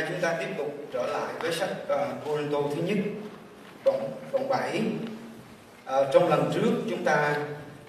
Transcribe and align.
nay 0.00 0.10
chúng 0.12 0.20
ta 0.20 0.36
tiếp 0.40 0.46
tục 0.58 0.74
trở 0.92 1.06
lại 1.06 1.32
với 1.40 1.52
sách 1.52 1.70
uh, 1.82 2.24
Corinto 2.24 2.58
thứ 2.74 2.82
nhất 2.82 2.98
đoạn 3.84 4.00
đoạn 4.32 4.48
7 4.48 4.60
à, 4.70 4.80
ờ, 5.84 6.10
trong 6.12 6.28
lần 6.28 6.50
trước 6.54 6.70
chúng 6.90 7.04
ta 7.04 7.36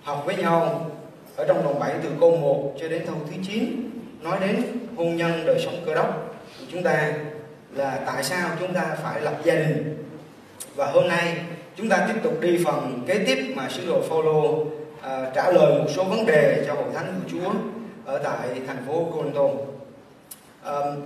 học 0.04 0.24
với 0.25 0.36
nhau 0.36 0.89
ở 1.36 1.46
trong 1.47 1.64
đoạn 1.64 1.79
7 1.79 1.93
từ 2.04 2.10
câu 2.20 2.38
1 2.38 2.74
cho 2.79 2.88
đến 2.88 3.04
câu 3.05 3.16
thứ 3.28 3.36
9 3.47 3.89
nói 4.21 4.38
đến 4.42 4.64
hôn 4.96 5.18
nhân 5.18 5.46
đời 5.46 5.60
sống 5.66 5.82
cơ 5.86 5.96
đốc 5.96 6.36
của 6.60 6.66
chúng 6.71 6.84
ta 6.84 7.14
là 7.74 8.00
tại 8.05 8.23
sao 8.23 8.50
chúng 8.59 8.73
ta 8.73 8.98
phải 9.04 9.21
lập 9.21 9.36
gia 9.43 9.56
đình 9.56 10.06
và 10.75 10.86
hôm 10.86 11.07
nay 11.07 11.37
chúng 11.75 11.89
ta 11.89 12.06
tiếp 12.07 12.20
tục 12.23 12.42
đi 12.42 12.64
phần 12.65 13.04
kế 13.07 13.23
tiếp 13.28 13.54
mà 13.56 13.70
sứ 13.70 13.86
đồ 13.87 14.01
Phaolô 14.09 14.50
uh, 14.50 14.68
trả 15.36 15.51
lời 15.51 15.79
một 15.79 15.87
số 15.96 16.04
vấn 16.04 16.25
đề 16.25 16.64
cho 16.68 16.73
hội 16.73 16.89
thánh 16.93 17.21
của 17.23 17.29
Chúa 17.32 17.51
ở 18.06 18.18
tại 18.23 18.62
thành 18.68 18.86
phố 18.87 19.06
Corinto. 19.14 19.71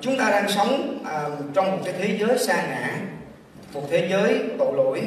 Chúng 0.02 0.18
ta 0.18 0.30
đang 0.30 0.50
sống 0.50 1.00
trong 1.54 1.72
một 1.72 1.77
cái 1.86 1.94
thế 1.98 2.18
giới 2.20 2.38
xa 2.38 2.55
ngã, 2.68 3.00
một 3.73 3.81
thế 3.90 4.08
giới 4.12 4.40
tội 4.59 4.73
lỗi 4.76 5.02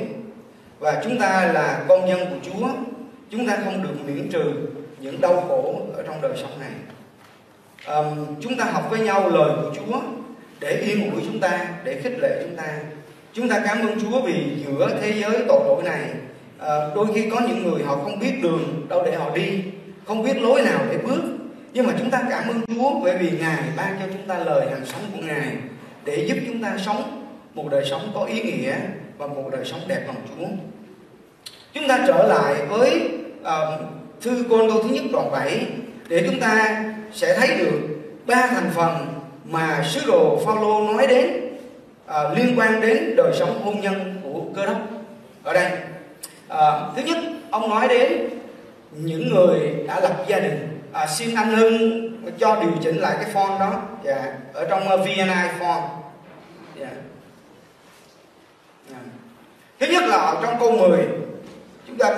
và 0.78 1.00
chúng 1.04 1.18
ta 1.18 1.50
là 1.54 1.84
con 1.88 2.08
dân 2.08 2.18
của 2.18 2.50
Chúa. 2.50 2.68
Chúng 3.30 3.46
ta 3.46 3.58
không 3.64 3.82
được 3.82 3.94
miễn 4.06 4.28
trừ 4.28 4.52
những 5.00 5.20
đau 5.20 5.44
khổ 5.48 5.80
ở 5.96 6.02
trong 6.02 6.20
đời 6.22 6.32
sống 6.36 6.60
này. 6.60 6.70
Chúng 8.40 8.56
ta 8.56 8.64
học 8.64 8.86
với 8.90 9.00
nhau 9.00 9.28
lời 9.28 9.50
của 9.62 9.74
Chúa 9.74 10.00
để 10.60 10.70
yên 10.70 11.12
ủi 11.12 11.22
chúng 11.24 11.40
ta, 11.40 11.68
để 11.84 12.00
khích 12.02 12.18
lệ 12.18 12.42
chúng 12.42 12.56
ta. 12.56 12.78
Chúng 13.32 13.48
ta 13.48 13.62
cảm 13.66 13.86
ơn 13.86 14.00
Chúa 14.00 14.20
vì 14.20 14.64
giữa 14.66 14.90
thế 15.00 15.12
giới 15.20 15.44
tội 15.48 15.60
lỗi 15.66 15.82
này 15.84 16.10
đôi 16.94 17.06
khi 17.14 17.30
có 17.30 17.40
những 17.40 17.70
người 17.70 17.82
họ 17.84 17.96
không 17.96 18.18
biết 18.18 18.32
đường 18.42 18.86
đâu 18.88 19.02
để 19.06 19.14
họ 19.14 19.30
đi, 19.34 19.62
không 20.06 20.22
biết 20.22 20.42
lối 20.42 20.62
nào 20.62 20.80
để 20.90 20.98
bước 20.98 21.22
nhưng 21.78 21.86
mà 21.86 21.92
chúng 21.98 22.10
ta 22.10 22.22
cảm 22.30 22.48
ơn 22.48 22.60
Chúa 22.66 23.00
bởi 23.02 23.18
vì 23.18 23.30
Ngài 23.38 23.62
ban 23.76 23.96
cho 24.00 24.06
chúng 24.12 24.26
ta 24.28 24.38
lời 24.38 24.66
hàng 24.70 24.86
sống 24.86 25.00
của 25.14 25.20
Ngài 25.26 25.56
để 26.04 26.24
giúp 26.28 26.36
chúng 26.46 26.62
ta 26.62 26.76
sống 26.86 27.26
một 27.54 27.64
đời 27.70 27.84
sống 27.90 28.10
có 28.14 28.24
ý 28.24 28.42
nghĩa 28.42 28.74
và 29.18 29.26
một 29.26 29.48
đời 29.52 29.64
sống 29.64 29.80
đẹp 29.86 30.00
lòng 30.06 30.16
Chúa. 30.28 30.46
Chúng 31.72 31.88
ta 31.88 32.04
trở 32.06 32.26
lại 32.26 32.54
với 32.68 33.10
uh, 33.40 33.80
thư 34.20 34.44
Côn 34.50 34.70
câu 34.70 34.82
thứ 34.82 34.88
nhất 34.88 35.04
đoạn 35.12 35.30
7 35.32 35.66
để 36.08 36.24
chúng 36.26 36.40
ta 36.40 36.84
sẽ 37.12 37.38
thấy 37.38 37.56
được 37.58 37.80
ba 38.26 38.46
thành 38.46 38.70
phần 38.74 39.06
mà 39.44 39.84
sứ 39.88 40.00
đồ 40.06 40.42
Phaolô 40.46 40.92
nói 40.92 41.06
đến 41.06 41.30
uh, 42.06 42.38
liên 42.38 42.58
quan 42.58 42.80
đến 42.80 43.16
đời 43.16 43.32
sống 43.38 43.62
hôn 43.64 43.80
nhân 43.80 44.20
của 44.22 44.42
cơ 44.56 44.66
đốc 44.66 44.78
ở 45.42 45.52
đây. 45.52 45.70
Uh, 46.48 46.96
thứ 46.96 47.02
nhất, 47.02 47.18
ông 47.50 47.70
nói 47.70 47.88
đến 47.88 48.28
những 48.92 49.34
người 49.34 49.74
đã 49.86 50.00
lập 50.00 50.24
gia 50.28 50.40
đình 50.40 50.77
à, 50.92 51.06
xin 51.06 51.34
anh 51.34 51.54
Hưng 51.54 52.10
cho 52.38 52.60
điều 52.60 52.70
chỉnh 52.82 52.96
lại 52.96 53.16
cái 53.20 53.30
font 53.34 53.58
đó 53.58 53.82
dạ, 54.04 54.32
ở 54.52 54.66
trong 54.70 54.88
ờ, 54.88 54.96
uh, 54.96 55.00
VNI 55.00 55.48
font. 55.60 55.82
dạ. 56.80 56.88
Dạ. 58.90 58.96
thứ 59.80 59.86
nhất 59.86 60.04
là 60.06 60.16
ở 60.16 60.38
trong 60.42 60.58
câu 60.58 60.72
10 60.72 61.06
chúng 61.86 61.98
ta 61.98 62.10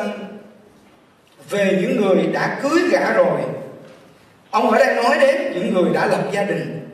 về 1.51 1.79
những 1.83 2.01
người 2.01 2.27
đã 2.27 2.59
cưới 2.63 2.83
gả 2.91 3.13
rồi 3.13 3.41
ông 4.51 4.71
ở 4.71 4.79
đây 4.79 4.95
nói 4.95 5.19
đến 5.21 5.53
những 5.55 5.75
người 5.75 5.93
đã 5.95 6.07
lập 6.07 6.23
gia 6.33 6.45
đình 6.45 6.89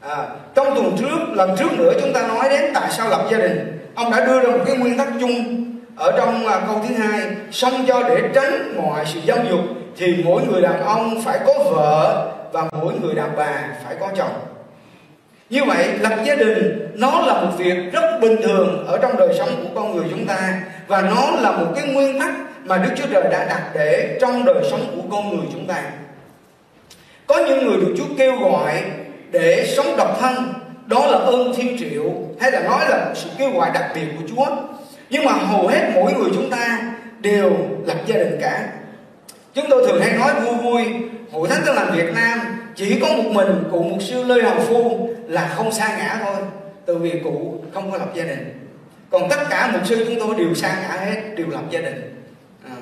à, 0.00 0.28
trong 0.54 0.74
tuần 0.74 0.96
trước 0.98 1.18
lần 1.32 1.56
trước 1.58 1.72
nữa 1.78 1.92
chúng 2.00 2.12
ta 2.12 2.28
nói 2.28 2.48
đến 2.48 2.70
tại 2.74 2.90
sao 2.90 3.08
lập 3.08 3.28
gia 3.30 3.38
đình 3.38 3.78
ông 3.94 4.10
đã 4.10 4.26
đưa 4.26 4.40
ra 4.40 4.50
một 4.50 4.64
cái 4.66 4.76
nguyên 4.76 4.98
tắc 4.98 5.08
chung 5.20 5.64
ở 5.96 6.12
trong 6.16 6.46
uh, 6.46 6.52
câu 6.66 6.84
thứ 6.88 6.94
hai 6.94 7.30
xong 7.50 7.84
cho 7.88 8.02
để 8.08 8.30
tránh 8.34 8.82
mọi 8.82 9.04
sự 9.06 9.20
dâm 9.26 9.38
dục 9.50 9.60
thì 9.96 10.16
mỗi 10.24 10.42
người 10.46 10.62
đàn 10.62 10.82
ông 10.82 11.22
phải 11.24 11.38
có 11.46 11.52
vợ 11.70 12.28
và 12.52 12.64
mỗi 12.80 12.94
người 13.02 13.14
đàn 13.14 13.36
bà 13.36 13.64
phải 13.84 13.96
có 14.00 14.08
chồng 14.16 14.32
như 15.52 15.64
vậy 15.64 15.88
lập 16.00 16.18
gia 16.24 16.34
đình 16.34 16.88
nó 16.94 17.20
là 17.26 17.42
một 17.42 17.50
việc 17.58 17.92
rất 17.92 18.18
bình 18.20 18.36
thường 18.42 18.86
ở 18.86 18.98
trong 18.98 19.16
đời 19.16 19.34
sống 19.38 19.48
của 19.62 19.80
con 19.80 19.96
người 19.96 20.04
chúng 20.10 20.26
ta 20.26 20.60
và 20.86 21.02
nó 21.02 21.30
là 21.40 21.52
một 21.52 21.66
cái 21.76 21.92
nguyên 21.92 22.20
tắc 22.20 22.30
mà 22.64 22.78
Đức 22.78 22.90
Chúa 22.96 23.06
Trời 23.12 23.22
đã 23.30 23.46
đặt 23.48 23.62
để 23.74 24.18
trong 24.20 24.44
đời 24.44 24.64
sống 24.70 24.80
của 24.96 25.16
con 25.16 25.36
người 25.36 25.46
chúng 25.52 25.66
ta. 25.66 25.82
Có 27.26 27.36
những 27.36 27.64
người 27.64 27.76
được 27.76 27.94
Chúa 27.98 28.14
kêu 28.18 28.36
gọi 28.36 28.82
để 29.30 29.66
sống 29.76 29.96
độc 29.96 30.20
thân, 30.20 30.54
đó 30.86 31.06
là 31.06 31.18
ơn 31.18 31.54
thiên 31.56 31.78
triệu 31.78 32.12
hay 32.40 32.50
là 32.50 32.60
nói 32.60 32.80
là 32.88 33.12
sự 33.14 33.30
kêu 33.38 33.50
gọi 33.50 33.70
đặc 33.74 33.90
biệt 33.94 34.06
của 34.18 34.24
Chúa. 34.28 34.46
Nhưng 35.10 35.24
mà 35.24 35.32
hầu 35.32 35.66
hết 35.66 35.90
mỗi 35.94 36.12
người 36.12 36.30
chúng 36.34 36.50
ta 36.50 36.78
đều 37.20 37.50
lập 37.86 37.96
gia 38.06 38.16
đình 38.16 38.38
cả 38.40 38.68
chúng 39.54 39.66
tôi 39.70 39.86
thường 39.86 40.00
hay 40.00 40.18
nói 40.18 40.40
vui 40.40 40.54
vui 40.54 40.84
hội 41.32 41.48
thánh 41.48 41.62
tin 41.66 41.74
lành 41.74 41.92
việt 41.96 42.14
nam 42.14 42.40
chỉ 42.76 43.00
có 43.00 43.08
một 43.08 43.30
mình 43.32 43.64
cụ 43.70 43.82
mục 43.82 44.02
sư 44.02 44.24
lê 44.24 44.42
hồng 44.42 44.60
phu 44.60 45.08
là 45.28 45.52
không 45.56 45.72
sa 45.72 45.96
ngã 45.98 46.20
thôi. 46.24 46.36
Từ 46.86 46.98
vì 46.98 47.20
cụ 47.24 47.64
không 47.74 47.90
có 47.90 47.98
lập 47.98 48.08
gia 48.14 48.24
đình. 48.24 48.68
Còn 49.10 49.28
tất 49.28 49.36
cả 49.50 49.70
mục 49.72 49.86
sư 49.86 50.04
chúng 50.08 50.20
tôi 50.20 50.34
đều 50.38 50.54
sa 50.54 50.76
ngã 50.82 51.04
hết 51.04 51.20
đều 51.36 51.46
lập 51.50 51.62
gia 51.70 51.80
đình. 51.80 52.24
À. 52.64 52.76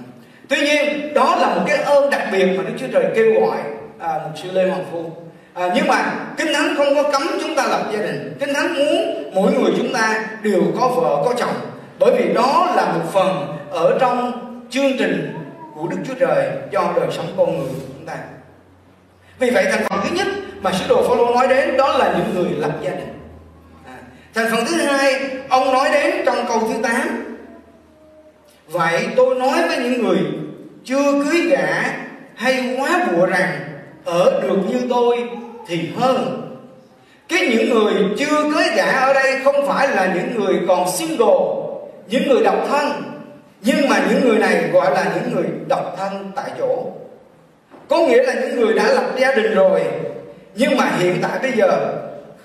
tuy 0.48 0.60
nhiên 0.60 1.14
đó 1.14 1.36
là 1.40 1.54
một 1.54 1.62
cái 1.66 1.76
ơn 1.76 2.10
đặc 2.10 2.22
biệt 2.32 2.46
mà 2.46 2.62
đức 2.62 2.74
chúa 2.78 2.86
trời 2.92 3.04
kêu 3.14 3.40
gọi 3.40 3.58
à, 3.98 4.20
mục 4.24 4.38
sư 4.42 4.48
lê 4.52 4.70
hồng 4.70 4.84
phu. 4.92 5.10
À, 5.54 5.72
nhưng 5.74 5.86
mà 5.86 6.12
kinh 6.36 6.54
thánh 6.54 6.74
không 6.76 6.94
có 6.94 7.10
cấm 7.12 7.22
chúng 7.42 7.54
ta 7.54 7.66
lập 7.66 7.90
gia 7.92 8.02
đình. 8.02 8.36
Kinh 8.40 8.54
thánh 8.54 8.74
muốn 8.74 9.30
mỗi 9.34 9.52
người 9.52 9.72
chúng 9.76 9.92
ta 9.92 10.24
đều 10.42 10.62
có 10.80 10.88
vợ 10.88 11.22
có 11.24 11.34
chồng. 11.38 11.54
Bởi 11.98 12.14
vì 12.16 12.34
đó 12.34 12.72
là 12.76 12.92
một 12.92 13.04
phần 13.12 13.58
ở 13.70 13.98
trong 14.00 14.32
chương 14.70 14.92
trình 14.98 15.39
của 15.80 15.88
Đức 15.88 15.96
Chúa 16.06 16.14
Trời 16.14 16.48
cho 16.72 16.92
đời 16.96 17.08
sống 17.10 17.26
con 17.36 17.58
người 17.58 17.68
của 17.68 17.84
chúng 17.96 18.06
ta. 18.06 18.16
Vì 19.38 19.50
vậy 19.50 19.66
thành 19.70 19.84
phần 19.88 20.00
thứ 20.04 20.16
nhất 20.16 20.26
mà 20.62 20.72
sứ 20.72 20.84
đồ 20.88 21.02
Phaolô 21.08 21.34
nói 21.34 21.48
đến 21.48 21.76
đó 21.76 21.96
là 21.98 22.14
những 22.18 22.34
người 22.34 22.58
lập 22.58 22.72
gia 22.82 22.90
đình. 22.90 23.18
À, 23.86 23.96
thành 24.34 24.46
phần 24.50 24.64
thứ 24.68 24.76
hai 24.76 25.30
ông 25.48 25.72
nói 25.72 25.88
đến 25.92 26.16
trong 26.26 26.44
câu 26.48 26.60
thứ 26.60 26.82
8 26.82 27.36
Vậy 28.68 29.08
tôi 29.16 29.34
nói 29.34 29.68
với 29.68 29.78
những 29.78 30.02
người 30.02 30.18
chưa 30.84 31.24
cưới 31.24 31.40
gả 31.40 31.84
hay 32.34 32.76
quá 32.78 33.06
bụa 33.12 33.26
rằng 33.26 33.60
ở 34.04 34.40
được 34.42 34.56
như 34.68 34.80
tôi 34.90 35.30
thì 35.66 35.90
hơn 35.96 36.46
cái 37.28 37.46
những 37.46 37.70
người 37.70 37.94
chưa 38.18 38.50
cưới 38.54 38.64
gả 38.76 39.00
ở 39.00 39.12
đây 39.12 39.40
không 39.44 39.66
phải 39.66 39.88
là 39.88 40.14
những 40.14 40.40
người 40.40 40.60
còn 40.68 40.88
single 40.90 41.36
những 42.08 42.28
người 42.28 42.42
độc 42.44 42.66
thân 42.68 43.09
nhưng 43.62 43.88
mà 43.88 44.02
những 44.10 44.28
người 44.28 44.38
này 44.38 44.68
gọi 44.72 44.94
là 44.94 45.12
những 45.14 45.34
người 45.34 45.44
độc 45.68 45.96
thân 45.98 46.32
tại 46.36 46.50
chỗ. 46.58 46.86
Có 47.88 47.98
nghĩa 47.98 48.22
là 48.22 48.34
những 48.34 48.60
người 48.60 48.74
đã 48.74 48.92
lập 48.92 49.04
gia 49.18 49.32
đình 49.34 49.54
rồi, 49.54 49.82
nhưng 50.54 50.76
mà 50.76 50.90
hiện 50.98 51.18
tại 51.22 51.38
bây 51.42 51.52
giờ 51.52 51.94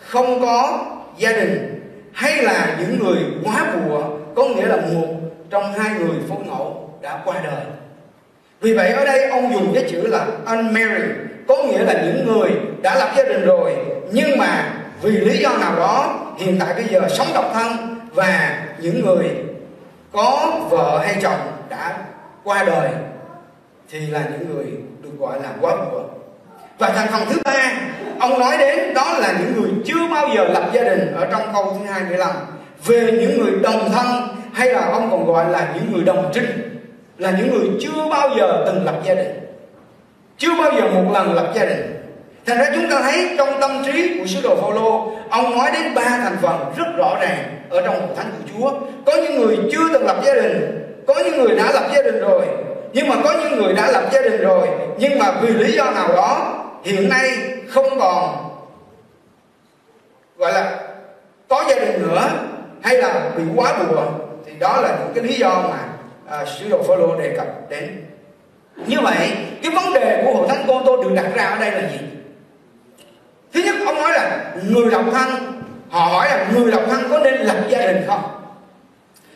không 0.08 0.42
có 0.42 0.86
gia 1.18 1.32
đình 1.32 1.82
hay 2.14 2.44
là 2.44 2.78
những 2.80 3.00
người 3.04 3.18
quá 3.44 3.66
bùa, 3.76 4.04
có 4.36 4.46
nghĩa 4.46 4.66
là 4.66 4.76
một 4.76 5.08
trong 5.50 5.74
hai 5.74 6.00
người 6.00 6.16
phối 6.30 6.38
ngẫu 6.46 6.90
đã 7.02 7.22
qua 7.26 7.36
đời. 7.44 7.66
Vì 8.62 8.74
vậy 8.74 8.92
ở 8.92 9.06
đây 9.06 9.30
ông 9.30 9.54
dùng 9.54 9.74
cái 9.74 9.84
chữ 9.90 10.08
là 10.08 10.26
unmarried, 10.46 11.12
có 11.48 11.64
nghĩa 11.64 11.84
là 11.84 11.94
những 11.94 12.26
người 12.28 12.52
đã 12.82 12.96
lập 12.96 13.10
gia 13.18 13.24
đình 13.24 13.46
rồi, 13.46 13.76
nhưng 14.12 14.38
mà 14.38 14.74
vì 15.02 15.12
lý 15.12 15.38
do 15.38 15.50
nào 15.58 15.76
đó 15.76 16.20
hiện 16.38 16.58
tại 16.60 16.74
bây 16.74 16.84
giờ 16.84 17.02
sống 17.10 17.28
độc 17.34 17.52
thân 17.54 18.00
và 18.14 18.64
những 18.80 19.06
người 19.06 19.26
có 20.16 20.60
vợ 20.70 21.02
hay 21.06 21.16
chồng 21.22 21.40
đã 21.70 21.98
qua 22.44 22.64
đời 22.64 22.90
thì 23.90 24.00
là 24.00 24.24
những 24.32 24.56
người 24.56 24.66
được 25.04 25.10
gọi 25.20 25.42
là 25.44 25.50
quá 25.62 25.76
bùa 25.76 26.02
và 26.78 26.90
thành 26.90 27.08
phần 27.12 27.22
thứ 27.30 27.40
ba, 27.46 27.72
ông 28.20 28.40
nói 28.40 28.58
đến 28.58 28.94
đó 28.94 29.18
là 29.20 29.34
những 29.40 29.62
người 29.62 29.72
chưa 29.86 30.08
bao 30.12 30.28
giờ 30.36 30.44
lập 30.44 30.70
gia 30.74 30.84
đình 30.84 31.14
ở 31.16 31.28
trong 31.32 31.42
câu 31.54 31.78
thứ 31.80 31.92
25 31.92 32.30
về 32.86 33.12
những 33.12 33.40
người 33.40 33.60
đồng 33.64 33.92
thân 33.92 34.06
hay 34.54 34.74
là 34.74 34.90
ông 34.92 35.12
còn 35.12 35.26
gọi 35.26 35.50
là 35.50 35.74
những 35.76 35.94
người 35.94 36.04
đồng 36.04 36.32
trinh, 36.34 36.80
là 37.18 37.32
những 37.32 37.52
người 37.52 37.70
chưa 37.82 38.10
bao 38.10 38.30
giờ 38.38 38.64
từng 38.66 38.86
lập 38.86 38.96
gia 39.04 39.16
đình, 39.16 39.40
chưa 40.38 40.58
bao 40.60 40.72
giờ 40.72 40.82
một 40.82 41.12
lần 41.14 41.34
lập 41.34 41.52
gia 41.56 41.66
đình 41.66 41.95
thành 42.46 42.58
ra 42.58 42.72
chúng 42.76 42.90
ta 42.90 43.02
thấy 43.02 43.36
trong 43.38 43.62
tâm 43.62 43.84
trí 43.86 44.20
của 44.20 44.26
sứ 44.26 44.42
đồ 44.44 44.56
Phaolô 44.56 45.12
ông 45.30 45.58
nói 45.58 45.72
đến 45.74 45.94
ba 45.96 46.04
thành 46.04 46.38
phần 46.42 46.74
rất 46.78 46.86
rõ 46.98 47.18
ràng 47.22 47.38
ở 47.70 47.82
trong 47.86 48.00
hội 48.00 48.16
thánh 48.18 48.32
của 48.32 48.50
Chúa. 48.54 48.72
Có 49.06 49.16
những 49.16 49.40
người 49.40 49.58
chưa 49.72 49.94
từng 49.94 50.06
lập 50.06 50.18
gia 50.26 50.34
đình 50.34 50.82
có 51.08 51.16
những 51.26 51.38
người 51.38 51.56
đã 51.56 51.72
lập 51.72 51.90
gia 51.96 52.02
đình 52.02 52.20
rồi 52.20 52.46
nhưng 52.94 53.08
mà 53.08 53.16
có 53.24 53.34
những 53.44 53.62
người 53.62 53.74
đã 53.74 53.92
lập 53.92 54.04
gia 54.12 54.22
đình 54.22 54.42
rồi 54.42 54.68
nhưng 54.98 55.20
mà 55.20 55.32
vì 55.42 55.48
lý 55.48 55.72
do 55.72 55.92
nào 55.92 56.08
đó 56.08 56.64
hiện 56.84 57.10
nay 57.10 57.30
không 57.70 58.00
còn 58.00 58.50
gọi 60.38 60.54
là 60.54 60.80
có 61.48 61.66
gia 61.70 61.76
đình 61.76 62.02
nữa 62.02 62.30
hay 62.82 62.98
là 62.98 63.32
bị 63.38 63.44
quá 63.56 63.74
bùa 63.84 64.04
thì 64.46 64.52
đó 64.60 64.82
là 64.82 64.90
những 64.90 65.14
cái 65.16 65.24
lý 65.24 65.34
do 65.34 65.64
mà 65.70 65.80
à, 66.30 66.46
sứ 66.46 66.70
đồ 66.70 66.84
Phaolô 66.84 67.16
đề 67.16 67.34
cập 67.38 67.48
đến. 67.70 68.04
Như 68.88 68.98
vậy 69.02 69.18
cái 69.64 69.72
vấn 69.72 69.94
đề 69.94 70.24
của 70.26 70.34
hội 70.34 70.48
thánh 70.48 70.64
cô 70.68 70.82
tô 70.86 71.04
được 71.04 71.10
đặt 71.16 71.26
ra 71.36 71.44
ở 71.44 71.60
đây 71.60 71.72
là 71.72 71.80
gì? 71.80 71.98
Thứ 73.56 73.62
nhất, 73.62 73.76
ông 73.86 73.96
nói 73.96 74.12
là 74.14 74.46
người 74.70 74.92
độc 74.92 75.06
thân. 75.14 75.30
Họ 75.90 76.06
hỏi 76.06 76.30
là 76.30 76.46
người 76.54 76.72
độc 76.72 76.82
thân 76.90 77.04
có 77.10 77.20
nên 77.20 77.34
lập 77.34 77.58
gia 77.70 77.80
đình 77.80 78.04
không? 78.08 78.22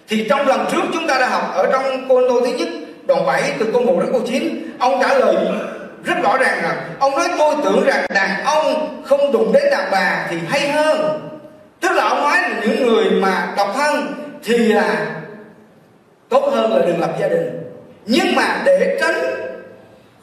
Thì 0.08 0.28
trong 0.30 0.48
lần 0.48 0.66
trước 0.72 0.82
chúng 0.94 1.08
ta 1.08 1.18
đã 1.20 1.30
học 1.30 1.52
ở 1.54 1.70
trong 1.72 2.06
cô 2.10 2.22
tô 2.30 2.42
thứ 2.46 2.52
nhất, 2.52 2.68
đoạn 3.08 3.26
7 3.26 3.54
từ 3.60 3.66
câu 3.74 3.82
1 3.82 4.00
đến 4.00 4.10
câu 4.12 4.22
9 4.28 4.72
ông 4.80 5.02
trả 5.02 5.14
lời 5.14 5.36
rất 6.04 6.16
rõ 6.24 6.38
ràng 6.38 6.62
rằng 6.62 6.78
ông 7.00 7.12
nói 7.16 7.28
tôi 7.38 7.56
tưởng 7.64 7.84
rằng 7.86 8.06
đàn 8.14 8.44
ông 8.46 8.98
không 9.06 9.32
đụng 9.32 9.54
đến 9.54 9.64
đàn 9.72 9.92
bà 9.92 10.28
thì 10.30 10.38
hay 10.48 10.72
hơn. 10.72 11.20
Tức 11.82 11.92
là 11.92 12.04
ông 12.04 12.22
nói 12.22 12.38
là 12.42 12.62
những 12.62 12.88
người 12.88 13.12
mà 13.12 13.54
độc 13.58 13.72
thân 13.76 14.14
thì 14.44 14.58
là 14.58 15.06
tốt 16.30 16.50
hơn 16.54 16.74
là 16.74 16.86
đừng 16.86 17.00
lập 17.00 17.12
gia 17.20 17.28
đình. 17.28 17.64
Nhưng 18.06 18.36
mà 18.36 18.62
để 18.66 18.98
tránh 19.02 19.16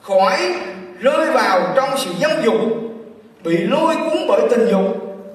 khỏi 0.03 0.55
rơi 1.01 1.27
vào 1.33 1.61
trong 1.77 1.89
sự 1.99 2.11
giáo 2.19 2.31
dục 2.45 2.55
bị 3.47 3.57
lôi 3.59 3.95
cuốn 3.97 4.27
bởi 4.29 4.41
tình 4.51 4.69
dục, 4.71 4.83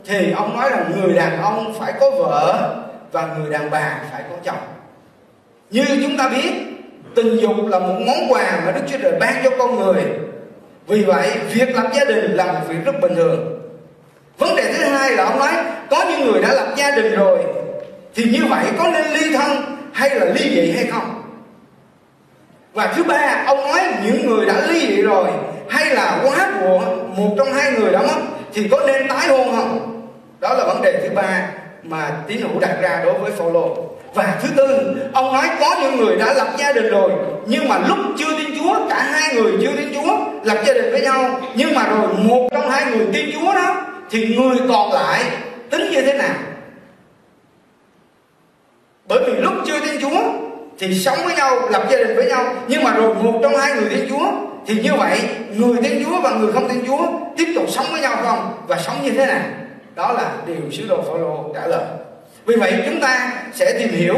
thì 0.05 0.31
ông 0.31 0.57
nói 0.59 0.71
là 0.71 0.85
người 0.95 1.13
đàn 1.13 1.41
ông 1.41 1.73
phải 1.79 1.93
có 1.99 2.11
vợ 2.11 2.75
và 3.11 3.27
người 3.37 3.49
đàn 3.51 3.69
bà 3.69 3.99
phải 4.11 4.23
có 4.29 4.35
chồng. 4.43 4.61
Như 5.69 5.85
chúng 6.03 6.17
ta 6.17 6.29
biết, 6.29 6.51
tình 7.15 7.37
dục 7.37 7.55
là 7.67 7.79
một 7.79 7.95
món 8.07 8.17
quà 8.29 8.61
mà 8.65 8.71
đức 8.71 8.81
chúa 8.87 8.97
trời 9.01 9.19
ban 9.19 9.33
cho 9.43 9.49
con 9.57 9.75
người. 9.75 10.03
Vì 10.87 11.03
vậy, 11.03 11.31
việc 11.53 11.75
lập 11.75 11.87
gia 11.93 12.05
đình 12.05 12.31
là 12.31 12.45
một 12.45 12.59
việc 12.67 12.85
rất 12.85 13.01
bình 13.01 13.15
thường. 13.15 13.61
Vấn 14.37 14.55
đề 14.55 14.73
thứ 14.73 14.83
hai 14.83 15.15
là 15.15 15.25
ông 15.25 15.39
nói, 15.39 15.53
có 15.89 16.05
những 16.09 16.31
người 16.31 16.41
đã 16.41 16.53
lập 16.53 16.67
gia 16.75 16.91
đình 16.91 17.15
rồi, 17.15 17.39
thì 18.15 18.23
như 18.23 18.45
vậy 18.49 18.65
có 18.77 18.91
nên 18.93 19.05
ly 19.11 19.35
thân 19.37 19.77
hay 19.93 20.09
là 20.09 20.25
ly 20.25 20.55
dị 20.55 20.71
hay 20.71 20.85
không? 20.85 21.23
Và 22.73 22.93
thứ 22.95 23.03
ba, 23.03 23.43
ông 23.47 23.59
nói 23.59 23.81
những 24.03 24.25
người 24.25 24.45
đã 24.45 24.67
ly 24.67 24.79
dị 24.79 25.01
rồi 25.01 25.27
hay 25.71 25.95
là 25.95 26.21
quá 26.23 26.51
của 26.59 26.79
một 27.17 27.35
trong 27.37 27.53
hai 27.53 27.71
người 27.71 27.91
đó 27.91 27.99
mất 28.01 28.21
thì 28.53 28.67
có 28.71 28.79
nên 28.87 29.07
tái 29.07 29.27
hôn 29.27 29.55
không? 29.55 30.01
Đó 30.39 30.53
là 30.53 30.65
vấn 30.65 30.81
đề 30.81 30.99
thứ 31.03 31.15
ba 31.15 31.47
mà 31.83 32.11
tín 32.27 32.41
hữu 32.41 32.59
đặt 32.59 32.77
ra 32.81 33.01
đối 33.05 33.13
với 33.13 33.31
Phaolô. 33.31 33.77
Và 34.13 34.37
thứ 34.41 34.49
tư, 34.55 34.95
ông 35.13 35.33
nói 35.33 35.49
có 35.59 35.75
những 35.81 35.97
người 35.97 36.15
đã 36.15 36.33
lập 36.33 36.47
gia 36.57 36.71
đình 36.71 36.91
rồi, 36.91 37.11
nhưng 37.45 37.67
mà 37.69 37.79
lúc 37.87 37.97
chưa 38.17 38.37
tin 38.37 38.57
chúa, 38.59 38.89
cả 38.89 39.03
hai 39.11 39.35
người 39.35 39.51
chưa 39.61 39.71
tin 39.77 39.93
chúa 39.93 40.17
lập 40.43 40.57
gia 40.65 40.73
đình 40.73 40.91
với 40.91 41.01
nhau, 41.01 41.39
nhưng 41.55 41.73
mà 41.73 41.87
rồi 41.87 42.07
một 42.17 42.49
trong 42.51 42.69
hai 42.69 42.85
người 42.85 43.07
tin 43.13 43.29
chúa 43.33 43.53
đó, 43.53 43.85
thì 44.09 44.35
người 44.35 44.57
còn 44.69 44.93
lại 44.93 45.23
tính 45.69 45.91
như 45.91 46.01
thế 46.01 46.13
nào? 46.13 46.35
Bởi 49.07 49.19
vì 49.27 49.33
lúc 49.33 49.53
chưa 49.65 49.79
tin 49.79 50.01
chúa, 50.01 50.21
thì 50.79 50.93
sống 50.93 51.17
với 51.25 51.35
nhau, 51.35 51.59
lập 51.69 51.83
gia 51.91 51.97
đình 51.97 52.15
với 52.15 52.25
nhau, 52.25 52.53
nhưng 52.67 52.83
mà 52.83 52.93
rồi 52.93 53.15
một 53.15 53.39
trong 53.43 53.57
hai 53.57 53.73
người 53.73 53.89
tin 53.89 54.09
chúa 54.09 54.31
thì 54.67 54.81
như 54.83 54.95
vậy 54.95 55.19
người 55.55 55.77
tin 55.83 56.03
chúa 56.03 56.21
và 56.21 56.31
người 56.31 56.51
không 56.51 56.69
tin 56.69 56.85
chúa 56.87 57.07
tiếp 57.37 57.53
tục 57.55 57.65
sống 57.69 57.85
với 57.91 58.01
nhau 58.01 58.15
không 58.23 58.53
và 58.67 58.77
sống 58.77 58.95
như 59.03 59.11
thế 59.11 59.25
nào 59.25 59.43
đó 59.95 60.13
là 60.13 60.33
điều 60.45 60.71
sứ 60.71 60.87
đồ 60.87 61.01
phaolô 61.01 61.51
trả 61.53 61.67
lời 61.67 61.85
vì 62.45 62.55
vậy 62.55 62.73
chúng 62.85 62.99
ta 63.01 63.33
sẽ 63.53 63.79
tìm 63.79 63.89
hiểu 63.89 64.15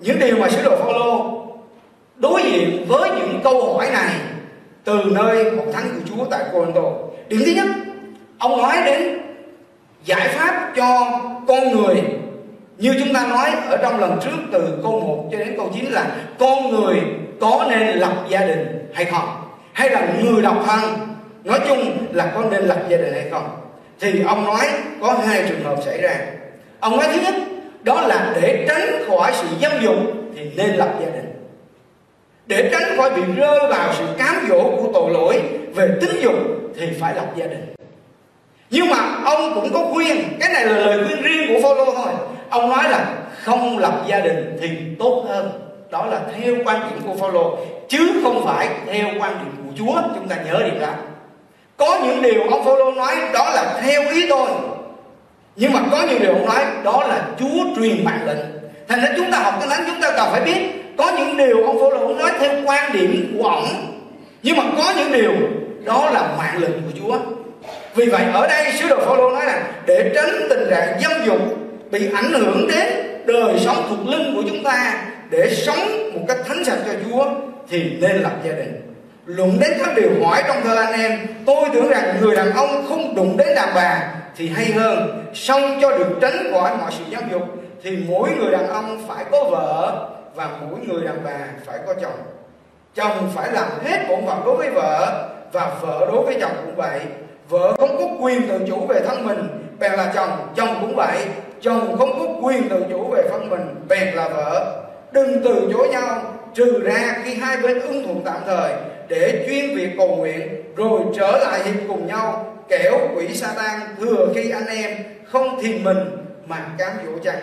những 0.00 0.18
điều 0.18 0.36
mà 0.36 0.48
sứ 0.48 0.62
đồ 0.62 0.76
Phaolô 0.76 1.38
đối 2.16 2.42
diện 2.42 2.84
với 2.88 3.10
những 3.10 3.40
câu 3.44 3.74
hỏi 3.74 3.90
này 3.92 4.14
từ 4.84 5.00
nơi 5.12 5.50
một 5.50 5.64
thánh 5.72 5.84
của 5.94 6.00
Chúa 6.08 6.24
tại 6.24 6.40
Corinto. 6.52 6.82
Điểm 7.28 7.40
thứ 7.46 7.52
nhất, 7.52 7.66
ông 8.38 8.62
nói 8.62 8.76
đến 8.84 9.18
giải 10.04 10.28
pháp 10.28 10.72
cho 10.76 11.20
con 11.48 11.76
người 11.76 12.02
như 12.78 12.94
chúng 12.98 13.14
ta 13.14 13.26
nói 13.26 13.50
ở 13.68 13.76
trong 13.76 14.00
lần 14.00 14.18
trước 14.24 14.36
từ 14.52 14.78
câu 14.82 15.00
1 15.00 15.28
cho 15.32 15.38
đến 15.38 15.54
câu 15.56 15.70
9 15.74 15.84
là 15.84 16.16
con 16.38 16.70
người 16.70 17.00
có 17.40 17.66
nên 17.70 17.98
lập 17.98 18.12
gia 18.28 18.40
đình 18.40 18.90
hay 18.94 19.04
không? 19.04 19.47
Hay 19.78 19.90
là 19.90 20.08
người 20.22 20.42
độc 20.42 20.64
thân, 20.66 20.80
nói 21.44 21.60
chung 21.68 22.06
là 22.12 22.32
có 22.34 22.44
nên 22.50 22.64
lập 22.64 22.78
gia 22.88 22.96
đình 22.96 23.12
hay 23.12 23.26
không? 23.30 23.48
Thì 24.00 24.22
ông 24.26 24.44
nói 24.44 24.66
có 25.00 25.12
hai 25.26 25.44
trường 25.48 25.64
hợp 25.64 25.76
xảy 25.84 26.00
ra. 26.00 26.20
Ông 26.80 26.96
nói 26.96 27.06
thứ 27.12 27.20
nhất, 27.20 27.34
đó 27.82 28.00
là 28.00 28.32
để 28.40 28.64
tránh 28.68 29.04
khỏi 29.08 29.32
sự 29.34 29.46
dâm 29.62 29.72
dục 29.82 29.96
thì 30.36 30.50
nên 30.56 30.70
lập 30.70 30.94
gia 31.00 31.06
đình 31.06 31.32
để 32.46 32.70
tránh 32.72 32.96
khỏi 32.96 33.10
bị 33.10 33.22
rơi 33.36 33.58
vào 33.70 33.94
sự 33.98 34.04
cám 34.18 34.46
dỗ 34.48 34.62
của 34.62 34.90
tội 34.94 35.10
lỗi 35.12 35.42
về 35.74 35.88
tính 36.00 36.20
dục 36.20 36.34
thì 36.76 36.86
phải 37.00 37.14
lập 37.14 37.26
gia 37.36 37.46
đình 37.46 37.74
nhưng 38.70 38.88
mà 38.90 38.96
ông 39.24 39.54
cũng 39.54 39.72
có 39.72 39.86
khuyên, 39.92 40.16
cái 40.40 40.52
này 40.52 40.66
là 40.66 40.72
lời 40.72 41.04
khuyên 41.06 41.22
riêng 41.22 41.48
của 41.48 41.60
Phaolô 41.62 41.94
thôi 41.94 42.12
ông 42.50 42.70
nói 42.70 42.90
là 42.90 43.14
không 43.42 43.78
lập 43.78 44.02
gia 44.06 44.20
đình 44.20 44.56
thì 44.60 44.68
tốt 44.98 45.24
hơn 45.28 45.50
đó 45.90 46.06
là 46.06 46.20
theo 46.36 46.54
quan 46.64 46.90
điểm 46.90 47.00
của 47.06 47.14
Phaolô, 47.20 47.58
chứ 47.88 48.20
không 48.22 48.46
phải 48.46 48.68
theo 48.86 49.06
quan 49.20 49.38
điểm 49.44 49.52
của 49.66 49.67
Chúa, 49.78 50.02
chúng 50.14 50.28
ta 50.28 50.36
nhớ 50.36 50.62
điều 50.70 50.80
đó. 50.80 50.88
Có 51.76 51.98
những 52.04 52.22
điều 52.22 52.42
ông 52.50 52.64
Phaolô 52.64 52.92
nói 52.92 53.16
đó 53.32 53.50
là 53.54 53.80
theo 53.82 54.10
ý 54.10 54.28
tôi, 54.28 54.48
nhưng 55.56 55.72
mà 55.72 55.80
có 55.90 56.06
những 56.10 56.22
điều 56.22 56.32
ông 56.32 56.46
nói 56.46 56.64
đó 56.84 57.04
là 57.08 57.22
Chúa 57.38 57.64
truyền 57.76 58.04
mạng 58.04 58.20
lệnh. 58.26 58.38
Thành 58.88 59.00
ra 59.00 59.08
chúng 59.16 59.30
ta 59.30 59.38
học 59.38 59.54
cái 59.60 59.68
thánh 59.68 59.84
chúng 59.86 60.00
ta 60.00 60.10
cần 60.16 60.28
phải 60.32 60.40
biết, 60.40 60.58
có 60.98 61.12
những 61.18 61.36
điều 61.36 61.66
ông 61.66 61.78
Phaolô 61.80 62.14
nói 62.14 62.30
theo 62.40 62.50
quan 62.64 62.92
điểm 62.92 63.36
của 63.38 63.48
ông, 63.48 63.66
nhưng 64.42 64.56
mà 64.56 64.62
có 64.76 64.92
những 64.96 65.12
điều 65.12 65.32
đó 65.84 66.10
là 66.10 66.34
mạng 66.38 66.58
lệnh 66.58 66.72
của 66.72 67.00
Chúa. 67.00 67.18
Vì 67.94 68.06
vậy, 68.06 68.22
ở 68.32 68.46
đây 68.46 68.72
sứ 68.72 68.88
đồ 68.88 68.96
Phaolô 68.96 69.30
nói 69.30 69.46
là 69.46 69.62
để 69.86 70.12
tránh 70.14 70.30
tình 70.50 70.66
trạng 70.70 71.00
dâm 71.00 71.12
dục 71.26 71.40
bị 71.90 72.08
ảnh 72.14 72.32
hưởng 72.32 72.68
đến 72.68 72.86
đời 73.26 73.58
sống 73.58 73.86
thuộc 73.88 74.08
linh 74.08 74.34
của 74.36 74.42
chúng 74.48 74.62
ta, 74.64 75.04
để 75.30 75.54
sống 75.54 76.12
một 76.14 76.20
cách 76.28 76.38
thánh 76.48 76.64
sạch 76.64 76.78
cho 76.86 76.92
Chúa, 77.04 77.26
thì 77.70 77.92
nên 78.00 78.16
lập 78.16 78.32
gia 78.44 78.52
đình 78.52 78.87
luận 79.28 79.58
đến 79.60 79.72
các 79.78 79.96
điều 79.96 80.10
hỏi 80.24 80.42
trong 80.46 80.56
thơ 80.64 80.74
anh 80.76 81.00
em, 81.00 81.26
tôi 81.46 81.68
tưởng 81.74 81.88
rằng 81.88 82.16
người 82.20 82.36
đàn 82.36 82.52
ông 82.52 82.84
không 82.88 83.14
đụng 83.14 83.36
đến 83.36 83.48
đàn 83.54 83.68
bà 83.74 84.14
thì 84.36 84.48
hay 84.48 84.72
hơn. 84.72 85.24
Xong 85.34 85.78
cho 85.80 85.98
được 85.98 86.18
tránh 86.20 86.52
khỏi 86.52 86.76
mọi 86.76 86.92
sự 86.98 87.04
giáo 87.10 87.22
dục 87.32 87.42
thì 87.82 87.98
mỗi 88.08 88.30
người 88.38 88.50
đàn 88.50 88.68
ông 88.68 89.02
phải 89.08 89.24
có 89.30 89.44
vợ 89.50 90.08
và 90.34 90.48
mỗi 90.60 90.80
người 90.86 91.06
đàn 91.06 91.24
bà 91.24 91.38
phải 91.66 91.78
có 91.86 91.94
chồng. 92.02 92.18
Chồng 92.94 93.30
phải 93.34 93.52
làm 93.52 93.68
hết 93.84 93.98
bổn 94.08 94.26
phận 94.26 94.42
đối 94.44 94.56
với 94.56 94.70
vợ 94.70 95.28
và 95.52 95.70
vợ 95.80 96.08
đối 96.12 96.24
với 96.24 96.36
chồng 96.40 96.52
cũng 96.64 96.74
vậy. 96.76 97.00
Vợ 97.48 97.76
không 97.78 97.98
có 97.98 98.04
quyền 98.20 98.48
tự 98.48 98.60
chủ 98.68 98.86
về 98.86 99.00
thân 99.00 99.26
mình, 99.26 99.68
bèn 99.78 99.92
là 99.92 100.12
chồng 100.14 100.30
chồng 100.56 100.78
cũng 100.80 100.94
vậy. 100.96 101.18
Chồng 101.60 101.98
không 101.98 102.18
có 102.18 102.26
quyền 102.42 102.68
tự 102.68 102.84
chủ 102.90 103.10
về 103.10 103.22
thân 103.30 103.50
mình, 103.50 103.74
bèn 103.88 104.14
là 104.14 104.28
vợ. 104.28 104.82
Đừng 105.12 105.40
từ 105.44 105.70
chối 105.72 105.88
nhau, 105.88 106.22
trừ 106.54 106.82
ra 106.84 107.14
khi 107.24 107.34
hai 107.34 107.56
bên 107.56 107.80
ưng 107.80 108.04
thuận 108.04 108.22
tạm 108.24 108.40
thời 108.46 108.72
để 109.08 109.44
chuyên 109.46 109.76
việc 109.76 109.90
cầu 109.96 110.16
nguyện, 110.16 110.62
rồi 110.76 111.00
trở 111.16 111.38
lại 111.38 111.60
hiệp 111.64 111.88
cùng 111.88 112.06
nhau, 112.06 112.56
kẻo 112.68 112.98
quỷ 113.16 113.28
sa 113.34 113.48
tan 113.56 113.80
thừa 114.00 114.28
khi 114.34 114.50
anh 114.50 114.66
em 114.66 114.96
không 115.24 115.62
thiền 115.62 115.84
mình 115.84 115.98
mà 116.46 116.66
cám 116.78 116.92
dỗ 117.06 117.18
chăng 117.24 117.40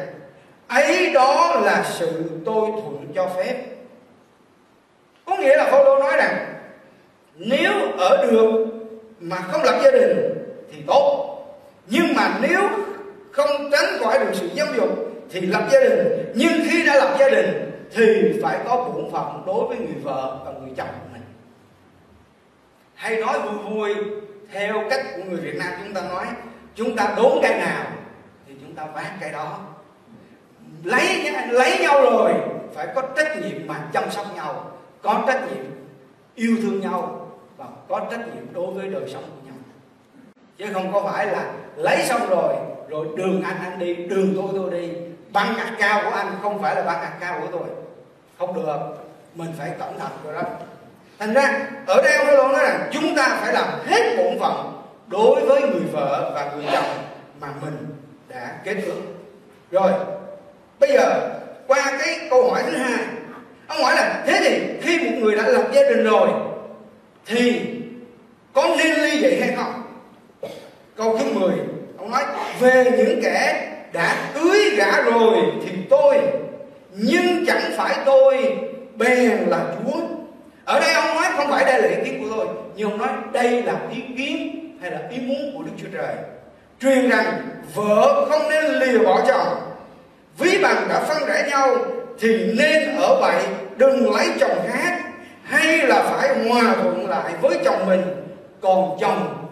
ấy 0.67 1.12
đó 1.13 1.62
là 1.65 1.86
sự 2.00 2.24
tôi 2.45 2.69
thuận 2.72 3.07
cho 3.15 3.27
phép. 3.38 3.55
Có 5.25 5.38
nghĩa 5.38 5.57
là 5.57 5.72
Phaolô 5.72 6.00
nói 6.00 6.17
rằng, 6.17 6.45
nếu 7.36 7.72
ở 7.98 8.27
được 8.31 8.67
mà 9.19 9.38
không 9.38 9.63
lập 9.63 9.79
gia 9.84 9.91
đình 9.91 10.17
thì 10.72 10.77
tốt, 10.88 11.38
nhưng 11.88 12.05
mà 12.15 12.39
nếu 12.41 12.62
không 13.31 13.69
tránh 13.72 14.00
khỏi 14.00 14.19
được 14.19 14.31
sự 14.34 14.50
giáo 14.53 14.67
dục 14.77 14.89
thì 15.31 15.41
lập 15.41 15.63
gia 15.72 15.79
đình. 15.79 16.31
Nhưng 16.36 16.53
khi 16.69 16.86
đã 16.86 16.95
lập 16.95 17.15
gia 17.19 17.29
đình 17.29 17.72
thì 17.95 18.34
phải 18.43 18.57
có 18.65 18.75
bổn 18.75 19.12
phận 19.12 19.43
đối 19.45 19.67
với 19.67 19.77
người 19.77 20.01
vợ 20.03 20.38
và 20.45 20.51
người 20.51 20.74
chồng 20.77 20.88
hay 22.95 23.21
nói 23.21 23.41
vui 23.41 23.57
vui, 23.69 23.95
theo 24.51 24.83
cách 24.89 25.05
của 25.15 25.23
người 25.29 25.39
Việt 25.39 25.55
Nam 25.59 25.73
chúng 25.83 25.93
ta 25.93 26.01
nói, 26.01 26.25
chúng 26.75 26.95
ta 26.95 27.13
đốn 27.17 27.39
cây 27.41 27.57
nào 27.57 27.85
thì 28.47 28.55
chúng 28.61 28.75
ta 28.75 28.85
vác 28.85 29.11
cây 29.21 29.31
đó. 29.31 29.59
Lấy 30.83 31.31
lấy 31.49 31.79
nhau 31.81 32.01
rồi, 32.01 32.33
phải 32.73 32.87
có 32.95 33.01
trách 33.17 33.37
nhiệm 33.41 33.67
mà 33.67 33.79
chăm 33.93 34.11
sóc 34.11 34.35
nhau, 34.35 34.71
có 35.01 35.23
trách 35.27 35.41
nhiệm 35.49 35.65
yêu 36.35 36.57
thương 36.61 36.79
nhau 36.79 37.29
và 37.57 37.65
có 37.87 38.07
trách 38.11 38.27
nhiệm 38.35 38.53
đối 38.53 38.73
với 38.73 38.87
đời 38.87 39.03
sống 39.13 39.23
của 39.23 39.47
nhau. 39.47 39.55
Chứ 40.57 40.65
không 40.73 40.93
có 40.93 41.01
phải 41.01 41.25
là 41.25 41.53
lấy 41.75 42.05
xong 42.05 42.29
rồi 42.29 42.55
rồi 42.89 43.07
đường 43.17 43.41
anh 43.43 43.57
anh 43.63 43.79
đi, 43.79 43.95
đường 43.95 44.33
tôi 44.35 44.49
tôi 44.53 44.71
đi, 44.71 44.91
băng 45.31 45.57
ạc 45.57 45.73
cao 45.79 46.01
của 46.03 46.15
anh 46.15 46.35
không 46.41 46.61
phải 46.61 46.75
là 46.75 46.83
băng 46.83 47.01
ạc 47.01 47.13
cao 47.19 47.39
của 47.41 47.47
tôi. 47.51 47.67
Không 48.37 48.53
được, 48.55 48.77
mình 49.35 49.53
phải 49.57 49.71
cẩn 49.79 49.99
thận 49.99 50.11
rồi 50.23 50.33
đó 50.33 50.41
thành 51.19 51.34
ra, 51.34 51.67
ở 51.86 52.01
đây 52.01 52.15
ông 52.15 52.27
Phaolô 52.27 52.48
nói 52.48 52.63
rằng 52.63 52.89
chúng 52.91 53.15
ta 53.15 53.38
phải 53.41 53.53
làm 53.53 53.67
hết 53.86 54.15
bổn 54.17 54.39
phận 54.39 54.81
đối 55.07 55.45
với 55.45 55.62
người 55.62 55.86
vợ 55.91 56.31
và 56.36 56.51
người 56.55 56.65
chồng 56.72 56.98
mà 57.41 57.48
mình 57.62 57.88
đã 58.29 58.51
kết 58.63 58.75
ước 58.86 59.01
rồi, 59.72 59.91
bây 60.79 60.91
giờ 60.91 61.29
qua 61.67 61.98
cái 62.00 62.19
câu 62.29 62.50
hỏi 62.50 62.63
thứ 62.65 62.77
hai, 62.77 63.00
ông 63.67 63.84
hỏi 63.84 63.95
là 63.95 64.24
thế 64.27 64.39
thì 64.39 64.62
khi 64.81 64.98
một 65.00 65.17
người 65.19 65.36
đã 65.36 65.48
lập 65.48 65.63
gia 65.74 65.81
đình 65.84 66.03
rồi 66.03 66.29
thì 67.25 67.62
có 68.53 68.75
nên 68.77 69.00
ly 69.00 69.22
dị 69.22 69.39
hay 69.39 69.55
không? 69.57 69.81
Câu 70.95 71.17
thứ 71.17 71.39
10 71.39 71.53
ông 71.98 72.12
nói, 72.12 72.24
về 72.60 72.91
những 72.98 73.22
kẻ 73.24 73.72
đã 73.93 74.31
cưới 74.34 74.69
gả 74.77 75.01
rồi 75.01 75.38
thì 75.65 75.72
tôi, 75.89 76.17
nhưng 76.91 77.45
chẳng 77.45 77.72
phải 77.77 77.95
tôi, 78.05 78.57
bèn 78.95 79.38
là 79.48 79.65
chúa 79.75 80.00
ở 80.65 80.79
đây 80.79 80.93
ông 80.93 81.15
nói 81.15 81.25
không 81.38 81.50
phải 81.50 81.65
đây 81.65 81.81
là 81.81 81.88
ý 81.88 81.95
kiến 82.05 82.24
của 82.24 82.36
tôi, 82.36 82.48
nhưng 82.75 82.91
ông 82.91 83.00
nói 83.00 83.10
đây 83.31 83.63
là 83.63 83.79
ý 83.91 84.01
kiến 84.17 84.60
hay 84.81 84.91
là 84.91 85.01
ý 85.10 85.17
muốn 85.19 85.53
của 85.57 85.63
đức 85.63 85.72
chúa 85.77 85.88
trời. 85.93 86.15
Truyền 86.81 87.10
rằng 87.10 87.41
vợ 87.74 88.25
không 88.29 88.50
nên 88.50 88.65
lìa 88.65 88.98
bỏ 88.98 89.25
chồng. 89.27 89.48
Ví 90.38 90.57
bằng 90.62 90.88
đã 90.89 91.00
phân 91.00 91.27
rẽ 91.27 91.48
nhau 91.50 91.75
thì 92.19 92.53
nên 92.57 92.95
ở 92.95 93.17
vậy 93.22 93.43
đừng 93.77 94.15
lấy 94.15 94.27
chồng 94.39 94.57
khác, 94.67 95.01
hay 95.43 95.77
là 95.77 96.03
phải 96.03 96.50
hòa 96.50 96.75
thuận 96.81 97.10
lại 97.10 97.34
với 97.41 97.57
chồng 97.65 97.86
mình. 97.86 98.01
Còn 98.62 98.98
chồng 99.01 99.48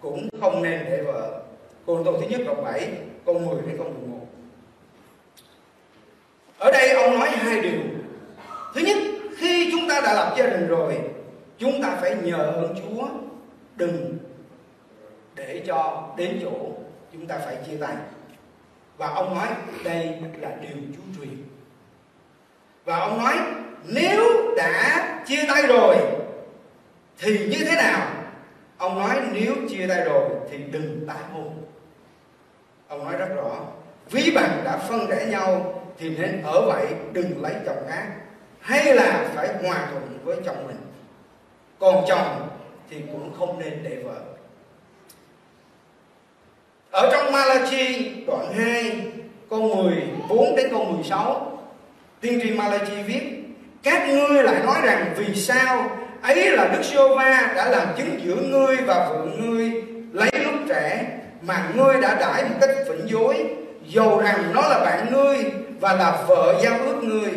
cũng 0.00 0.28
không 0.40 0.62
nên 0.62 0.80
để 0.84 1.02
vợ. 1.06 1.40
Cô 1.86 2.02
Tô 2.04 2.12
thứ 2.20 2.26
nhất 2.28 2.40
đoạn 2.46 2.64
7 2.64 2.88
câu 3.26 3.38
10 3.38 3.62
đến 3.66 3.76
câu 3.78 3.86
11 3.86 4.18
ở 6.58 6.72
đây 6.72 6.90
ông 6.90 7.18
nói 7.18 7.28
hai 7.30 7.60
điều. 7.60 7.80
Thứ 8.74 8.80
nhất 8.80 8.96
khi 9.42 9.68
chúng 9.72 9.88
ta 9.88 10.00
đã 10.00 10.14
lập 10.14 10.34
gia 10.38 10.46
đình 10.46 10.68
rồi, 10.68 10.98
chúng 11.58 11.82
ta 11.82 11.96
phải 12.00 12.16
nhờ 12.22 12.36
ơn 12.36 12.74
Chúa. 12.82 13.08
Đừng 13.76 14.18
để 15.34 15.62
cho 15.66 16.08
đến 16.16 16.40
chỗ 16.42 16.52
chúng 17.12 17.26
ta 17.26 17.38
phải 17.38 17.56
chia 17.66 17.76
tay. 17.76 17.94
Và 18.96 19.06
ông 19.08 19.34
nói, 19.34 19.48
đây 19.84 20.18
là 20.40 20.50
điều 20.60 20.76
Chúa 20.96 21.20
truyền. 21.20 21.36
Và 22.84 22.98
ông 22.98 23.18
nói, 23.18 23.34
nếu 23.86 24.54
đã 24.56 25.22
chia 25.26 25.44
tay 25.48 25.62
rồi, 25.62 25.96
thì 27.18 27.38
như 27.38 27.64
thế 27.64 27.76
nào? 27.76 28.08
Ông 28.78 28.98
nói, 28.98 29.20
nếu 29.32 29.54
chia 29.68 29.86
tay 29.88 30.04
rồi, 30.04 30.30
thì 30.50 30.58
đừng 30.58 31.04
tái 31.08 31.22
hôn. 31.32 31.64
Ông 32.88 33.04
nói 33.04 33.16
rất 33.16 33.28
rõ, 33.36 33.56
ví 34.10 34.32
bằng 34.34 34.62
đã 34.64 34.76
phân 34.76 35.06
rẽ 35.06 35.26
nhau, 35.26 35.82
thì 35.98 36.16
nên 36.16 36.42
ở 36.42 36.66
vậy, 36.66 36.86
đừng 37.12 37.42
lấy 37.42 37.54
chồng 37.66 37.84
khác 37.88 38.06
hay 38.62 38.94
là 38.94 39.28
phải 39.34 39.48
hòa 39.62 39.88
thuận 39.90 40.18
với 40.24 40.36
chồng 40.46 40.66
mình. 40.66 40.76
Còn 41.78 42.04
chồng 42.08 42.48
thì 42.90 42.96
cũng 43.12 43.34
không 43.38 43.58
nên 43.58 43.80
để 43.82 44.02
vợ. 44.04 44.20
Ở 46.90 47.10
trong 47.12 47.32
Malachi 47.32 48.12
đoạn 48.26 48.52
2 48.56 49.06
câu 49.50 49.60
14 49.60 50.56
đến 50.56 50.68
câu 50.70 50.84
16 50.84 51.58
tiên 52.20 52.40
tri 52.42 52.50
Malachi 52.50 53.02
viết, 53.02 53.22
các 53.82 54.08
ngươi 54.08 54.42
lại 54.42 54.62
nói 54.64 54.80
rằng 54.84 55.14
vì 55.16 55.34
sao 55.34 55.90
ấy 56.22 56.50
là 56.50 56.68
Đức 56.68 56.82
giê 56.82 57.08
va 57.16 57.52
đã 57.56 57.68
làm 57.68 57.88
chứng 57.96 58.20
giữa 58.24 58.36
ngươi 58.36 58.76
và 58.76 59.08
vợ 59.08 59.26
ngươi 59.38 59.70
lấy 60.12 60.30
lúc 60.44 60.54
trẻ 60.68 61.06
mà 61.42 61.70
ngươi 61.74 62.00
đã 62.00 62.14
đãi 62.20 62.44
một 62.44 62.54
cách 62.60 62.70
phỉnh 62.88 63.06
dối 63.06 63.44
dầu 63.86 64.20
rằng 64.20 64.52
nó 64.54 64.68
là 64.68 64.78
bạn 64.78 65.12
ngươi 65.12 65.44
và 65.80 65.92
là 65.92 66.24
vợ 66.28 66.60
giao 66.62 66.78
ước 66.78 67.02
ngươi 67.02 67.32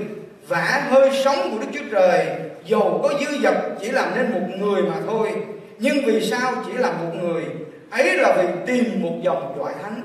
vả 0.48 0.88
hơi 0.90 1.10
sống 1.24 1.52
của 1.52 1.58
Đức 1.60 1.68
Chúa 1.74 1.86
Trời, 1.92 2.28
dầu 2.66 3.00
có 3.04 3.14
dư 3.20 3.38
dật 3.44 3.56
chỉ 3.82 3.92
làm 3.92 4.10
nên 4.16 4.32
một 4.32 4.48
người 4.58 4.82
mà 4.82 4.96
thôi, 5.08 5.32
nhưng 5.80 6.06
vì 6.06 6.26
sao 6.26 6.54
chỉ 6.66 6.74
là 6.74 6.92
một 6.92 7.12
người? 7.22 7.44
Ấy 7.92 8.18
là 8.18 8.36
vì 8.38 8.48
tìm 8.66 9.02
một 9.02 9.16
dòng 9.22 9.56
dõi 9.58 9.74
thánh. 9.84 10.02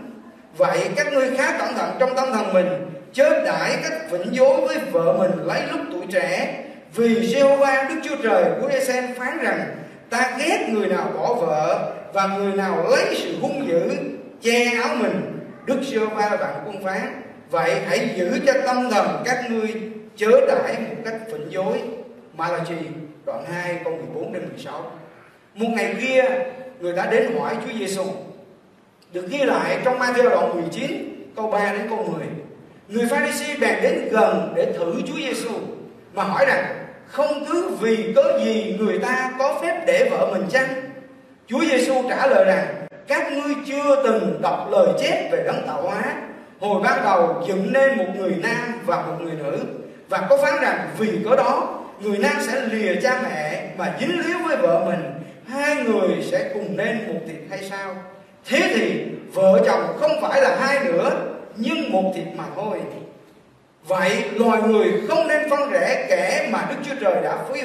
Vậy 0.57 0.89
các 0.97 1.13
ngươi 1.13 1.31
khá 1.37 1.59
cẩn 1.59 1.75
thận 1.75 1.97
trong 1.99 2.17
tâm 2.17 2.33
thần 2.33 2.53
mình, 2.53 2.67
chớ 3.13 3.45
đãi 3.45 3.77
các 3.83 4.11
vĩnh 4.11 4.35
dối 4.35 4.61
với 4.61 4.79
vợ 4.79 5.17
mình 5.19 5.47
lấy 5.47 5.63
lúc 5.73 5.81
tuổi 5.93 6.03
trẻ. 6.13 6.55
Vì 6.95 7.15
Jehovah 7.15 7.89
Đức 7.89 8.01
Chúa 8.05 8.17
Trời 8.23 8.45
của 8.61 8.67
Esen 8.67 9.05
phán 9.19 9.39
rằng, 9.43 9.61
ta 10.11 10.37
ghét 10.39 10.69
người 10.69 10.89
nào 10.89 11.13
bỏ 11.17 11.35
vợ 11.35 11.93
và 12.13 12.27
người 12.27 12.53
nào 12.53 12.87
lấy 12.91 13.15
sự 13.17 13.35
hung 13.41 13.69
dữ, 13.69 13.91
che 14.43 14.65
áo 14.83 14.95
mình. 14.95 15.37
Đức 15.67 15.79
Giê-hô-va 15.83 16.37
vạn 16.41 16.55
quân 16.67 16.85
phán, 16.85 17.23
vậy 17.51 17.75
hãy 17.87 18.11
giữ 18.17 18.41
cho 18.47 18.53
tâm 18.67 18.91
thần 18.91 19.23
các 19.25 19.51
ngươi 19.51 19.75
chớ 20.21 20.47
đãi 20.47 20.77
một 20.79 21.03
cách 21.05 21.15
phỉnh 21.33 21.47
dối. 21.50 21.83
Malachi, 22.37 22.75
đoạn 23.27 23.45
2 23.53 23.81
câu 23.85 23.93
14 23.93 24.33
đến 24.33 24.49
16 24.49 24.91
một 25.55 25.69
ngày 25.77 25.95
kia, 26.00 26.25
người 26.81 26.93
ta 26.97 27.07
đến 27.11 27.39
hỏi 27.39 27.57
Chúa 27.65 27.79
Giêsu 27.79 28.05
được 29.12 29.29
ghi 29.31 29.39
lại 29.39 29.79
trong 29.85 29.99
Matthew 29.99 30.31
đoạn 30.31 30.61
19 30.61 30.91
câu 31.37 31.50
3 31.50 31.73
đến 31.73 31.89
câu 31.89 32.15
10 32.19 32.27
người 32.89 33.07
Pharisee 33.07 33.57
bèn 33.61 33.83
đến 33.83 34.09
gần 34.11 34.53
để 34.57 34.73
thử 34.73 34.95
Chúa 35.07 35.17
Giêsu 35.17 35.50
mà 36.15 36.23
hỏi 36.23 36.47
rằng, 36.47 36.65
không 37.07 37.45
cứ 37.49 37.71
vì 37.81 38.12
có 38.17 38.39
gì 38.45 38.77
người 38.81 38.99
ta 38.99 39.33
có 39.39 39.59
phép 39.62 39.85
để 39.87 40.09
vợ 40.11 40.31
mình 40.33 40.47
chăng? 40.50 40.69
Chúa 41.47 41.61
Giêsu 41.61 41.95
trả 42.09 42.27
lời 42.27 42.45
rằng, 42.45 42.87
các 43.07 43.33
ngươi 43.33 43.55
chưa 43.67 44.03
từng 44.05 44.39
đọc 44.43 44.69
lời 44.71 44.89
chép 45.00 45.29
về 45.33 45.43
đấng 45.47 45.67
tạo 45.67 45.83
hóa. 45.83 46.03
Hồi 46.61 46.83
ban 46.83 47.05
đầu 47.05 47.43
dựng 47.49 47.73
nên 47.73 47.99
một 47.99 48.07
người 48.17 48.35
nam 48.43 48.81
và 48.87 49.03
một 49.07 49.17
người 49.21 49.35
nữ 49.35 49.80
và 50.11 50.26
có 50.31 50.37
phán 50.37 50.62
rằng 50.62 50.88
vì 50.99 51.19
có 51.25 51.37
đó, 51.37 51.81
người 52.00 52.19
nam 52.19 52.37
sẽ 52.40 52.61
lìa 52.61 53.00
cha 53.02 53.21
mẹ 53.23 53.64
và 53.76 53.95
dính 54.00 54.19
líu 54.26 54.38
với 54.47 54.57
vợ 54.57 54.85
mình. 54.87 55.02
Hai 55.49 55.76
người 55.76 56.09
sẽ 56.31 56.50
cùng 56.55 56.76
nên 56.76 56.99
một 57.09 57.21
thịt 57.26 57.37
hay 57.50 57.71
sao? 57.71 57.95
Thế 58.49 58.71
thì 58.75 59.05
vợ 59.33 59.62
chồng 59.67 59.97
không 60.00 60.12
phải 60.23 60.43
là 60.43 60.57
hai 60.61 60.85
nữa, 60.85 61.26
nhưng 61.57 61.93
một 61.93 62.12
thịt 62.14 62.26
mà 62.37 62.45
thôi. 62.57 62.81
Vậy 63.87 64.25
loài 64.35 64.62
người 64.62 64.93
không 65.09 65.29
nên 65.29 65.50
phân 65.50 65.71
rẽ 65.71 66.07
kẻ 66.09 66.49
mà 66.52 66.67
đức 66.71 66.76
chúa 66.85 66.95
trời 67.00 67.23
đã 67.23 67.38
phí 67.52 67.61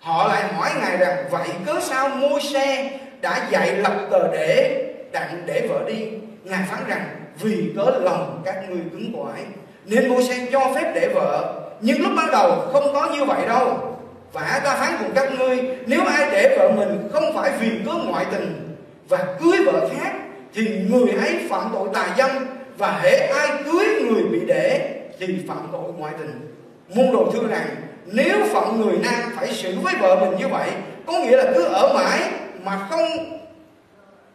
họ 0.00 0.28
lại 0.28 0.52
hỏi 0.52 0.70
ngài 0.80 0.96
rằng, 0.96 1.24
vậy 1.30 1.48
cớ 1.66 1.80
sao 1.82 2.08
môi 2.08 2.40
xe 2.40 2.98
đã 3.20 3.48
dạy 3.50 3.76
lập 3.76 4.06
tờ 4.10 4.32
để, 4.32 4.84
đặng 5.12 5.42
để 5.46 5.66
vợ 5.68 5.84
đi? 5.88 6.08
Ngài 6.44 6.62
phán 6.70 6.80
rằng, 6.88 7.08
vì 7.40 7.72
cớ 7.76 7.98
lòng 8.02 8.42
các 8.44 8.70
ngươi 8.70 8.80
cứng 8.92 9.12
quải 9.16 9.42
nên 9.88 10.08
môi 10.08 10.22
xe 10.22 10.46
cho 10.52 10.72
phép 10.74 10.92
để 10.94 11.08
vợ. 11.14 11.54
Nhưng 11.80 12.02
lúc 12.02 12.12
ban 12.16 12.30
đầu 12.30 12.60
không 12.72 12.92
có 12.94 13.10
như 13.14 13.24
vậy 13.24 13.46
đâu. 13.46 13.94
Và 14.32 14.60
ta 14.64 14.74
phán 14.74 14.96
cùng 14.98 15.10
các 15.14 15.38
ngươi, 15.38 15.58
nếu 15.86 16.04
ai 16.04 16.30
để 16.30 16.56
vợ 16.58 16.70
mình 16.70 17.08
không 17.12 17.34
phải 17.34 17.52
vì 17.60 17.70
cớ 17.86 17.92
ngoại 17.92 18.26
tình 18.32 18.76
và 19.08 19.36
cưới 19.40 19.58
vợ 19.66 19.88
khác, 19.96 20.12
thì 20.54 20.80
người 20.90 21.10
ấy 21.10 21.46
phạm 21.50 21.70
tội 21.72 21.88
tà 21.94 22.14
dâm 22.18 22.30
và 22.78 23.00
hễ 23.02 23.10
ai 23.16 23.62
cưới 23.64 23.86
người 23.86 24.22
bị 24.22 24.40
để 24.46 24.94
thì 25.18 25.38
phạm 25.48 25.68
tội 25.72 25.92
ngoại 25.98 26.14
tình. 26.18 26.54
Môn 26.94 27.12
đồ 27.12 27.30
thưa 27.32 27.48
rằng 27.48 27.66
nếu 28.06 28.36
phận 28.52 28.80
người 28.80 28.98
nam 29.02 29.30
phải 29.36 29.52
xử 29.52 29.74
với 29.82 29.94
vợ 30.00 30.16
mình 30.20 30.38
như 30.38 30.48
vậy, 30.48 30.70
có 31.06 31.12
nghĩa 31.12 31.36
là 31.36 31.52
cứ 31.54 31.64
ở 31.64 31.92
mãi 31.94 32.30
mà 32.64 32.86
không 32.90 33.40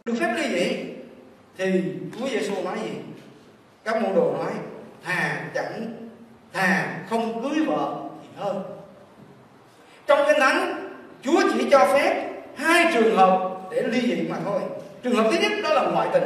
được 0.04 0.14
phép 0.20 0.34
ly 0.36 0.48
dị, 0.48 0.76
thì 1.58 1.82
Chúa 2.18 2.28
Giêsu 2.28 2.54
nói 2.64 2.76
gì? 2.82 2.90
Các 3.84 4.02
môn 4.02 4.14
đồ 4.14 4.34
nói 4.38 4.52
thà 5.04 5.40
chẳng, 5.54 5.92
thà 6.52 6.98
không 7.10 7.42
cưới 7.42 7.64
vợ 7.64 7.94
thì 8.22 8.28
hơn. 8.36 8.62
Trong 10.06 10.18
kinh 10.26 10.40
thánh, 10.40 10.90
Chúa 11.22 11.42
chỉ 11.52 11.68
cho 11.70 11.78
phép 11.78 12.30
hai 12.56 12.92
trường 12.94 13.16
hợp 13.16 13.50
để 13.70 13.82
ly 13.82 14.00
dị 14.00 14.28
mà 14.28 14.36
thôi. 14.44 14.60
Trường 15.02 15.14
hợp 15.14 15.30
thứ 15.32 15.38
nhất 15.38 15.52
đó 15.62 15.74
là 15.74 15.82
ngoại 15.82 16.08
tình. 16.12 16.24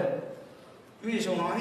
Chúa 1.02 1.10
Giêsu 1.10 1.34
nói, 1.36 1.58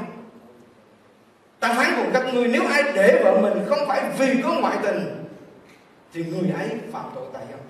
ta 1.60 1.74
phán 1.74 1.94
cùng 1.96 2.10
các 2.14 2.34
ngươi, 2.34 2.48
nếu 2.48 2.64
ai 2.68 2.84
để 2.84 3.22
vợ 3.24 3.40
mình 3.42 3.66
không 3.68 3.88
phải 3.88 4.02
vì 4.18 4.42
có 4.44 4.54
ngoại 4.60 4.78
tình, 4.84 5.26
thì 6.14 6.24
người 6.24 6.52
ấy 6.60 6.70
phạm 6.92 7.06
tội 7.16 7.26
tại 7.34 7.44
ông. 7.52 7.62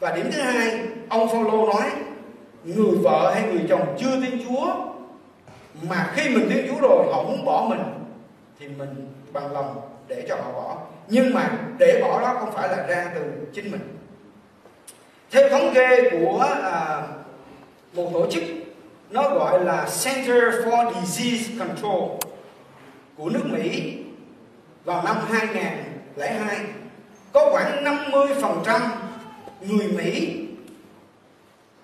Và 0.00 0.16
điểm 0.16 0.30
thứ 0.32 0.40
hai, 0.40 0.80
ông 1.08 1.28
Phaolô 1.28 1.66
nói, 1.66 1.90
người 2.64 2.96
vợ 3.02 3.32
hay 3.34 3.42
người 3.42 3.66
chồng 3.68 3.96
chưa 4.00 4.20
tin 4.20 4.44
Chúa, 4.48 4.74
mà 5.88 6.10
khi 6.14 6.28
mình 6.28 6.50
tin 6.50 6.68
Chúa 6.68 6.80
rồi, 6.80 7.06
họ 7.12 7.22
muốn 7.22 7.44
bỏ 7.44 7.66
mình 7.68 7.80
thì 8.60 8.68
mình 8.68 9.12
bằng 9.32 9.52
lòng 9.52 9.80
để 10.08 10.24
cho 10.28 10.36
họ 10.36 10.52
bỏ. 10.52 10.78
Nhưng 11.08 11.34
mà 11.34 11.50
để 11.78 12.00
bỏ 12.02 12.20
đó 12.20 12.36
không 12.40 12.52
phải 12.52 12.68
là 12.68 12.86
ra 12.86 13.10
từ 13.14 13.22
chính 13.52 13.70
mình. 13.70 13.80
Theo 15.30 15.48
thống 15.48 15.74
kê 15.74 16.10
của 16.10 16.40
à, 16.62 17.02
một 17.92 18.10
tổ 18.12 18.30
chức 18.30 18.42
nó 19.10 19.22
gọi 19.22 19.64
là 19.64 19.88
Center 20.04 20.42
for 20.64 20.92
Disease 21.00 21.58
Control 21.58 22.10
của 23.16 23.30
nước 23.30 23.44
Mỹ 23.44 23.98
vào 24.84 25.02
năm 25.04 25.16
2002 25.28 26.58
có 27.32 27.50
khoảng 27.52 27.84
50% 27.84 28.80
người 29.60 29.88
Mỹ 29.88 30.36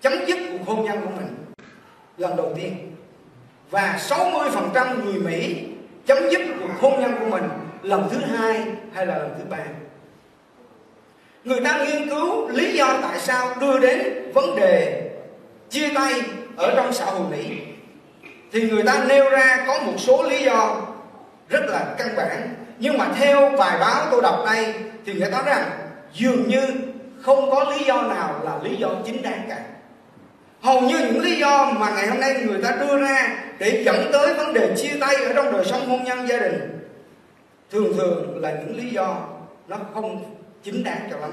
chấm 0.01 0.13
dứt 0.27 0.39
cuộc 0.53 0.75
hôn 0.75 0.85
nhân 0.85 1.01
của 1.05 1.11
mình 1.17 1.35
lần 2.19 2.37
đầu 2.37 2.53
tiên 2.57 2.93
và 3.71 3.99
60% 4.09 5.05
người 5.05 5.21
Mỹ 5.21 5.67
chấm 6.07 6.31
dứt 6.31 6.41
cuộc 6.61 6.81
hôn 6.81 7.01
nhân 7.01 7.15
của 7.21 7.27
mình 7.27 7.45
lần 7.83 8.09
thứ 8.11 8.19
hai 8.19 8.65
hay 8.95 9.07
là 9.07 9.19
lần 9.19 9.35
thứ 9.39 9.45
ba? 9.51 9.65
Người 11.45 11.61
ta 11.61 11.85
nghiên 11.85 12.09
cứu 12.09 12.49
lý 12.49 12.77
do 12.77 12.99
tại 13.03 13.19
sao 13.19 13.49
đưa 13.61 13.79
đến 13.79 14.33
vấn 14.35 14.57
đề 14.57 15.03
chia 15.71 15.89
tay 15.95 16.13
ở 16.57 16.73
trong 16.77 16.93
xã 16.93 17.05
hội 17.05 17.21
Mỹ. 17.31 17.59
Thì 18.53 18.71
người 18.71 18.83
ta 18.83 19.05
nêu 19.09 19.31
ra 19.31 19.65
có 19.67 19.81
một 19.87 19.95
số 19.97 20.23
lý 20.23 20.45
do 20.45 20.83
rất 21.49 21.65
là 21.67 21.95
căn 21.99 22.09
bản. 22.17 22.55
Nhưng 22.79 22.99
mà 22.99 23.09
theo 23.19 23.53
bài 23.59 23.79
báo 23.81 24.07
tôi 24.11 24.23
đọc 24.23 24.43
đây 24.47 24.75
thì 25.07 25.13
người 25.13 25.31
ta 25.31 25.31
nói 25.31 25.43
rằng 25.47 25.71
dường 26.13 26.49
như 26.49 26.63
không 27.23 27.51
có 27.51 27.65
lý 27.65 27.85
do 27.85 28.03
nào 28.03 28.41
là 28.45 28.59
lý 28.63 28.77
do 28.77 28.89
chính 29.07 29.23
đáng 29.23 29.41
cả 29.49 29.59
hầu 30.67 30.81
như 30.81 30.99
những 30.99 31.21
lý 31.21 31.39
do 31.39 31.73
mà 31.79 31.91
ngày 31.91 32.07
hôm 32.07 32.21
nay 32.21 32.35
người 32.47 32.59
ta 32.63 32.71
đưa 32.81 32.99
ra 32.99 33.37
để 33.59 33.83
dẫn 33.87 34.11
tới 34.13 34.35
vấn 34.35 34.53
đề 34.53 34.75
chia 34.77 34.93
tay 35.01 35.15
ở 35.15 35.33
trong 35.33 35.53
đời 35.53 35.65
sống 35.65 35.89
hôn 35.89 36.05
nhân 36.05 36.29
gia 36.29 36.39
đình, 36.39 36.83
thường 37.71 37.93
thường 37.97 38.43
là 38.43 38.51
những 38.51 38.77
lý 38.77 38.91
do 38.91 39.17
nó 39.69 39.77
không 39.95 40.25
chính 40.63 40.85
đáng 40.85 41.09
cho 41.11 41.19
lắm. 41.19 41.31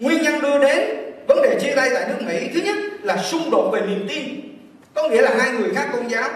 Nguyên 0.00 0.22
nhân 0.22 0.40
đưa 0.40 0.58
đến 0.58 0.88
vấn 1.28 1.42
đề 1.42 1.58
chia 1.60 1.74
tay 1.74 1.90
tại 1.94 2.04
nước 2.08 2.26
mỹ, 2.26 2.48
thứ 2.54 2.60
nhất 2.60 2.76
là 3.02 3.16
xung 3.16 3.50
đột 3.50 3.70
về 3.72 3.80
niềm 3.80 4.06
tin, 4.08 4.40
có 4.94 5.08
nghĩa 5.08 5.22
là 5.22 5.30
hai 5.38 5.50
người 5.50 5.74
khác 5.74 5.88
tôn 5.92 6.06
giáo. 6.06 6.28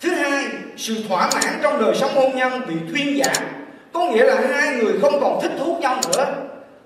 Thứ 0.00 0.10
hai, 0.10 0.44
sự 0.76 0.96
thỏa 1.08 1.30
mãn 1.34 1.54
trong 1.62 1.80
đời 1.80 1.94
sống 1.94 2.10
hôn 2.14 2.36
nhân 2.36 2.62
bị 2.68 2.74
thuyên 2.90 3.24
giảm, 3.24 3.44
có 3.92 4.10
nghĩa 4.10 4.24
là 4.24 4.40
hai 4.50 4.76
người 4.76 4.92
không 5.00 5.20
còn 5.20 5.38
thích 5.42 5.52
thú 5.58 5.76
nhau 5.80 6.00
nữa, 6.08 6.34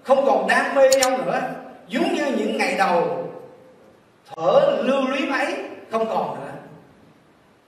không 0.03 0.27
còn 0.27 0.49
đam 0.49 0.75
mê 0.75 0.91
nhau 0.91 1.11
nữa. 1.11 1.41
Giống 1.89 2.15
như 2.15 2.25
những 2.39 2.57
ngày 2.57 2.75
đầu 2.79 3.26
thở 4.29 4.79
lưu 4.83 5.07
luyến 5.09 5.33
ấy 5.33 5.55
không 5.91 6.07
còn 6.09 6.35
nữa. 6.35 6.53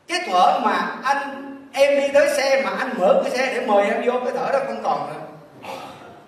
Cái 0.09 0.21
thở 0.27 0.61
mà 0.65 0.97
anh, 1.03 1.45
em 1.73 2.01
đi 2.01 2.09
tới 2.15 2.31
xe 2.37 2.63
mà 2.65 2.71
anh 2.71 2.91
mở 2.99 3.21
cái 3.25 3.31
xe 3.31 3.55
để 3.55 3.67
mời 3.67 3.87
em 3.87 4.03
vô 4.07 4.21
cái 4.25 4.33
thở 4.37 4.53
đó 4.53 4.59
không 4.67 4.83
còn 4.83 5.07
nữa. 5.07 5.21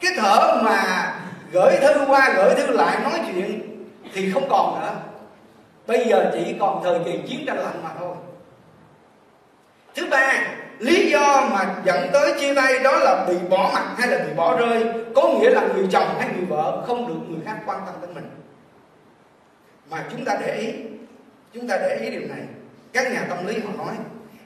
Cái 0.01 0.13
thở 0.17 0.63
mà 0.63 1.13
gửi 1.53 1.77
thư 1.81 2.05
qua, 2.07 2.33
gửi 2.37 2.55
thư 2.55 2.67
lại 2.67 2.99
nói 3.03 3.21
chuyện 3.27 3.87
thì 4.15 4.33
không 4.33 4.49
còn 4.49 4.81
nữa. 4.81 4.93
Bây 5.87 6.05
giờ 6.05 6.31
chỉ 6.33 6.55
còn 6.61 6.81
thời 6.85 6.99
kỳ 7.05 7.21
chiến 7.29 7.45
tranh 7.47 7.59
lạnh 7.59 7.81
mà 7.85 7.91
thôi. 7.99 8.15
Thứ 9.95 10.07
ba, 10.11 10.33
lý 10.79 11.11
do 11.11 11.49
mà 11.53 11.75
dẫn 11.85 12.09
tới 12.13 12.33
chia 12.41 12.55
tay 12.55 12.79
đó 12.79 12.93
là 12.99 13.25
bị 13.29 13.35
bỏ 13.51 13.71
mặt 13.75 13.85
hay 13.99 14.09
là 14.09 14.25
bị 14.25 14.33
bỏ 14.37 14.57
rơi, 14.57 14.85
có 15.15 15.29
nghĩa 15.29 15.51
là 15.51 15.63
người 15.75 15.89
chồng 15.93 16.09
hay 16.19 16.29
người 16.37 16.45
vợ 16.45 16.83
không 16.87 17.09
được 17.09 17.21
người 17.29 17.41
khác 17.47 17.57
quan 17.67 17.81
tâm 17.87 17.95
đến 18.01 18.15
mình 18.15 18.31
mà 19.91 20.05
chúng 20.11 20.25
ta 20.25 20.37
để 20.41 20.55
ý 20.55 20.73
chúng 21.55 21.69
ta 21.69 21.77
để 21.77 21.99
ý 22.03 22.11
điều 22.11 22.21
này. 22.21 22.41
Các 22.93 23.13
nhà 23.13 23.25
tâm 23.29 23.47
lý 23.47 23.55
họ 23.59 23.85
nói 23.85 23.95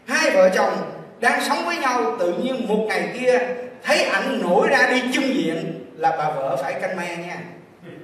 hai 0.07 0.31
vợ 0.31 0.49
chồng 0.55 0.73
đang 1.21 1.41
sống 1.49 1.65
với 1.67 1.77
nhau 1.77 2.17
tự 2.19 2.33
nhiên 2.33 2.69
một 2.69 2.85
ngày 2.89 3.15
kia 3.21 3.39
thấy 3.83 4.03
ảnh 4.03 4.43
nổi 4.43 4.69
ra 4.69 4.89
đi 4.91 5.03
chung 5.13 5.35
diện 5.35 5.85
là 5.97 6.11
bà 6.11 6.31
vợ 6.31 6.57
phải 6.63 6.81
canh 6.81 6.97
me 6.97 7.17
nha. 7.17 7.39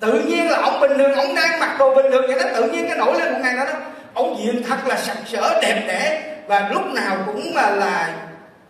Tự 0.00 0.20
nhiên 0.20 0.50
là 0.50 0.58
ông 0.58 0.80
bình 0.80 0.98
thường 0.98 1.12
ông 1.12 1.34
đang 1.34 1.60
mặc 1.60 1.76
đồ 1.78 1.94
bình 1.94 2.12
thường 2.12 2.24
vậy 2.26 2.38
đó 2.38 2.50
tự 2.56 2.70
nhiên 2.70 2.88
cái 2.88 2.98
nổi 2.98 3.18
lên 3.18 3.32
một 3.32 3.38
ngày 3.42 3.56
đó 3.56 3.64
đó. 3.64 3.72
Ông 4.14 4.36
diện 4.38 4.62
thật 4.62 4.86
là 4.86 4.96
sặc 4.96 5.16
sỡ 5.26 5.60
đẹp 5.62 5.84
đẽ 5.88 6.34
và 6.46 6.70
lúc 6.72 6.82
nào 6.94 7.16
cũng 7.26 7.54
là 7.54 7.70
là 7.70 8.16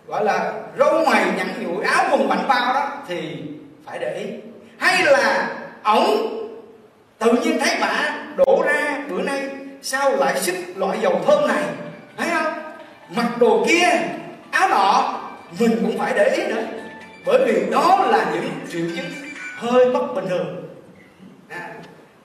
gọi 0.06 0.24
là 0.24 0.52
râu 0.78 1.04
mày 1.04 1.24
nhẵn 1.36 1.48
nhụi 1.60 1.84
áo 1.84 2.04
quần 2.12 2.28
bảnh 2.28 2.48
bao 2.48 2.74
đó 2.74 2.92
thì 3.08 3.36
phải 3.86 3.98
để 3.98 4.14
ý. 4.14 4.26
Hay 4.78 5.04
là 5.04 5.48
ổng 5.82 6.35
tự 7.18 7.32
nhiên 7.32 7.58
thấy 7.58 7.76
bà 7.80 8.24
đổ 8.36 8.62
ra, 8.66 9.04
bữa 9.10 9.22
nay 9.22 9.48
sao 9.82 10.16
lại 10.16 10.40
xích 10.40 10.76
loại 10.76 10.98
dầu 11.02 11.20
thơm 11.26 11.48
này? 11.48 11.64
Thấy 12.16 12.28
không? 12.30 12.52
Mặc 13.16 13.38
đồ 13.38 13.64
kia, 13.68 13.88
áo 14.50 14.68
nọ 14.68 15.20
mình 15.58 15.78
cũng 15.82 15.98
phải 15.98 16.12
để 16.16 16.34
ý 16.36 16.46
nữa. 16.46 16.62
Bởi 17.26 17.44
vì 17.46 17.70
đó 17.70 18.06
là 18.10 18.30
những 18.34 18.50
triệu 18.72 18.82
chứng 18.96 19.06
hơi 19.56 19.90
bất 19.92 20.14
bình 20.14 20.28
thường. 20.28 20.62
À. 21.48 21.74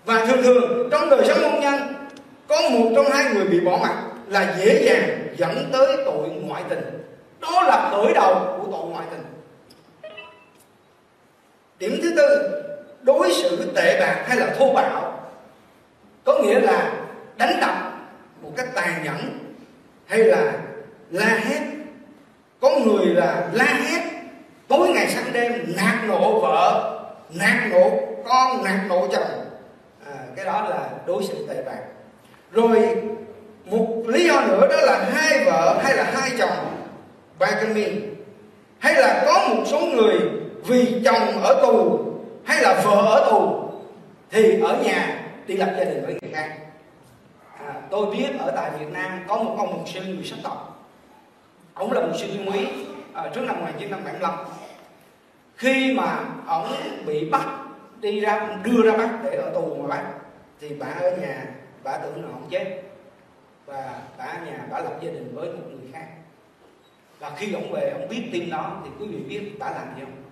và 0.06 0.26
thường 0.26 0.44
thường, 0.44 0.90
trong 0.92 1.10
đời 1.10 1.26
sống 1.28 1.52
hôn 1.52 1.62
nhân, 1.62 1.94
có 2.48 2.70
một 2.70 2.92
trong 2.96 3.06
hai 3.12 3.34
người 3.34 3.46
bị 3.46 3.60
bỏ 3.60 3.78
mặt 3.82 3.96
là 4.28 4.56
dễ 4.60 4.84
dàng 4.86 5.28
dẫn 5.38 5.70
tới 5.72 5.98
tội 6.06 6.30
ngoại 6.30 6.64
tình. 6.70 6.80
Đó 7.40 7.62
là 7.62 7.90
khởi 7.92 8.14
đầu 8.14 8.36
của 8.58 8.68
tội 8.72 8.90
ngoại 8.90 9.06
tình. 9.12 9.22
Điểm 11.80 12.00
thứ 12.04 12.14
tư 12.18 12.61
đối 13.02 13.34
xử 13.34 13.72
tệ 13.76 14.00
bạc 14.00 14.24
hay 14.28 14.38
là 14.38 14.56
thô 14.58 14.74
bạo 14.74 15.20
có 16.24 16.40
nghĩa 16.40 16.60
là 16.60 16.92
đánh 17.38 17.58
đập 17.62 17.76
một 18.42 18.52
cách 18.58 18.68
tàn 18.76 19.04
nhẫn 19.04 19.40
hay 20.06 20.20
là 20.20 20.52
la 21.12 21.40
hét. 21.44 21.62
Có 22.62 22.80
người 22.86 23.06
là 23.06 23.48
la 23.54 23.66
hét 23.66 24.02
tối 24.68 24.90
ngày 24.90 25.08
sáng 25.10 25.34
đêm 25.34 25.74
nạt 25.78 25.96
nộ 26.08 26.40
vợ 26.40 27.00
nạt 27.40 27.58
nộ 27.72 27.92
con 28.26 28.64
nạt 28.64 28.80
nộ 28.90 29.08
chồng. 29.12 29.46
À, 30.06 30.14
cái 30.36 30.46
đó 30.46 30.68
là 30.70 30.90
đối 31.06 31.24
xử 31.24 31.48
tệ 31.48 31.64
bạc. 31.64 31.80
Rồi 32.52 32.96
một 33.66 33.88
lý 34.08 34.28
do 34.28 34.42
nữa 34.42 34.68
đó 34.70 34.82
là 34.82 35.10
hai 35.14 35.46
vợ 35.46 35.82
hay 35.84 35.98
là 35.98 36.04
hai 36.14 36.32
chồng 36.40 36.86
bigamy 37.40 38.02
hay 38.80 38.94
là 38.94 39.24
có 39.26 39.48
một 39.48 39.64
số 39.66 39.80
người 39.80 40.20
vì 40.66 41.02
chồng 41.06 41.44
ở 41.44 41.62
tù 41.62 42.01
hay 42.52 42.62
là 42.62 42.82
vợ 42.86 42.96
ở 42.96 43.30
tù 43.30 43.70
thì 44.30 44.62
ở 44.62 44.84
nhà 44.84 45.24
đi 45.48 45.58
lập 45.58 45.74
gia 45.78 45.84
đình 45.84 46.06
với 46.06 46.18
người 46.22 46.32
khác. 46.34 46.58
À, 47.60 47.82
tôi 47.90 48.16
biết 48.16 48.30
ở 48.40 48.52
tại 48.56 48.72
Việt 48.80 48.92
Nam 48.92 49.20
có 49.28 49.38
một 49.38 49.56
ông 49.58 49.72
mục 49.72 49.90
sư 49.90 50.02
người 50.06 50.24
sắc 50.24 50.36
tộc. 50.44 50.88
Ông 51.74 51.92
là 51.92 52.02
một 52.02 52.14
sư 52.18 52.28
trung 52.34 52.46
úy 52.46 52.68
à, 53.14 53.32
trước 53.36 53.42
năm 53.42 53.60
1975 53.60 54.34
khi 55.56 55.94
mà 55.94 56.20
ông 56.48 56.68
bị 57.06 57.30
bắt 57.30 57.48
đi 58.00 58.20
ra 58.20 58.58
đưa 58.64 58.82
ra 58.84 58.98
bắt 58.98 59.10
để 59.24 59.36
ở 59.36 59.52
tù 59.54 59.76
mà 59.76 59.88
bắt 59.88 60.04
thì 60.62 60.76
bà 60.80 60.88
ở 60.88 61.18
nhà 61.18 61.46
bà 61.84 61.98
tưởng 61.98 62.24
là 62.24 62.30
ông 62.32 62.48
chết. 62.50 62.82
Và 63.66 64.00
bà 64.18 64.26
ở 64.26 64.46
nhà 64.46 64.68
bà 64.72 64.80
lập 64.80 64.94
gia 65.02 65.12
đình 65.12 65.36
với 65.36 65.48
một 65.48 65.64
người 65.70 65.92
khác. 65.94 66.08
Và 67.20 67.32
khi 67.38 67.54
ông 67.54 67.72
về 67.72 67.90
ông 67.90 68.10
biết 68.10 68.30
tin 68.34 68.50
đó 68.50 68.82
thì 68.84 68.90
quý 69.00 69.08
vị 69.08 69.24
biết 69.30 69.52
bà 69.60 69.72
làm 69.72 69.96
gì 69.96 70.02
không? 70.02 70.24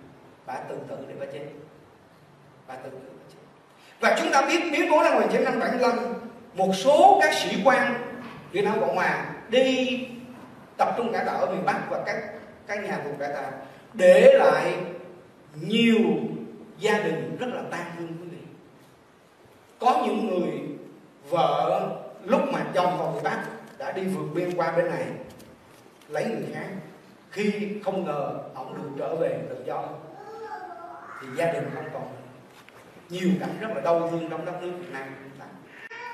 Bà 0.45 0.53
tự 0.53 0.75
tử 0.87 0.97
để 1.07 1.13
bà 1.19 1.25
chết 1.33 1.45
và 2.69 2.75
tự 2.75 2.89
tử 2.89 2.97
và 3.99 4.15
chúng 4.19 4.31
ta 4.31 4.41
biết 4.41 4.59
biến 4.71 4.87
cố 4.91 5.03
năm 5.03 5.13
1975 5.13 5.99
một 6.53 6.73
số 6.73 7.19
các 7.21 7.33
sĩ 7.33 7.57
quan 7.63 7.93
Việt 8.51 8.65
Nam 8.65 8.79
Cộng 8.79 8.95
Hòa 8.95 9.25
đi 9.49 10.07
tập 10.77 10.93
trung 10.97 11.13
cải 11.13 11.25
tạo 11.25 11.37
ở 11.37 11.51
miền 11.51 11.65
Bắc 11.65 11.79
và 11.89 12.03
các 12.05 12.15
các 12.67 12.83
nhà 12.83 12.97
tù 12.97 13.09
cải 13.19 13.33
tạo 13.33 13.51
để 13.93 14.33
lại 14.39 14.73
nhiều 15.61 15.99
gia 16.79 16.99
đình 16.99 17.37
rất 17.39 17.47
là 17.53 17.61
tan 17.71 17.85
thương 17.97 18.07
quý 18.07 18.27
vị. 18.31 18.43
Có 19.79 20.01
những 20.05 20.27
người 20.27 20.51
vợ 21.29 21.89
lúc 22.25 22.41
mà 22.51 22.65
chồng 22.73 22.97
vào 22.97 23.11
miền 23.11 23.23
Bắc 23.23 23.43
đã 23.77 23.91
đi 23.91 24.03
vượt 24.03 24.27
biên 24.35 24.57
qua 24.57 24.71
bên 24.71 24.89
này, 24.89 25.05
lấy 26.07 26.25
người 26.25 26.47
khác. 26.53 26.67
Khi 27.31 27.51
không 27.85 28.05
ngờ 28.05 28.33
ông 28.55 28.77
được 28.77 28.89
trở 28.99 29.15
về 29.15 29.39
tự 29.49 29.63
do, 29.65 29.83
thì 31.21 31.27
gia 31.35 31.53
đình 31.53 31.69
không 31.75 31.85
còn 31.93 32.03
nhiều 33.09 33.29
cảnh 33.39 33.57
rất 33.59 33.67
là 33.75 33.81
đau 33.81 34.09
thương 34.11 34.29
trong 34.29 34.45
đất 34.45 34.53
nước 34.61 34.71
Việt 34.79 34.93
Nam 34.93 35.03
chúng 35.23 35.39
ta. 35.39 35.45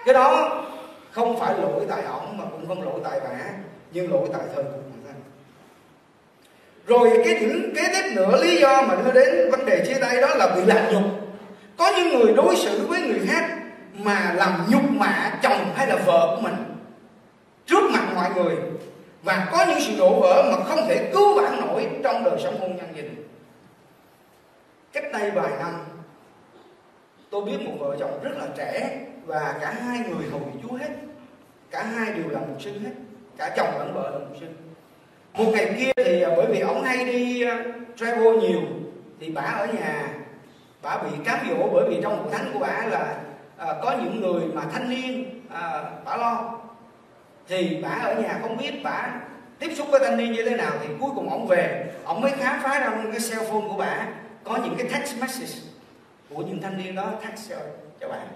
Cái 0.06 0.14
đó 0.14 0.62
không 1.12 1.40
phải 1.40 1.54
lỗi 1.62 1.86
tại 1.90 2.04
ổng 2.04 2.38
mà 2.38 2.44
cũng 2.52 2.68
không 2.68 2.84
lỗi 2.84 3.00
tại 3.04 3.20
bà, 3.24 3.30
nhưng 3.92 4.12
lỗi 4.12 4.28
tại 4.34 4.42
thời 4.56 4.64
cuộc 4.64 4.72
mà 4.72 4.96
thôi. 5.04 5.14
Rồi 6.88 7.22
cái 7.26 7.40
điểm 7.40 7.74
kế 7.76 7.84
tiếp 7.94 8.16
nữa, 8.16 8.40
lý 8.42 8.58
do 8.58 8.82
mà 8.82 8.96
đưa 8.96 9.12
đến 9.12 9.52
vấn 9.52 9.66
đề 9.66 9.86
chia 9.88 10.00
tay 10.02 10.22
đó 10.22 10.36
là 10.36 10.56
bị 10.56 10.62
làm 10.66 10.94
nhục 10.94 11.04
có 11.78 11.92
những 11.98 12.20
người 12.20 12.34
đối 12.34 12.56
xử 12.56 12.88
với 12.88 13.02
người 13.02 13.20
khác 13.28 13.50
mà 13.94 14.34
làm 14.36 14.66
nhục 14.70 14.92
mạ 14.92 15.40
chồng 15.44 15.72
hay 15.76 15.88
là 15.88 15.96
vợ 15.96 16.36
của 16.36 16.42
mình 16.42 16.56
trước 17.66 17.92
mặt 17.92 18.08
mọi 18.16 18.30
người. 18.36 18.56
Và 19.24 19.48
có 19.52 19.66
những 19.66 19.80
sự 19.80 19.94
đổ 19.98 20.20
vỡ 20.20 20.52
mà 20.52 20.64
không 20.64 20.88
thể 20.88 21.10
cứu 21.14 21.42
vãn 21.42 21.60
nổi 21.60 21.90
trong 22.04 22.24
đời 22.24 22.40
sống 22.44 22.60
hôn 22.60 22.76
nhân 22.76 22.88
gia 22.96 23.02
đình. 23.02 23.28
Cách 24.94 25.04
đây 25.14 25.32
vài 25.32 25.52
năm 25.60 25.74
tôi 27.36 27.46
biết 27.46 27.66
một 27.66 27.74
vợ 27.80 27.96
chồng 28.00 28.20
rất 28.24 28.32
là 28.38 28.48
trẻ 28.58 29.00
và 29.26 29.56
cả 29.62 29.72
hai 29.72 30.00
người 30.00 30.30
hầu 30.32 30.42
chúa 30.64 30.76
hết. 30.76 30.90
Cả 31.72 31.84
hai 31.84 32.14
đều 32.14 32.30
là 32.30 32.40
mục 32.40 32.62
sinh 32.62 32.84
hết. 32.84 32.92
Cả 33.38 33.54
chồng 33.58 33.78
lẫn 33.80 33.94
vợ 33.94 34.10
là 34.10 34.20
mục 34.20 34.38
sinh. 34.40 34.56
Một 35.34 35.52
ngày 35.54 35.76
kia 35.80 35.92
thì 36.06 36.22
à, 36.22 36.30
bởi 36.38 36.46
vì 36.46 36.60
ông 36.60 36.84
hay 36.84 37.06
đi 37.06 37.44
à, 37.44 37.64
travel 37.96 38.38
nhiều 38.38 38.62
thì 39.20 39.30
bà 39.30 39.42
ở 39.42 39.68
nhà. 39.68 40.08
Bà 40.82 40.98
bị 40.98 41.10
cám 41.26 41.40
dỗ 41.50 41.70
bởi 41.74 41.90
vì 41.90 42.00
trong 42.04 42.24
một 42.24 42.30
thánh 42.32 42.50
của 42.54 42.60
bà 42.60 42.86
là 42.90 43.18
à, 43.58 43.68
có 43.82 43.96
những 44.04 44.22
người 44.22 44.46
mà 44.46 44.62
thanh 44.74 44.90
niên 44.90 45.42
à, 45.54 45.84
bà 46.06 46.18
lo. 46.18 46.60
Thì 47.48 47.80
bà 47.84 47.90
ở 47.90 48.22
nhà 48.22 48.40
không 48.42 48.58
biết 48.58 48.74
bà 48.84 49.14
tiếp 49.60 49.70
xúc 49.76 49.88
với 49.92 50.00
thanh 50.04 50.18
niên 50.18 50.32
như 50.32 50.50
thế 50.50 50.58
nào 50.58 50.72
thì 50.82 50.88
cuối 51.00 51.10
cùng 51.16 51.30
ông 51.30 51.48
về. 51.48 51.92
Ông 52.06 52.22
mới 52.22 52.32
khám 52.32 52.60
phá 52.64 52.80
ra 52.80 52.92
cái 53.12 53.22
cell 53.30 53.52
phone 53.52 53.68
của 53.70 53.78
bà 53.78 54.08
có 54.44 54.58
những 54.64 54.76
cái 54.78 54.88
text 54.94 55.22
message 55.22 55.75
của 56.36 56.44
những 56.44 56.62
thanh 56.62 56.78
niên 56.78 56.96
đó 56.96 57.12
thắt 57.22 57.34
cho, 57.50 57.56
cho 58.00 58.10
bạn. 58.10 58.28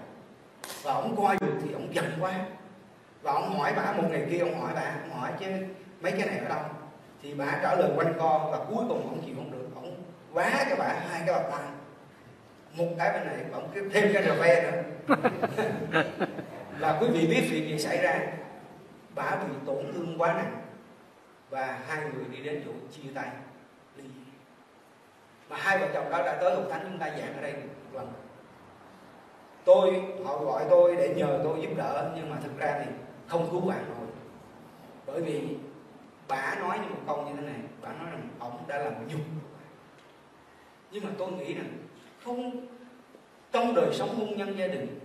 Và 0.82 0.92
ông 0.92 1.16
coi 1.16 1.36
được 1.40 1.54
thì 1.62 1.72
ông 1.72 1.94
giận 1.94 2.04
quá. 2.20 2.34
Và 3.22 3.32
ông 3.32 3.58
hỏi 3.58 3.72
bà 3.76 3.92
một 3.92 4.08
ngày 4.10 4.26
kia 4.30 4.38
ông 4.38 4.60
hỏi 4.60 4.72
bà 4.74 4.96
ông 5.02 5.20
hỏi 5.20 5.32
chứ 5.40 5.46
mấy 6.00 6.12
cái 6.12 6.26
này 6.26 6.38
ở 6.38 6.48
đâu? 6.48 6.60
Thì 7.22 7.34
bà 7.34 7.58
trả 7.62 7.74
lời 7.74 7.90
quanh 7.96 8.14
co 8.18 8.48
và 8.52 8.58
cuối 8.58 8.84
cùng 8.88 9.08
ông 9.08 9.22
chịu 9.26 9.34
không 9.36 9.52
được. 9.52 9.68
Ông 9.74 10.02
quá 10.32 10.66
cho 10.70 10.76
bà 10.78 10.88
hai 10.88 11.22
cái 11.26 11.34
bạc 11.34 11.48
tay 11.50 11.62
một 12.74 12.86
cái 12.98 13.12
bên 13.12 13.26
này 13.26 13.36
ông 13.52 13.70
thêm 13.74 14.10
cái 14.14 14.22
rờ 14.22 14.34
ve 14.34 14.72
nữa. 14.72 14.82
Là 16.78 16.98
quý 17.00 17.08
vị 17.12 17.26
biết 17.26 17.46
chuyện 17.50 17.68
gì 17.68 17.78
xảy 17.78 17.98
ra. 18.02 18.20
Bà 19.14 19.36
bị 19.36 19.54
tổn 19.66 19.92
thương 19.92 20.14
quá 20.18 20.32
nặng 20.32 20.62
và 21.50 21.78
hai 21.88 22.00
người 22.00 22.24
đi 22.30 22.42
đến 22.42 22.62
chỗ 22.66 22.72
chia 22.92 23.08
tay. 23.14 23.28
Ly. 23.96 24.04
Hai 25.50 25.78
vợ 25.78 25.88
chồng 25.94 26.10
đó 26.10 26.22
đã 26.26 26.36
tới 26.40 26.54
hội 26.54 26.64
thánh 26.70 26.80
chúng 26.82 26.98
ta 26.98 27.10
giảng 27.10 27.36
ở 27.36 27.42
đây 27.42 27.54
vâng 27.92 28.12
tôi, 29.64 30.02
họ 30.24 30.44
gọi 30.44 30.64
tôi 30.70 30.96
để 30.96 31.14
nhờ 31.16 31.40
tôi 31.44 31.60
giúp 31.62 31.70
đỡ, 31.76 32.12
nhưng 32.16 32.30
mà 32.30 32.36
thực 32.42 32.58
ra 32.58 32.82
thì 32.84 32.90
không 33.26 33.48
cứu 33.50 33.60
bạn 33.60 33.84
rồi. 33.88 34.06
Bởi 35.06 35.22
vì 35.22 35.56
bà 36.28 36.56
nói 36.60 36.78
như 36.78 36.88
một 36.88 37.00
câu 37.06 37.22
như 37.26 37.32
thế 37.36 37.42
này, 37.42 37.60
bà 37.82 37.92
nói 37.92 38.10
rằng 38.10 38.28
ông 38.38 38.64
đã 38.68 38.78
làm 38.78 39.08
nhục 39.08 39.20
nhưng 40.92 41.04
mà 41.04 41.10
tôi 41.18 41.32
nghĩ 41.32 41.54
rằng 41.54 41.78
không, 42.24 42.66
trong 43.52 43.74
đời 43.74 43.90
sống 43.92 44.16
hôn 44.16 44.36
nhân 44.36 44.58
gia 44.58 44.66
đình, 44.66 45.00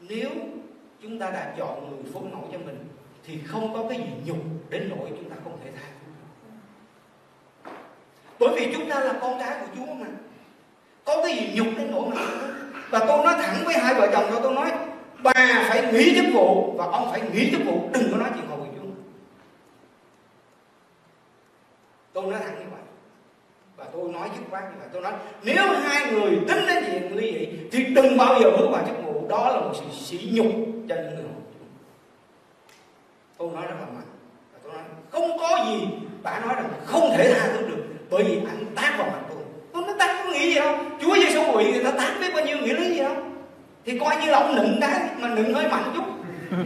nếu 0.00 0.30
chúng 1.02 1.18
ta 1.18 1.30
đã 1.30 1.54
chọn 1.58 1.90
người 1.90 2.12
phối 2.12 2.22
mẫu 2.22 2.48
cho 2.52 2.58
mình, 2.58 2.88
thì 3.24 3.40
không 3.46 3.74
có 3.74 3.84
cái 3.88 3.98
gì 3.98 4.12
nhục 4.24 4.70
đến 4.70 4.88
nỗi 4.96 5.10
chúng 5.10 5.30
ta 5.30 5.36
không 5.44 5.58
thể 5.64 5.70
tha 5.70 5.88
bởi 8.38 8.54
vì 8.56 8.74
chúng 8.74 8.90
ta 8.90 9.00
là 9.00 9.18
con 9.20 9.38
cái 9.38 9.58
của 9.60 9.66
Chúa 9.76 9.94
mà 9.94 10.06
có 11.04 11.22
cái 11.22 11.36
gì 11.36 11.52
nhục 11.54 11.66
đến 11.78 11.90
nỗi 11.90 12.06
mà 12.14 12.22
và 12.90 12.98
tôi 12.98 13.24
nói 13.24 13.34
thẳng 13.42 13.56
với 13.64 13.74
hai 13.74 13.94
vợ 13.94 14.08
chồng 14.12 14.24
tôi 14.30 14.40
tôi 14.42 14.54
nói, 14.54 14.72
bà 15.22 15.66
phải 15.68 15.92
nghỉ 15.92 16.14
chức 16.16 16.34
vụ 16.34 16.74
và 16.78 16.84
ông 16.84 17.08
phải 17.10 17.20
nghỉ 17.32 17.50
chức 17.50 17.60
vụ, 17.66 17.90
đừng 17.92 18.10
có 18.10 18.16
nói 18.16 18.28
chuyện 18.34 18.46
hầu 18.48 18.58
việc 18.58 18.70
Chúa 18.76 18.86
tôi 22.12 22.24
nói 22.24 22.40
thẳng 22.44 22.58
như 22.58 22.64
vậy. 22.70 22.80
Và 23.76 23.84
tôi 23.92 24.12
nói 24.12 24.28
dứt 24.34 24.42
khoát 24.50 24.62
như 24.64 24.76
vậy. 24.78 24.88
Tôi 24.92 25.02
nói, 25.02 25.12
nếu 25.42 25.66
hai 25.66 26.12
người 26.12 26.38
tính 26.48 26.66
đến 26.66 26.84
chuyện 26.86 27.16
ly 27.16 27.32
dị 27.32 27.48
thì 27.72 27.84
đừng 27.84 28.16
bao 28.16 28.40
giờ 28.40 28.50
bước 28.50 28.66
vào 28.70 28.84
chức 28.86 28.96
vụ. 29.04 29.26
Đó 29.28 29.48
là 29.48 29.60
một 29.60 29.72
sự 29.74 29.84
sỉ 29.92 30.30
nhục 30.32 30.46
cho 30.88 30.94
những 30.94 31.14
người 31.14 31.24
tôi 33.38 33.52
nói 33.54 33.66
rất 33.66 33.74
là 33.80 33.86
mạnh. 33.86 34.06
Và 34.52 34.58
tôi 34.62 34.72
nói, 34.72 34.82
không 35.10 35.38
có 35.38 35.64
gì. 35.66 35.88
Bà 36.22 36.40
nói 36.40 36.54
rằng 36.54 36.70
không 36.84 37.10
thể 37.16 37.34
tha 37.34 37.48
thứ 37.52 37.68
được, 37.68 37.84
bởi 38.10 38.24
vì 38.24 38.34
anh 38.34 38.64
tác 38.74 38.94
vào 38.98 39.06
mặt 39.06 39.20
tôi. 39.28 39.38
Tôi 39.72 39.82
nói, 39.82 39.94
tác 39.98 40.24
có 40.24 40.32
nghĩ 40.32 40.54
gì 40.54 40.60
không? 40.60 40.83
Quỷ 41.54 41.72
người 41.72 41.84
ta 41.84 41.90
tác 41.90 42.14
biết 42.20 42.34
bao 42.34 42.44
nhiêu 42.44 42.58
nghĩa 42.58 42.74
lý 42.74 42.94
gì 42.94 43.02
không 43.02 43.34
thì 43.84 43.98
coi 43.98 44.16
như 44.16 44.30
là 44.30 44.38
ông 44.38 44.56
nựng 44.56 44.78
cái 44.80 45.00
mà 45.18 45.28
nựng 45.28 45.54
hơi 45.54 45.68
mạnh 45.68 45.92
chút. 45.94 46.04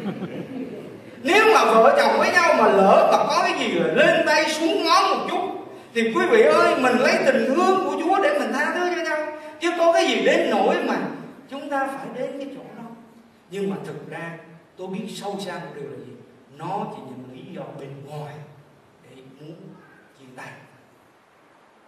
Nếu 1.23 1.45
mà 1.55 1.65
vợ 1.65 1.97
chồng 1.99 2.19
với 2.19 2.33
nhau 2.33 2.55
mà 2.59 2.69
lỡ 2.69 3.09
mà 3.13 3.19
có 3.19 3.43
cái 3.43 3.59
gì 3.59 3.79
là 3.79 3.93
lên 3.95 4.27
tay 4.27 4.51
xuống 4.51 4.85
ngón 4.85 5.11
một 5.11 5.27
chút 5.31 5.59
thì 5.95 6.13
quý 6.15 6.27
vị 6.31 6.43
ơi 6.43 6.75
mình 6.81 6.97
lấy 6.99 7.15
tình 7.27 7.45
thương 7.47 7.85
của 7.85 7.97
Chúa 8.01 8.23
để 8.23 8.39
mình 8.39 8.53
tha 8.53 8.73
thứ 8.75 8.95
cho 8.97 9.03
nhau. 9.03 9.27
Chứ 9.61 9.71
có 9.79 9.93
cái 9.93 10.07
gì 10.07 10.25
đến 10.25 10.51
nỗi 10.51 10.77
mà 10.87 10.97
chúng 11.51 11.71
ta 11.71 11.87
phải 11.87 12.07
đến 12.15 12.39
cái 12.39 12.49
chỗ 12.55 12.63
đó. 12.77 12.91
Nhưng 13.51 13.71
mà 13.71 13.77
thực 13.87 14.11
ra 14.11 14.39
tôi 14.77 14.89
biết 14.89 15.07
sâu 15.15 15.37
xa 15.47 15.53
một 15.55 15.71
điều 15.75 15.91
là 15.91 15.97
gì? 15.97 16.13
Nó 16.57 16.87
chỉ 16.97 17.03
những 17.07 17.37
lý 17.37 17.55
do 17.55 17.63
bên 17.81 17.89
ngoài 18.07 18.35
để 19.03 19.23
muốn 19.41 19.55
chia 20.19 20.27
tay 20.37 20.49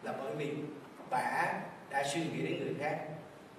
là 0.02 0.12
bởi 0.22 0.34
vì 0.36 0.50
bà 1.10 1.52
đã 1.90 2.04
suy 2.04 2.20
nghĩ 2.20 2.42
đến 2.42 2.64
người 2.64 2.74
khác 2.80 3.06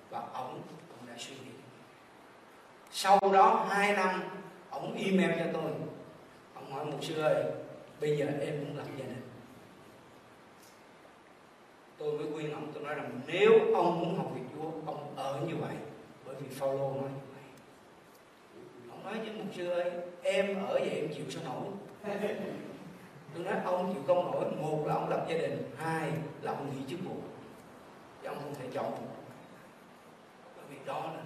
và 0.10 0.20
ông 0.34 0.62
cũng 0.90 1.08
đã 1.08 1.14
suy 1.18 1.36
nghĩ. 1.36 1.52
Sau 2.92 3.20
đó 3.34 3.66
hai 3.70 3.94
năm 3.94 4.24
ông 4.70 4.96
email 4.96 5.40
cho 5.40 5.46
tôi. 5.54 5.72
Ông 6.54 6.72
hỏi 6.72 6.86
một 6.86 6.98
sư 7.02 7.22
ơi 7.22 7.44
bây 8.02 8.18
giờ 8.18 8.26
em 8.26 8.60
muốn 8.60 8.78
lập 8.78 8.86
gia 8.98 9.06
đình. 9.06 9.22
Tôi 11.98 12.18
mới 12.18 12.28
khuyên 12.34 12.54
ông 12.54 12.72
tôi 12.74 12.84
nói 12.84 12.96
rằng 12.96 13.22
nếu 13.28 13.52
ông 13.76 14.00
muốn 14.00 14.18
học 14.18 14.32
việc 14.36 14.42
Chúa 14.56 14.72
ông 14.86 15.14
ở 15.16 15.42
như 15.48 15.56
vậy 15.56 15.76
bởi 16.26 16.36
vì 16.40 16.48
Phaolô 16.56 16.94
nói 16.94 17.10
như 17.10 17.20
vậy. 17.34 17.44
Ông 18.90 19.04
nói 19.04 19.20
với 19.20 19.32
mục 19.38 19.56
sư 19.56 19.70
ơi 19.70 19.92
em 20.24 20.66
ở 20.66 20.74
vậy 20.74 20.90
em 20.90 21.14
chịu 21.16 21.26
sao 21.30 21.44
nổi? 21.44 21.72
Tôi 23.36 23.44
nói 23.44 23.56
ông 23.66 23.94
chịu 23.94 24.04
không 24.08 24.32
nổi. 24.32 24.46
Một 24.62 24.88
là 24.88 24.94
ông 24.94 25.10
lập 25.10 25.26
gia 25.30 25.38
đình 25.38 25.72
hai 25.78 26.12
là 26.42 26.52
ông 26.52 26.70
nghỉ 26.72 26.86
chức 26.90 27.00
vụ 27.06 27.16
và 28.24 28.32
ông 28.32 28.40
không 28.40 28.56
thể 28.56 28.66
chọn. 28.74 28.94
Bởi 30.58 30.66
vì 30.70 30.78
đó 30.86 31.12
là 31.14 31.22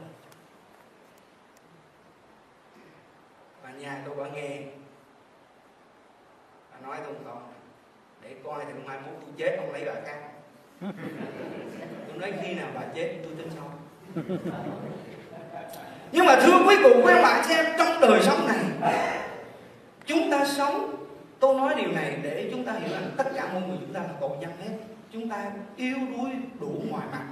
và 3.63 3.69
nhà 3.69 4.03
tôi 4.05 4.15
đã 4.17 4.35
nghe. 4.35 4.61
Và 6.71 6.87
nói 6.87 6.97
tôi 7.05 7.13
câu 7.25 7.41
để 8.29 8.35
coi 8.43 8.65
thì 8.65 8.73
mai 8.85 8.97
mốt 8.97 9.13
tôi 9.21 9.29
chết 9.37 9.57
ông 9.57 9.73
lấy 9.73 9.85
bà 9.85 9.93
khác 10.05 10.17
tôi 12.07 12.17
nói 12.17 12.33
khi 12.41 12.53
nào 12.53 12.67
bà 12.75 12.81
chết 12.95 13.19
tôi 13.23 13.33
tính 13.37 13.49
sau 13.55 13.71
nhưng 16.11 16.25
mà 16.25 16.39
thưa 16.41 16.65
quý 16.67 16.75
cụ 16.83 16.89
quý 17.03 17.13
bạn 17.13 17.45
xem 17.45 17.65
trong 17.77 18.01
đời 18.01 18.21
sống 18.21 18.47
này 18.47 18.91
chúng 20.05 20.31
ta 20.31 20.45
sống 20.45 20.95
tôi 21.39 21.55
nói 21.55 21.75
điều 21.77 21.91
này 21.91 22.19
để 22.23 22.49
chúng 22.51 22.65
ta 22.65 22.73
hiểu 22.73 22.89
rằng 22.93 23.11
tất 23.17 23.25
cả 23.35 23.49
mọi 23.53 23.61
người 23.61 23.77
chúng 23.81 23.93
ta 23.93 23.99
là 23.99 24.13
tội 24.21 24.37
nhân 24.39 24.51
hết 24.63 24.77
chúng 25.15 25.29
ta 25.29 25.51
yếu 25.75 25.97
đuối 26.17 26.29
đủ 26.59 26.81
mọi 26.91 27.05
mặt 27.11 27.25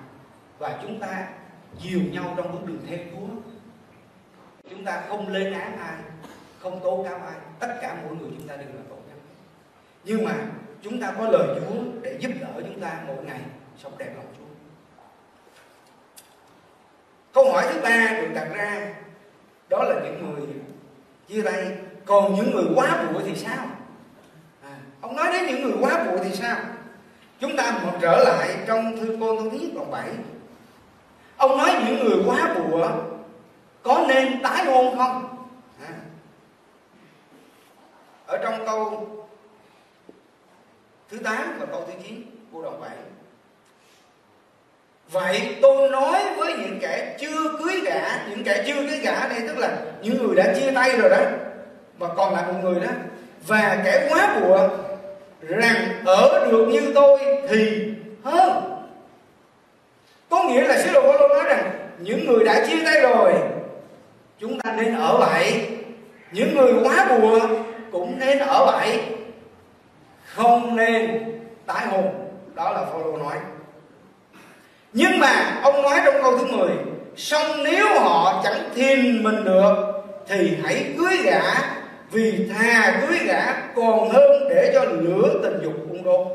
và 0.60 0.80
chúng 0.82 1.00
ta 1.00 1.28
chiều 1.80 2.00
nhau 2.12 2.34
trong 2.38 2.52
bước 2.52 2.60
đường 2.65 2.82
theo 2.88 2.98
Chúa. 3.12 3.28
Chúng 4.69 4.86
ta 4.86 5.04
không 5.08 5.34
lên 5.34 5.54
án 5.54 5.78
ai 5.78 5.96
không 6.60 6.80
tố 6.84 7.04
cáo 7.04 7.15
ai 7.15 7.36
tất 7.60 7.78
cả 7.82 7.96
mọi 8.04 8.15
người 8.15 8.30
chúng 8.38 8.48
ta 8.48 8.56
đều 8.56 8.67
là 8.67 8.82
tội 8.89 8.98
nhân 9.08 9.19
nhưng 10.04 10.26
mà 10.26 10.36
chúng 10.82 11.02
ta 11.02 11.13
có 11.17 11.28
lời 11.30 11.60
Chúa 11.60 11.76
để 12.02 12.17
giúp 12.19 12.32
đỡ 12.41 12.48
chúng 12.58 12.80
ta 12.80 13.04
mỗi 13.08 13.24
ngày 13.26 13.39
sống 13.78 13.98
đẹp 13.98 14.13
lòng 14.15 14.34
Chúa. 14.38 14.46
Câu 17.34 17.52
hỏi 17.52 17.67
thứ 17.74 17.82
ba 17.82 18.19
được 18.22 18.30
đặt 18.34 18.48
ra 18.54 18.93
đó 19.69 19.84
là 19.84 19.96
những 20.04 20.34
người 20.34 20.48
chia 21.28 21.41
tay. 21.41 21.78
Còn 22.06 22.36
những 22.36 22.52
người 22.52 22.65
quá 22.76 23.04
bụi 23.04 23.24
thì 23.26 23.36
sao? 23.36 23.67
À, 24.63 24.78
ông 25.02 25.15
nói 25.15 25.34
đến 25.34 25.46
những 25.46 25.63
người 25.63 25.74
quá 25.82 26.06
bụi 26.06 26.19
thì 26.24 26.36
sao? 26.36 26.58
Chúng 27.43 27.56
ta 27.56 27.79
một 27.84 27.91
trở 28.01 28.23
lại 28.23 28.56
trong 28.67 28.97
thư 28.97 29.17
cô 29.19 29.39
tôi 29.39 29.49
viết 29.49 29.69
đoạn 29.75 29.91
7 29.91 30.03
ông 31.38 31.58
nói 31.58 31.71
những 31.86 31.99
người 31.99 32.17
quá 32.25 32.56
bùa 32.56 32.89
có 33.84 34.06
nên 34.08 34.41
tái 34.43 34.65
hôn 34.65 34.97
không? 34.97 35.45
À. 35.88 35.93
ở 38.25 38.38
trong 38.43 38.65
câu 38.65 39.08
thứ 41.12 41.17
8 41.17 41.60
và 41.60 41.65
câu 41.65 41.84
thứ 41.88 41.93
9 42.03 42.23
của 42.51 42.62
đoạn 42.62 42.82
7 42.82 42.89
Vậy 45.12 45.58
tôi 45.62 45.89
nói 45.89 46.21
với 46.38 46.53
những 46.53 46.79
kẻ 46.82 47.17
chưa 47.19 47.58
cưới 47.60 47.82
gả, 47.86 48.25
Những 48.29 48.43
kẻ 48.43 48.63
chưa 48.67 48.75
cưới 48.75 48.99
gả 48.99 49.27
đây 49.27 49.39
tức 49.47 49.58
là 49.58 49.77
những 50.01 50.17
người 50.17 50.36
đã 50.36 50.53
chia 50.60 50.71
tay 50.71 50.97
rồi 50.97 51.10
đó, 51.10 51.21
Mà 51.99 52.08
còn 52.17 52.34
lại 52.34 52.43
một 52.47 52.60
người 52.63 52.79
đó, 52.79 52.91
Và 53.47 53.82
kẻ 53.86 54.08
quá 54.10 54.39
bùa 54.39 54.69
Rằng 55.47 55.75
ở 56.06 56.47
được 56.51 56.67
như 56.67 56.91
tôi 56.95 57.19
thì 57.49 57.84
hơn. 58.23 58.63
Có 60.29 60.43
nghĩa 60.43 60.62
là 60.62 60.77
sứ 60.77 60.93
đồ 60.93 61.01
Phaolô 61.01 61.27
nói 61.27 61.43
rằng 61.43 61.71
Những 61.99 62.25
người 62.25 62.45
đã 62.45 62.65
chia 62.67 62.86
tay 62.86 63.01
rồi, 63.01 63.34
Chúng 64.39 64.60
ta 64.60 64.73
nên 64.77 64.95
ở 64.95 65.17
vậy 65.17 65.67
Những 66.32 66.56
người 66.56 66.73
quá 66.84 67.06
bùa 67.10 67.39
cũng 67.91 68.19
nên 68.19 68.39
ở 68.39 68.65
vậy 68.65 68.99
không 70.36 70.75
nên 70.75 71.23
tái 71.65 71.88
hôn. 71.88 72.29
Đó 72.56 72.71
là 72.71 72.86
Phaolô 72.86 73.17
nói. 73.17 73.36
Nhưng 74.93 75.19
mà 75.19 75.60
ông 75.63 75.82
nói 75.82 76.01
trong 76.06 76.15
câu 76.23 76.38
thứ 76.38 76.45
10 76.58 76.69
song 77.15 77.63
nếu 77.63 77.99
họ 77.99 78.41
chẳng 78.43 78.69
thiền 78.75 79.23
mình 79.23 79.43
được 79.43 79.75
thì 80.27 80.58
hãy 80.63 80.93
cưới 80.97 81.17
gã 81.23 81.41
vì 82.13 82.49
thà 82.54 83.02
cưới 83.02 83.19
gã 83.26 83.69
còn 83.76 84.10
hơn 84.10 84.47
để 84.49 84.71
cho 84.73 84.84
lửa 84.84 85.39
tình 85.43 85.60
dục 85.63 85.73
ung 85.89 86.04
đốt. 86.04 86.28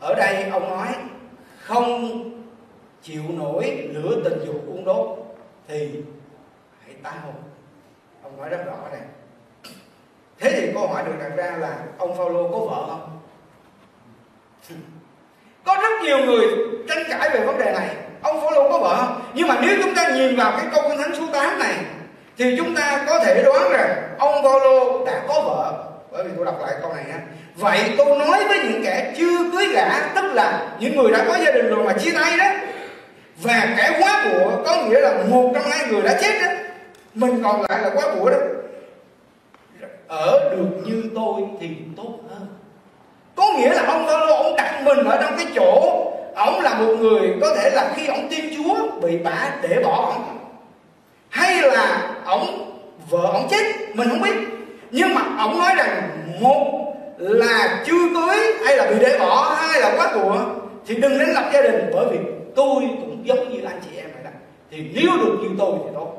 Ở 0.00 0.14
đây 0.14 0.44
ông 0.50 0.70
nói, 0.70 0.88
không 1.62 2.22
chịu 3.02 3.22
nổi 3.28 3.88
lửa 3.92 4.20
tình 4.24 4.38
dục 4.46 4.64
ung 4.66 4.84
đốt, 4.84 5.18
thì 5.68 5.90
hãy 6.84 6.94
tái 7.02 7.14
hôn. 7.24 7.34
Ông 8.22 8.36
nói 8.36 8.48
rất 8.48 8.66
rõ 8.66 8.88
này 8.92 9.00
thế 10.40 10.50
thì 10.50 10.72
câu 10.74 10.88
hỏi 10.88 11.02
được 11.06 11.12
đặt 11.20 11.36
ra 11.36 11.56
là 11.56 11.76
ông 11.98 12.16
Phaolô 12.16 12.48
có 12.48 12.58
vợ 12.58 12.86
không? 12.88 13.20
Có 15.64 15.78
rất 15.82 16.02
nhiều 16.02 16.18
người 16.18 16.46
tranh 16.88 17.02
cãi 17.10 17.30
về 17.30 17.46
vấn 17.46 17.58
đề 17.58 17.72
này. 17.72 17.96
Ông 18.22 18.40
Phaolô 18.40 18.70
có 18.70 18.78
vợ 18.78 18.96
không? 18.96 19.20
Nhưng 19.34 19.48
mà 19.48 19.58
nếu 19.62 19.76
chúng 19.82 19.94
ta 19.94 20.08
nhìn 20.08 20.36
vào 20.36 20.52
cái 20.56 20.66
câu 20.72 20.82
kinh 20.88 20.98
thánh 20.98 21.14
số 21.14 21.26
8 21.32 21.58
này 21.58 21.74
thì 22.38 22.54
chúng 22.58 22.74
ta 22.74 23.04
có 23.08 23.18
thể 23.24 23.42
đoán 23.42 23.72
rằng 23.72 24.02
ông 24.18 24.42
Paulo 24.44 25.04
đã 25.06 25.22
có 25.28 25.40
vợ. 25.40 25.84
Bởi 26.12 26.24
vì 26.24 26.30
tôi 26.36 26.44
đọc 26.44 26.58
lại 26.62 26.74
câu 26.82 26.94
này 26.94 27.04
ha 27.12 27.18
vậy 27.56 27.80
tôi 27.98 28.18
nói 28.18 28.44
với 28.48 28.58
những 28.58 28.82
kẻ 28.84 29.14
chưa 29.16 29.50
cưới 29.52 29.66
gả, 29.72 29.88
tức 30.14 30.24
là 30.34 30.68
những 30.80 30.96
người 30.96 31.12
đã 31.12 31.24
có 31.28 31.36
gia 31.44 31.50
đình 31.50 31.68
rồi 31.68 31.84
mà 31.84 31.92
chia 31.92 32.10
tay 32.12 32.38
đó, 32.38 32.46
và 33.42 33.74
kẻ 33.76 33.98
quá 34.00 34.24
của 34.24 34.62
có 34.66 34.76
nghĩa 34.76 35.00
là 35.00 35.14
một 35.30 35.50
trong 35.54 35.64
hai 35.64 35.86
người 35.88 36.02
đã 36.02 36.18
chết 36.20 36.40
đó, 36.40 36.48
mình 37.14 37.42
còn 37.44 37.62
lại 37.68 37.82
là 37.82 37.90
quá 37.94 38.04
của 38.18 38.30
đó. 38.30 38.36
Ở 40.08 40.50
được 40.50 40.68
như 40.84 41.02
tôi 41.14 41.42
thì 41.60 41.68
tốt 41.96 42.14
hơn. 42.30 42.46
Có 43.36 43.52
nghĩa 43.58 43.74
là 43.74 43.82
ông 43.86 44.06
Paulo, 44.06 44.36
ông 44.36 44.56
đặt 44.56 44.82
mình 44.84 45.04
ở 45.04 45.18
trong 45.22 45.36
cái 45.36 45.46
chỗ, 45.54 46.04
ông 46.34 46.60
là 46.60 46.74
một 46.74 46.94
người 47.00 47.34
có 47.40 47.54
thể 47.56 47.70
là 47.70 47.92
khi 47.96 48.06
ông 48.06 48.28
tin 48.30 48.56
Chúa 48.56 48.76
bị 49.00 49.18
bả 49.18 49.50
để 49.62 49.80
bỏ 49.84 50.12
ông 50.14 50.37
hay 51.30 51.62
là 51.62 52.14
ông 52.24 52.74
vợ 53.10 53.30
ông 53.32 53.48
chết, 53.50 53.74
mình 53.94 54.08
không 54.08 54.22
biết. 54.22 54.34
Nhưng 54.90 55.14
mà 55.14 55.20
ông 55.38 55.58
nói 55.58 55.74
rằng, 55.76 56.10
một 56.40 56.94
là 57.18 57.84
chưa 57.86 58.08
cưới, 58.14 58.38
hay 58.64 58.76
là 58.76 58.90
bị 58.90 58.96
để 59.00 59.18
bỏ, 59.18 59.56
hay 59.60 59.80
là 59.80 59.92
quá 59.96 60.10
của 60.14 60.44
thì 60.86 60.94
đừng 60.94 61.18
đến 61.18 61.28
lập 61.28 61.50
gia 61.52 61.62
đình, 61.62 61.90
bởi 61.94 62.06
vì 62.10 62.18
tôi 62.56 62.74
cũng 63.00 63.22
giống 63.24 63.52
như 63.52 63.60
anh 63.64 63.80
chị 63.84 63.96
em 63.96 64.10
vậy 64.14 64.22
đó. 64.24 64.30
Thì 64.70 64.90
nếu 64.94 65.10
được 65.16 65.36
như 65.42 65.48
tôi 65.58 65.72
thì 65.84 65.90
tốt. 65.94 66.14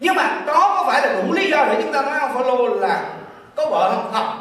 Nhưng 0.00 0.14
mà 0.16 0.42
đó 0.46 0.74
có 0.76 0.84
phải 0.86 1.02
là 1.02 1.22
đủ 1.22 1.32
lý 1.32 1.50
do 1.50 1.64
để 1.64 1.82
chúng 1.82 1.92
ta 1.92 2.02
nói 2.02 2.18
ông 2.20 2.34
Phaolô 2.34 2.68
là 2.74 3.04
có 3.56 3.66
vợ 3.70 3.92
không? 3.94 4.10
Không. 4.12 4.40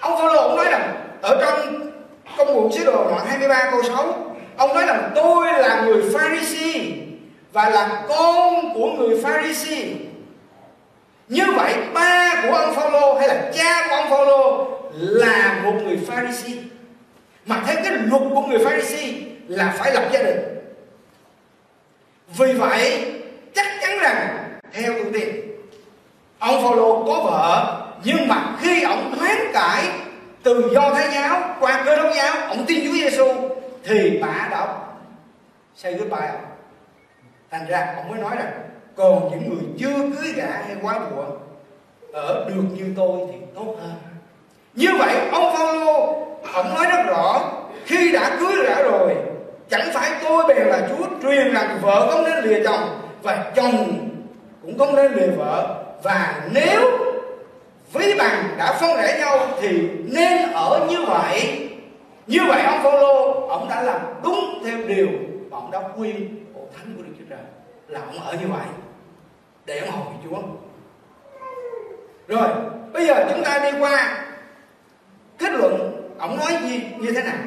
Ông 0.00 0.18
Phaolô 0.18 0.36
ông 0.42 0.56
nói 0.56 0.66
rằng, 0.70 0.94
ở 1.22 1.44
trong 1.44 1.90
công 2.36 2.54
vụ 2.54 2.70
sứ 2.70 2.84
đồ 2.84 3.04
đoạn 3.10 3.26
23 3.26 3.70
câu 3.70 3.82
6 3.82 4.14
ông 4.56 4.74
nói 4.74 4.86
rằng, 4.86 5.10
tôi 5.14 5.46
là 5.52 5.82
người 5.84 6.02
Pharisee 6.14 7.01
và 7.52 7.68
là 7.68 8.02
con 8.08 8.74
của 8.74 8.92
người 8.92 9.20
Pharisee 9.22 9.94
như 11.28 11.44
vậy, 11.56 11.74
ba 11.94 12.42
của 12.42 12.54
ông 12.54 12.74
Phaolô 12.74 13.18
hay 13.18 13.28
là 13.28 13.50
cha 13.54 13.86
của 13.88 13.94
ông 13.94 14.10
Phaolô 14.10 14.68
là 14.94 15.60
một 15.64 15.72
người 15.84 15.98
Pharisee 16.06 16.56
mà 17.46 17.62
theo 17.66 17.76
cái 17.84 17.92
luật 17.92 18.22
của 18.34 18.40
người 18.40 18.64
Pharisee 18.64 19.12
là 19.48 19.74
phải 19.78 19.94
lập 19.94 20.08
gia 20.12 20.22
đình. 20.22 20.38
Vì 22.38 22.52
vậy, 22.52 23.12
chắc 23.54 23.66
chắn 23.80 23.98
rằng, 23.98 24.48
theo 24.72 24.92
tôi 24.92 25.12
tin 25.12 25.28
ông 26.38 26.62
Phaolô 26.62 27.04
có 27.06 27.22
vợ, 27.24 27.78
nhưng 28.04 28.28
mà 28.28 28.56
khi 28.60 28.82
ông 28.82 29.14
hoán 29.18 29.36
cải 29.52 29.88
từ 30.42 30.70
do 30.74 30.94
thái 30.94 31.08
giáo 31.14 31.56
qua 31.60 31.82
cơ 31.86 31.96
đốc 31.96 32.14
giáo, 32.16 32.34
ông 32.48 32.64
tin 32.66 32.84
Chúa 32.84 32.92
Giêsu 32.92 33.26
thì 33.84 34.18
bà 34.22 34.48
đã 34.50 34.68
say 35.76 35.94
goodbye 35.94 36.28
ông 36.28 36.51
thành 37.52 37.66
ra 37.66 37.94
ông 37.96 38.08
mới 38.08 38.20
nói 38.20 38.36
rằng 38.36 38.52
còn 38.96 39.30
những 39.30 39.48
người 39.48 39.64
chưa 39.78 39.94
cưới 40.16 40.32
gả 40.36 40.46
hay 40.46 40.76
quá 40.82 40.98
bụa 40.98 41.24
ở 42.12 42.44
được 42.48 42.62
như 42.74 42.84
tôi 42.96 43.20
thì 43.32 43.38
tốt 43.54 43.76
hơn. 43.80 43.92
Như 44.74 44.88
vậy, 44.98 45.14
ông 45.32 45.56
Phaolô 45.56 46.26
ông 46.52 46.74
nói 46.74 46.86
rất 46.86 47.02
rõ, 47.06 47.52
khi 47.84 48.12
đã 48.12 48.36
cưới 48.40 48.64
gả 48.66 48.82
rồi, 48.82 49.14
chẳng 49.70 49.90
phải 49.94 50.10
tôi 50.22 50.44
bèn 50.48 50.66
là 50.66 50.88
Chúa 50.88 51.06
truyền 51.22 51.54
rằng 51.54 51.78
vợ 51.82 52.10
không 52.10 52.24
nên 52.24 52.44
lìa 52.44 52.64
chồng, 52.64 53.00
và 53.22 53.52
chồng 53.54 54.08
cũng 54.62 54.78
không 54.78 54.96
nên 54.96 55.12
lìa 55.12 55.30
vợ. 55.36 55.84
Và 56.02 56.48
nếu 56.52 56.80
ví 57.92 58.14
bằng 58.18 58.44
đã 58.58 58.72
phân 58.80 58.96
rẽ 58.96 59.18
nhau 59.18 59.38
thì 59.60 59.88
nên 60.04 60.52
ở 60.52 60.86
như 60.90 61.04
vậy. 61.08 61.68
Như 62.26 62.38
vậy, 62.48 62.62
ông 62.62 62.82
Phaolô, 62.82 63.46
ông 63.48 63.68
đã 63.68 63.82
làm 63.82 64.00
đúng 64.24 64.62
theo 64.64 64.78
điều 64.86 65.08
mà 65.50 65.58
ông 65.58 65.70
đã 65.70 65.80
quy 65.96 66.12
bộ 66.54 66.60
thánh 66.76 66.94
của 66.96 67.02
Đức 67.02 67.12
Chúa 67.18 67.24
Trời 67.30 67.38
là 67.92 68.00
ông 68.00 68.26
ở 68.26 68.32
như 68.40 68.46
vậy 68.48 68.66
để 69.64 69.78
ông 69.78 69.90
hầu 69.90 70.12
Chúa. 70.24 70.38
Rồi, 72.28 72.48
bây 72.92 73.06
giờ 73.06 73.26
chúng 73.30 73.44
ta 73.44 73.58
đi 73.58 73.78
qua 73.78 74.24
kết 75.38 75.52
luận 75.52 76.02
ông 76.18 76.36
nói 76.36 76.58
gì, 76.62 76.80
như 76.98 77.12
thế 77.12 77.22
nào? 77.22 77.38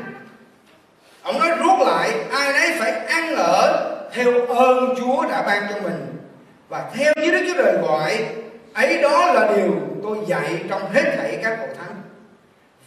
Ông 1.24 1.40
nói 1.40 1.50
rút 1.50 1.88
lại, 1.88 2.12
ai 2.32 2.54
nấy 2.54 2.80
phải 2.80 2.92
ăn 2.92 3.36
ở 3.36 3.92
theo 4.14 4.46
ơn 4.48 4.96
Chúa 4.98 5.26
đã 5.30 5.42
ban 5.42 5.64
cho 5.74 5.82
mình. 5.82 6.18
Và 6.70 6.92
theo 6.94 7.14
như 7.16 7.32
Đức 7.32 7.46
Chúa 7.48 7.64
Trời 7.64 7.78
gọi, 7.82 8.26
ấy 8.74 9.02
đó 9.02 9.34
là 9.34 9.52
điều 9.56 9.72
tôi 10.04 10.18
dạy 10.28 10.64
trong 10.70 10.92
hết 10.92 11.16
thảy 11.18 11.40
các 11.44 11.60
hội 11.60 11.70
thánh. 11.78 12.02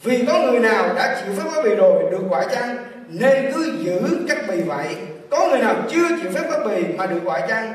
Vì 0.03 0.27
có 0.27 0.39
người 0.39 0.61
nào 0.61 0.95
đã 0.95 1.21
chịu 1.21 1.35
phép 1.37 1.51
bắt 1.55 1.65
bì 1.65 1.75
rồi 1.75 2.11
được 2.11 2.23
quả 2.29 2.45
chăng, 2.45 2.77
nên 3.09 3.53
cứ 3.55 3.77
giữ 3.79 4.01
cách 4.29 4.39
bì 4.49 4.63
vậy 4.63 4.97
có 5.31 5.49
người 5.49 5.59
nào 5.59 5.75
chưa 5.91 6.09
chịu 6.23 6.31
phép 6.35 6.51
bắt 6.51 6.59
bì 6.67 6.83
mà 6.97 7.07
được 7.07 7.25
gọi 7.25 7.43
chăng 7.49 7.73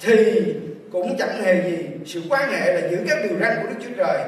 thì 0.00 0.44
cũng 0.92 1.16
chẳng 1.18 1.42
hề 1.42 1.70
gì. 1.70 1.86
Sự 2.06 2.22
quan 2.30 2.52
hệ 2.52 2.72
là 2.72 2.88
giữ 2.88 2.98
các 3.08 3.18
điều 3.22 3.38
răn 3.40 3.56
của 3.62 3.68
Đức 3.68 3.76
Chúa 3.84 3.94
Trời. 3.96 4.20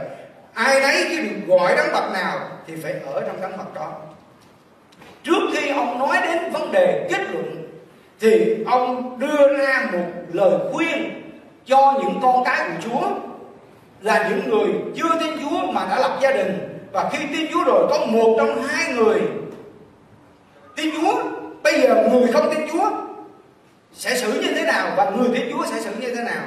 Ai 0.54 0.80
nấy 0.80 1.06
chứ 1.10 1.22
được 1.22 1.46
gọi 1.46 1.76
đấng 1.76 1.92
bậc 1.92 2.12
nào 2.12 2.38
thì 2.66 2.74
phải 2.82 2.94
ở 3.06 3.22
trong 3.26 3.40
đấng 3.40 3.56
bậc 3.56 3.74
đó. 3.74 3.92
Trước 5.22 5.40
khi 5.52 5.68
ông 5.68 5.98
nói 5.98 6.16
đến 6.22 6.52
vấn 6.52 6.72
đề 6.72 7.08
kết 7.10 7.20
luận 7.32 7.68
thì 8.20 8.56
ông 8.66 9.18
đưa 9.18 9.56
ra 9.58 9.88
một 9.92 10.06
lời 10.32 10.58
khuyên 10.72 11.22
cho 11.66 12.00
những 12.02 12.18
con 12.22 12.44
cái 12.44 12.68
của 12.68 12.90
Chúa 12.90 13.08
là 14.00 14.28
những 14.28 14.50
người 14.50 14.68
chưa 14.96 15.20
tin 15.20 15.30
Chúa 15.42 15.72
mà 15.72 15.86
đã 15.90 15.98
lập 15.98 16.18
gia 16.22 16.30
đình. 16.30 16.58
Và 16.92 17.10
khi 17.12 17.18
tin 17.32 17.46
Chúa 17.52 17.64
rồi, 17.64 17.86
có 17.90 18.06
một 18.06 18.34
trong 18.38 18.62
hai 18.62 18.92
người 18.94 19.20
tin 20.76 20.94
Chúa 20.96 21.22
bây 21.72 21.80
giờ 21.80 22.08
người 22.10 22.32
không 22.32 22.54
tin 22.54 22.68
Chúa 22.72 22.90
sẽ 23.92 24.16
xử 24.16 24.32
như 24.32 24.48
thế 24.54 24.62
nào 24.62 24.88
và 24.96 25.10
người 25.10 25.28
tin 25.34 25.52
Chúa 25.52 25.64
sẽ 25.66 25.80
xử 25.80 25.90
như 26.00 26.14
thế 26.14 26.22
nào? 26.22 26.44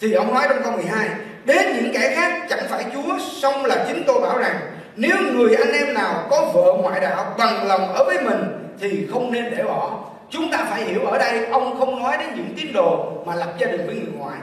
Thì 0.00 0.12
ông 0.12 0.34
nói 0.34 0.46
trong 0.48 0.62
câu 0.62 0.72
12 0.72 1.08
đến 1.44 1.76
những 1.76 1.92
kẻ 1.94 2.14
khác 2.14 2.46
chẳng 2.50 2.64
phải 2.68 2.84
Chúa, 2.94 3.18
song 3.18 3.64
là 3.64 3.84
chính 3.88 4.04
tôi 4.06 4.20
bảo 4.20 4.38
rằng, 4.38 4.56
nếu 4.96 5.16
người 5.32 5.54
anh 5.54 5.72
em 5.72 5.94
nào 5.94 6.26
có 6.30 6.50
vợ 6.54 6.72
ngoại 6.82 7.00
đạo 7.00 7.34
bằng 7.38 7.66
lòng 7.66 7.94
ở 7.94 8.04
với 8.04 8.20
mình 8.20 8.42
thì 8.80 9.06
không 9.12 9.32
nên 9.32 9.44
để 9.56 9.62
bỏ. 9.62 9.98
Chúng 10.30 10.50
ta 10.50 10.66
phải 10.70 10.84
hiểu 10.84 11.06
ở 11.06 11.18
đây, 11.18 11.46
ông 11.46 11.78
không 11.78 12.02
nói 12.02 12.16
đến 12.18 12.28
những 12.36 12.54
tín 12.56 12.72
đồ 12.72 13.12
mà 13.26 13.34
lập 13.34 13.54
gia 13.58 13.66
đình 13.66 13.86
với 13.86 13.94
người 13.94 14.12
ngoại 14.18 14.38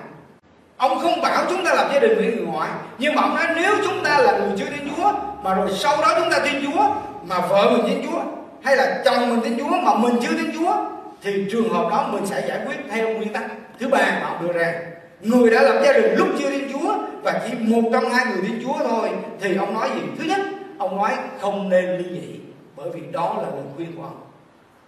ông 0.77 0.99
không 0.99 1.21
bảo 1.21 1.45
chúng 1.49 1.65
ta 1.65 1.73
lập 1.73 1.89
gia 1.93 1.99
đình 1.99 2.15
với 2.15 2.25
người 2.25 2.45
ngoại 2.45 2.69
nhưng 2.97 3.15
mà 3.15 3.21
ông 3.21 3.35
nói 3.35 3.45
nếu 3.55 3.75
chúng 3.85 4.03
ta 4.03 4.17
là 4.17 4.37
người 4.37 4.49
chưa 4.57 4.65
tin 4.65 4.89
chúa, 4.89 5.11
mà 5.43 5.53
rồi 5.53 5.69
sau 5.75 6.01
đó 6.01 6.13
chúng 6.19 6.31
ta 6.31 6.39
tin 6.39 6.53
chúa, 6.65 6.83
mà 7.27 7.39
vợ 7.39 7.71
mình 7.71 7.85
tin 7.87 8.09
chúa 8.09 8.21
hay 8.63 8.75
là 8.75 9.01
chồng 9.05 9.29
mình 9.29 9.41
tin 9.43 9.59
chúa 9.59 9.77
mà 9.83 9.95
mình 9.95 10.13
chưa 10.21 10.37
tin 10.37 10.51
chúa, 10.53 10.73
thì 11.21 11.45
trường 11.51 11.73
hợp 11.73 11.87
đó 11.91 12.09
mình 12.13 12.25
sẽ 12.25 12.47
giải 12.47 12.59
quyết 12.65 12.77
theo 12.89 13.09
nguyên 13.09 13.33
tắc. 13.33 13.43
Thứ 13.79 13.87
ba 13.87 13.97
mà 13.97 14.27
ông 14.27 14.47
đưa 14.47 14.53
ra, 14.53 14.73
người 15.21 15.49
đã 15.49 15.61
lập 15.61 15.81
gia 15.85 15.93
đình 15.93 16.15
lúc 16.15 16.27
chưa 16.39 16.49
tin 16.49 16.71
chúa 16.73 16.95
và 17.23 17.41
chỉ 17.47 17.53
một 17.59 17.89
trong 17.93 18.09
hai 18.09 18.25
người 18.25 18.43
tin 18.47 18.63
chúa 18.63 18.77
thôi, 18.89 19.09
thì 19.41 19.55
ông 19.55 19.73
nói 19.73 19.89
gì? 19.95 20.01
Thứ 20.17 20.23
nhất, 20.23 20.41
ông 20.77 20.97
nói 20.97 21.11
không 21.39 21.69
nên 21.69 21.97
ly 21.97 22.21
dị, 22.21 22.39
bởi 22.75 22.89
vì 22.93 23.01
đó 23.11 23.35
là 23.37 23.49
lời 23.49 23.63
khuyên 23.75 23.95
của 23.95 24.03
ông. 24.03 24.21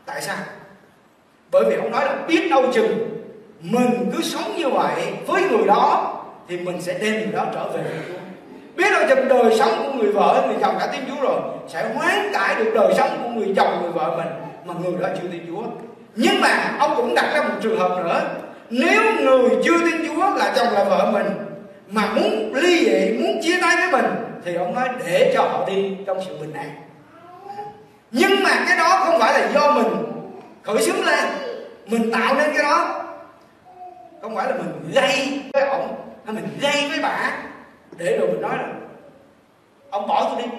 Tại 0.05 0.21
sao? 0.21 0.37
Bởi 1.51 1.63
vì 1.69 1.75
ông 1.75 1.91
nói 1.91 2.05
là 2.05 2.15
biết 2.27 2.47
đâu 2.49 2.63
chừng 2.73 3.09
mình 3.61 4.11
cứ 4.15 4.21
sống 4.21 4.55
như 4.57 4.69
vậy 4.69 5.13
với 5.27 5.41
người 5.41 5.65
đó 5.67 6.13
thì 6.47 6.59
mình 6.59 6.81
sẽ 6.81 6.99
đem 6.99 7.13
người 7.13 7.31
đó 7.31 7.45
trở 7.53 7.67
về 7.67 7.83
với 7.83 7.99
Chúa 8.07 8.22
biết 8.75 8.91
đâu 8.91 9.03
chừng 9.09 9.27
đời 9.27 9.57
sống 9.59 9.83
của 9.85 9.91
người 9.99 10.11
vợ 10.11 10.43
người 10.47 10.57
chồng 10.61 10.75
đã 10.79 10.87
tin 10.87 11.01
Chúa 11.07 11.21
rồi, 11.21 11.41
sẽ 11.67 11.93
hoán 11.93 12.33
cải 12.33 12.55
được 12.55 12.71
đời 12.75 12.93
sống 12.97 13.09
của 13.23 13.29
người 13.29 13.53
chồng, 13.55 13.81
người 13.81 13.91
vợ 13.91 14.17
mình. 14.17 14.27
Mà 14.65 14.73
người 14.83 14.93
đó 15.01 15.07
chưa 15.21 15.27
tin 15.27 15.45
Chúa. 15.47 15.63
Nhưng 16.15 16.41
mà 16.41 16.75
ông 16.79 16.93
cũng 16.95 17.15
đặt 17.15 17.31
ra 17.33 17.41
một 17.41 17.55
trường 17.61 17.79
hợp 17.79 18.03
nữa. 18.03 18.21
Nếu 18.69 19.01
người 19.21 19.49
chưa 19.63 19.79
tin 19.79 20.07
Chúa 20.07 20.35
là 20.35 20.53
chồng 20.55 20.73
là 20.73 20.83
vợ 20.83 21.11
mình, 21.11 21.27
mà 21.87 22.01
muốn 22.15 22.53
ly 22.55 22.85
dị, 22.85 23.17
muốn 23.19 23.41
chia 23.43 23.61
tay 23.61 23.75
với 23.75 23.91
mình, 23.91 24.11
thì 24.45 24.55
ông 24.55 24.75
nói 24.75 24.89
để 25.05 25.31
cho 25.35 25.41
họ 25.41 25.65
đi 25.67 25.95
trong 26.05 26.19
sự 26.27 26.37
bình 26.41 26.53
an. 26.53 26.69
Nhưng 28.11 28.43
mà 28.43 28.49
cái 28.67 28.77
đó 28.77 29.03
không 29.05 29.19
phải 29.19 29.41
là 29.41 29.47
do 29.53 29.71
mình 29.71 29.87
khởi 30.63 30.81
xướng 30.81 31.05
lên, 31.05 31.29
mình 31.85 32.11
tạo 32.11 32.35
nên 32.35 32.53
cái 32.55 32.63
đó. 32.63 33.03
Không 34.21 34.35
phải 34.35 34.47
là 34.47 34.55
mình 34.57 34.91
gây 34.93 35.41
với 35.53 35.63
ông, 35.63 35.95
hay 36.25 36.35
mình 36.35 36.47
gây 36.61 36.89
với 36.89 36.99
bà 37.01 37.31
để 37.97 38.17
rồi 38.17 38.27
mình 38.27 38.41
nói 38.41 38.57
là, 38.57 38.73
ông 39.89 40.07
bỏ 40.07 40.29
tôi 40.29 40.43
đi. 40.43 40.49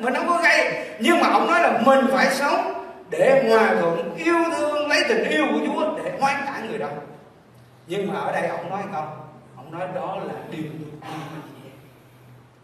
Mình 0.00 0.14
không 0.14 0.28
có 0.28 0.40
gây, 0.42 0.86
nhưng 1.00 1.20
mà 1.20 1.28
ông 1.28 1.46
nói 1.46 1.60
là 1.62 1.82
mình 1.86 2.06
phải 2.12 2.26
sống 2.30 2.84
để 3.10 3.48
hòa 3.48 3.74
thuận 3.80 4.14
yêu 4.16 4.36
thương, 4.56 4.88
lấy 4.88 5.04
tình 5.08 5.28
yêu 5.30 5.44
của 5.52 5.60
Chúa 5.66 5.96
để 5.96 6.18
hoan 6.20 6.36
cả 6.46 6.62
người 6.68 6.78
đó. 6.78 6.88
Nhưng 7.86 8.12
mà 8.12 8.20
ở 8.20 8.32
đây 8.32 8.46
ông 8.46 8.70
nói 8.70 8.82
không 8.92 9.06
ông 9.56 9.72
nói 9.72 9.88
đó 9.94 10.18
là 10.26 10.34
điều 10.50 10.70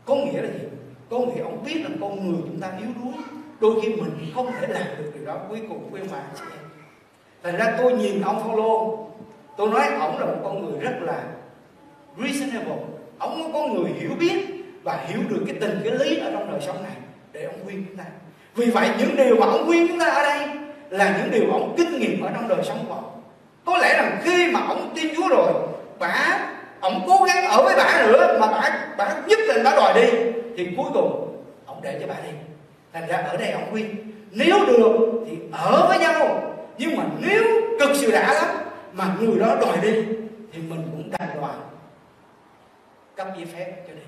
có 0.05 0.15
nghĩa 0.15 0.43
là 0.43 0.49
gì? 0.49 0.69
Có 1.11 1.19
nghĩa 1.19 1.43
ông 1.43 1.65
biết 1.65 1.81
là 1.85 1.91
con 2.01 2.33
người 2.33 2.43
chúng 2.47 2.61
ta 2.61 2.69
yếu 2.79 2.89
đuối, 3.03 3.25
đôi 3.61 3.81
khi 3.83 3.89
mình 3.89 4.33
không 4.35 4.53
thể 4.61 4.67
làm 4.67 4.87
được 4.99 5.13
điều 5.15 5.27
đó, 5.27 5.37
cuối 5.49 5.63
cùng 5.69 5.89
quên 5.93 6.07
mà 6.13 6.23
chị 6.35 6.43
em 6.51 6.65
thành 7.43 7.57
ra 7.57 7.77
tôi 7.79 7.93
nhìn 7.93 8.23
ông 8.23 8.41
Phaolô, 8.41 9.07
tôi 9.57 9.69
nói 9.69 9.87
ông 10.01 10.19
là 10.19 10.27
một 10.27 10.41
con 10.45 10.65
người 10.65 10.81
rất 10.81 10.99
là 11.01 11.23
reasonable 12.17 12.77
ông 13.19 13.53
có 13.53 13.67
người 13.67 13.91
hiểu 14.01 14.11
biết 14.21 14.47
và 14.83 14.99
hiểu 15.07 15.19
được 15.29 15.43
cái 15.47 15.57
tình, 15.61 15.81
cái 15.85 15.93
lý 15.93 16.19
ở 16.19 16.31
trong 16.33 16.51
đời 16.51 16.61
sống 16.61 16.83
này 16.83 16.93
để 17.33 17.45
ông 17.45 17.55
khuyên 17.65 17.85
chúng 17.89 17.97
ta. 17.97 18.05
Vì 18.55 18.71
vậy, 18.71 18.89
những 18.99 19.17
điều 19.17 19.37
mà 19.37 19.47
ông 19.47 19.67
khuyên 19.67 19.89
chúng 19.89 19.99
ta 19.99 20.07
ở 20.07 20.23
đây 20.23 20.49
là 20.91 21.19
những 21.19 21.31
điều 21.31 21.53
ông 21.53 21.75
kinh 21.77 21.99
nghiệm 21.99 22.23
ở 22.23 22.31
trong 22.35 22.49
đời 22.49 22.65
sống 22.65 22.85
của 22.89 22.95
ông. 22.95 23.23
Có 23.65 23.79
lẽ 23.79 23.97
rằng 23.97 24.19
khi 24.25 24.51
mà 24.53 24.61
ông 24.69 24.93
tin 24.95 25.15
Chúa 25.17 25.29
rồi, 25.29 25.53
bà, 25.99 26.39
ông 26.81 27.05
cố 27.07 27.25
gắng 27.25 27.45
ở 27.45 27.63
với 27.63 27.75
bà 27.77 28.07
nữa 28.07 28.37
mà 28.41 28.47
bà 28.47 28.87
bà 28.99 29.15
nhất 29.27 29.39
định 29.49 29.65
bà 29.65 29.75
đòi 29.75 29.95
đi, 29.95 30.19
thì 30.57 30.69
cuối 30.77 30.87
cùng 30.95 31.37
ông 31.67 31.81
để 31.83 31.99
cho 32.01 32.07
bà 32.07 32.15
đi. 32.25 32.31
Thành 32.93 33.09
ra 33.09 33.17
ở 33.17 33.37
đây 33.37 33.51
ông 33.51 33.71
khuyên, 33.71 33.97
nếu 34.31 34.59
được 34.67 35.23
thì 35.27 35.37
ở 35.53 35.87
với 35.89 35.99
nhau. 35.99 36.45
Nhưng 36.79 36.97
mà 36.97 37.05
nếu 37.21 37.45
cực 37.81 37.91
sự 37.95 38.11
đã 38.11 38.33
lắm 38.35 38.45
mà 38.93 39.05
người 39.21 39.39
đó 39.39 39.57
đòi 39.61 39.77
đi 39.83 39.93
thì 40.53 40.63
mình 40.69 40.83
cũng 40.93 41.11
đành 41.19 41.29
đòi 41.41 41.51
cấp 43.19 43.29
giấy 43.37 43.47
phép 43.47 43.85
cho 43.89 43.95
đi 43.95 44.03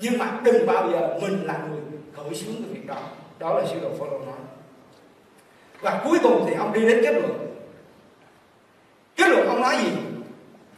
nhưng 0.00 0.18
mà 0.18 0.40
đừng 0.44 0.66
bao 0.66 0.90
giờ 0.90 1.18
mình 1.22 1.46
là 1.46 1.58
người 1.70 1.80
khởi 2.16 2.34
xướng 2.34 2.54
cái 2.54 2.74
việc 2.74 2.86
đó. 2.86 2.96
Đó 3.38 3.58
là 3.58 3.64
sư 3.66 3.76
đồ 3.82 3.88
Phaolô 3.98 4.18
nói. 4.18 4.34
Và 5.80 6.00
cuối 6.04 6.18
cùng 6.22 6.44
thì 6.48 6.54
ông 6.54 6.72
đi 6.72 6.88
đến 6.88 7.00
kết 7.02 7.12
luận. 7.12 7.56
Kết 9.16 9.28
luận 9.28 9.48
ông 9.48 9.60
nói 9.60 9.76
gì? 9.82 9.90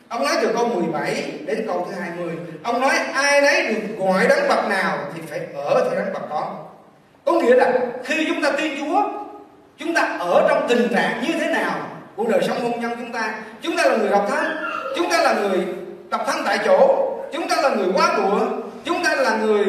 Ông 0.08 0.24
nói 0.24 0.34
từ 0.42 0.52
câu 0.54 0.68
17 0.68 1.40
đến 1.46 1.64
câu 1.66 1.86
thứ 1.88 2.00
20 2.00 2.34
ông 2.62 2.80
nói 2.80 2.96
ai 2.96 3.40
nấy 3.40 3.74
được 3.74 3.96
gọi 3.98 4.26
đấng 4.28 4.48
bậc 4.48 4.68
nào 4.68 4.98
thì 5.14 5.20
phải 5.26 5.40
ở 5.54 5.84
theo 5.84 6.04
đấng 6.04 6.12
bậc 6.12 6.30
đó. 6.30 6.66
Có 7.24 7.32
nghĩa 7.32 7.54
là 7.54 7.78
khi 8.04 8.24
chúng 8.28 8.42
ta 8.42 8.50
tin 8.50 8.78
Chúa, 8.78 9.02
chúng 9.76 9.94
ta 9.94 10.02
ở 10.02 10.46
trong 10.48 10.66
tình 10.68 10.88
trạng 10.92 11.24
như 11.26 11.32
thế 11.32 11.52
nào 11.52 11.88
của 12.16 12.26
đời 12.28 12.42
sống 12.42 12.60
hôn 12.60 12.80
nhân 12.80 12.92
chúng 12.98 13.12
ta 13.12 13.42
chúng 13.62 13.76
ta 13.76 13.84
là 13.86 13.96
người 13.96 14.10
độc 14.10 14.26
thân, 14.30 14.56
chúng 14.96 15.10
ta 15.10 15.22
là 15.22 15.34
người 15.40 15.66
độc 16.10 16.22
thân 16.26 16.42
tại 16.44 16.58
chỗ. 16.64 17.06
Chúng 17.32 17.48
ta 17.48 17.56
là 17.62 17.68
người 17.68 17.88
quá 17.94 18.18
bụa 18.18 18.40
chúng 18.84 19.04
ta 19.04 19.14
là 19.14 19.36
người 19.36 19.64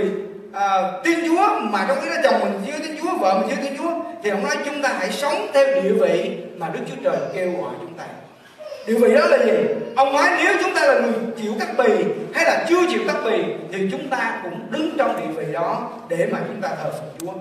à, 0.53 0.91
tin 1.03 1.19
Chúa 1.27 1.59
mà 1.59 1.85
trong 1.87 1.97
khi 2.01 2.09
đó 2.09 2.15
chồng 2.23 2.39
mình 2.39 2.61
chưa 2.67 2.79
tin 2.83 2.97
Chúa 3.01 3.17
vợ 3.17 3.39
mình 3.39 3.49
chưa 3.49 3.63
tin 3.63 3.77
Chúa 3.77 3.91
thì 4.23 4.29
ông 4.29 4.43
nói 4.43 4.57
chúng 4.65 4.81
ta 4.81 4.89
hãy 4.99 5.11
sống 5.11 5.47
theo 5.53 5.65
địa 5.65 5.91
vị 5.91 6.37
mà 6.57 6.69
Đức 6.73 6.79
Chúa 6.89 6.95
Trời 7.03 7.17
kêu 7.35 7.51
gọi 7.61 7.71
chúng 7.79 7.93
ta. 7.93 8.03
Địa 8.87 8.93
vị 8.93 9.13
đó 9.13 9.25
là 9.25 9.37
gì? 9.45 9.53
Ông 9.95 10.13
nói 10.13 10.29
nếu 10.43 10.53
chúng 10.61 10.75
ta 10.75 10.85
là 10.85 10.99
người 10.99 11.13
chịu 11.41 11.53
cắt 11.59 11.69
bì 11.77 11.89
hay 12.33 12.45
là 12.45 12.65
chưa 12.69 12.87
chịu 12.89 13.01
cắt 13.07 13.15
bì 13.25 13.43
thì 13.71 13.87
chúng 13.91 14.09
ta 14.09 14.39
cũng 14.43 14.71
đứng 14.71 14.91
trong 14.97 15.17
địa 15.17 15.41
vị 15.41 15.53
đó 15.53 15.89
để 16.09 16.27
mà 16.31 16.39
chúng 16.47 16.61
ta 16.61 16.69
thờ 16.69 16.91
phượng 16.91 17.09
chúa. 17.19 17.33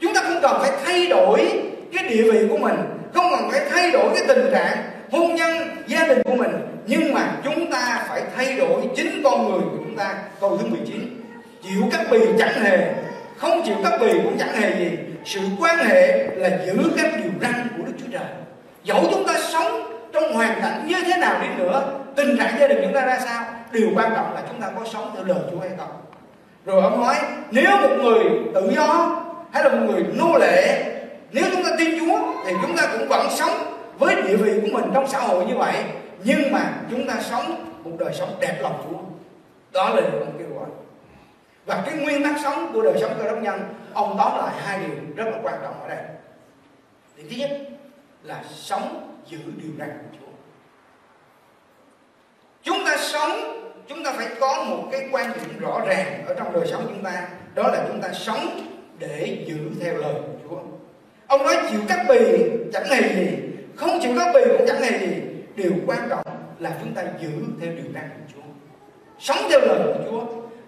Chúng 0.00 0.14
ta 0.14 0.20
không 0.22 0.38
cần 0.42 0.56
phải 0.60 0.70
thay 0.84 1.06
đổi 1.06 1.62
cái 1.94 2.04
địa 2.08 2.32
vị 2.32 2.46
của 2.50 2.58
mình 2.58 2.76
không 3.14 3.26
cần 3.30 3.50
phải 3.50 3.60
thay 3.70 3.90
đổi 3.90 4.10
cái 4.14 4.24
tình 4.28 4.50
trạng 4.52 4.76
hôn 5.14 5.34
nhân 5.34 5.68
gia 5.86 6.06
đình 6.06 6.22
của 6.22 6.34
mình, 6.34 6.50
nhưng 6.86 7.14
mà 7.14 7.36
chúng 7.44 7.70
ta 7.70 8.04
phải 8.08 8.22
thay 8.36 8.56
đổi 8.56 8.82
chính 8.96 9.22
con 9.24 9.50
người 9.50 9.60
của 9.60 9.76
chúng 9.76 9.96
ta. 9.96 10.14
Câu 10.40 10.58
thứ 10.58 10.66
19 10.66 11.20
chịu 11.62 11.82
các 11.92 12.00
bì 12.10 12.18
chẳng 12.38 12.62
hề. 12.62 12.94
Không 13.36 13.62
chịu 13.66 13.74
các 13.84 14.00
bì 14.00 14.12
cũng 14.24 14.36
chẳng 14.38 14.54
hề 14.54 14.78
gì. 14.78 14.90
Sự 15.24 15.40
quan 15.60 15.78
hệ 15.78 16.26
là 16.36 16.58
giữ 16.66 16.90
các 16.96 17.12
điều 17.16 17.32
răn 17.42 17.68
của 17.76 17.84
đức 17.86 17.92
chúa 17.98 18.12
trời. 18.12 18.28
Dẫu 18.84 19.04
chúng 19.10 19.26
ta 19.26 19.34
sống 19.52 19.82
trong 20.12 20.32
hoàn 20.32 20.60
cảnh 20.62 20.84
như 20.86 20.96
thế 21.06 21.16
nào 21.16 21.40
đi 21.42 21.48
nữa, 21.58 22.00
tình 22.16 22.36
trạng 22.38 22.58
gia 22.60 22.68
đình 22.68 22.78
chúng 22.82 22.94
ta 22.94 23.06
ra 23.06 23.18
sao, 23.24 23.44
điều 23.72 23.88
quan 23.94 24.12
trọng 24.14 24.34
là 24.34 24.42
chúng 24.48 24.60
ta 24.60 24.68
có 24.78 24.84
sống 24.92 25.10
theo 25.14 25.24
lời 25.24 25.38
chúa 25.50 25.60
hay 25.60 25.70
không. 25.78 25.90
Rồi 26.66 26.82
ông 26.82 27.00
nói, 27.00 27.14
nếu 27.50 27.70
một 27.70 27.96
người 28.02 28.24
tự 28.54 28.72
do 28.76 29.20
hay 29.52 29.64
là 29.64 29.70
một 29.70 29.86
người 29.90 30.04
nô 30.14 30.38
lệ, 30.38 30.84
nếu 31.32 31.44
chúng 31.52 31.64
ta 31.64 31.70
tin 31.78 31.98
chúa 32.00 32.18
thì 32.46 32.52
chúng 32.62 32.76
ta 32.76 32.88
cũng 32.92 33.08
vẫn 33.08 33.26
sống 33.30 33.73
với 33.98 34.22
địa 34.22 34.36
vị 34.36 34.60
của 34.60 34.78
mình 34.78 34.90
trong 34.94 35.08
xã 35.08 35.20
hội 35.20 35.46
như 35.46 35.56
vậy, 35.56 35.84
nhưng 36.24 36.52
mà 36.52 36.72
chúng 36.90 37.06
ta 37.06 37.20
sống 37.20 37.72
một 37.84 37.90
đời 37.98 38.14
sống 38.14 38.36
đẹp 38.40 38.58
lòng 38.60 38.84
chúa 38.84 38.98
đó 39.72 39.88
là 39.88 40.00
điều 40.00 40.20
ông 40.20 40.34
kêu 40.38 40.48
gọi. 40.58 40.68
Và 41.66 41.82
cái 41.86 41.94
nguyên 41.94 42.22
tắc 42.22 42.34
sống 42.42 42.70
của 42.72 42.82
đời 42.82 42.94
sống 43.00 43.14
cơ 43.18 43.24
đốc 43.24 43.42
nhân, 43.42 43.60
ông 43.94 44.14
tóm 44.18 44.38
lại 44.38 44.54
hai 44.58 44.78
điều 44.78 44.96
rất 45.16 45.24
là 45.24 45.38
quan 45.42 45.54
trọng 45.62 45.80
ở 45.82 45.88
đây. 45.88 46.04
Điều 47.16 47.26
thứ 47.30 47.36
nhất 47.36 47.50
là 48.22 48.42
sống 48.50 49.16
giữ 49.26 49.38
điều 49.62 49.70
răn 49.78 49.88
của 49.88 50.18
Chúa. 50.20 50.32
Chúng 52.62 52.84
ta 52.84 52.96
sống, 52.96 53.30
chúng 53.88 54.04
ta 54.04 54.12
phải 54.12 54.28
có 54.40 54.64
một 54.64 54.88
cái 54.92 55.08
quan 55.12 55.32
điểm 55.32 55.58
rõ 55.60 55.80
ràng 55.86 56.24
ở 56.26 56.34
trong 56.34 56.52
đời 56.52 56.66
sống 56.66 56.86
chúng 56.88 57.04
ta. 57.04 57.28
Đó 57.54 57.62
là 57.62 57.84
chúng 57.88 58.00
ta 58.00 58.08
sống 58.12 58.60
để 58.98 59.44
giữ 59.46 59.58
theo 59.80 59.96
lời 59.96 60.14
của 60.14 60.48
Chúa. 60.48 60.58
Ông 61.26 61.42
nói 61.42 61.56
chịu 61.70 61.80
cắt 61.88 62.04
bì 62.08 62.18
chẳng 62.72 62.84
hề 62.88 63.14
gì 63.14 63.38
không 63.76 63.98
chịu 64.02 64.12
có 64.16 64.32
bì 64.34 64.40
cũng 64.58 64.66
chẳng 64.66 64.82
hề 64.82 64.98
gì 64.98 65.22
điều 65.56 65.72
quan 65.86 66.08
trọng 66.08 66.22
là 66.58 66.70
chúng 66.80 66.94
ta 66.94 67.02
giữ 67.20 67.30
theo 67.60 67.70
điều 67.72 67.92
răn 67.94 68.08
của 68.08 68.32
Chúa. 68.34 68.48
Sống 69.18 69.36
theo 69.50 69.60
lời 69.60 69.78
của 69.84 70.04
Chúa. 70.10 70.20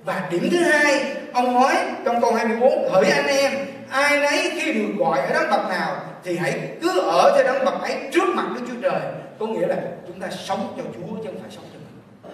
Và 0.05 0.29
điểm 0.31 0.49
thứ 0.51 0.59
hai, 0.59 1.17
ông 1.33 1.55
nói 1.55 1.75
trong 2.05 2.21
câu 2.21 2.33
24 2.35 2.89
hỡi 2.91 3.05
anh 3.05 3.27
em, 3.27 3.53
ai 3.91 4.19
nấy 4.19 4.51
khi 4.61 4.73
được 4.73 4.93
gọi 4.99 5.19
ở 5.21 5.33
đấng 5.33 5.51
bậc 5.51 5.69
nào 5.69 5.97
thì 6.25 6.37
hãy 6.37 6.69
cứ 6.83 7.01
ở 7.01 7.33
theo 7.35 7.45
đấng 7.45 7.65
bậc 7.65 7.83
ấy 7.83 7.97
trước 8.13 8.29
mặt 8.35 8.47
Đức 8.55 8.61
Chúa 8.69 8.81
Trời. 8.83 9.01
Có 9.39 9.47
nghĩa 9.47 9.67
là 9.67 9.77
chúng 10.07 10.21
ta 10.21 10.29
sống 10.31 10.75
cho 10.77 10.83
Chúa 10.83 11.17
chứ 11.17 11.25
không 11.25 11.41
phải 11.41 11.51
sống 11.51 11.65
cho 11.73 11.79
mình. 11.79 12.33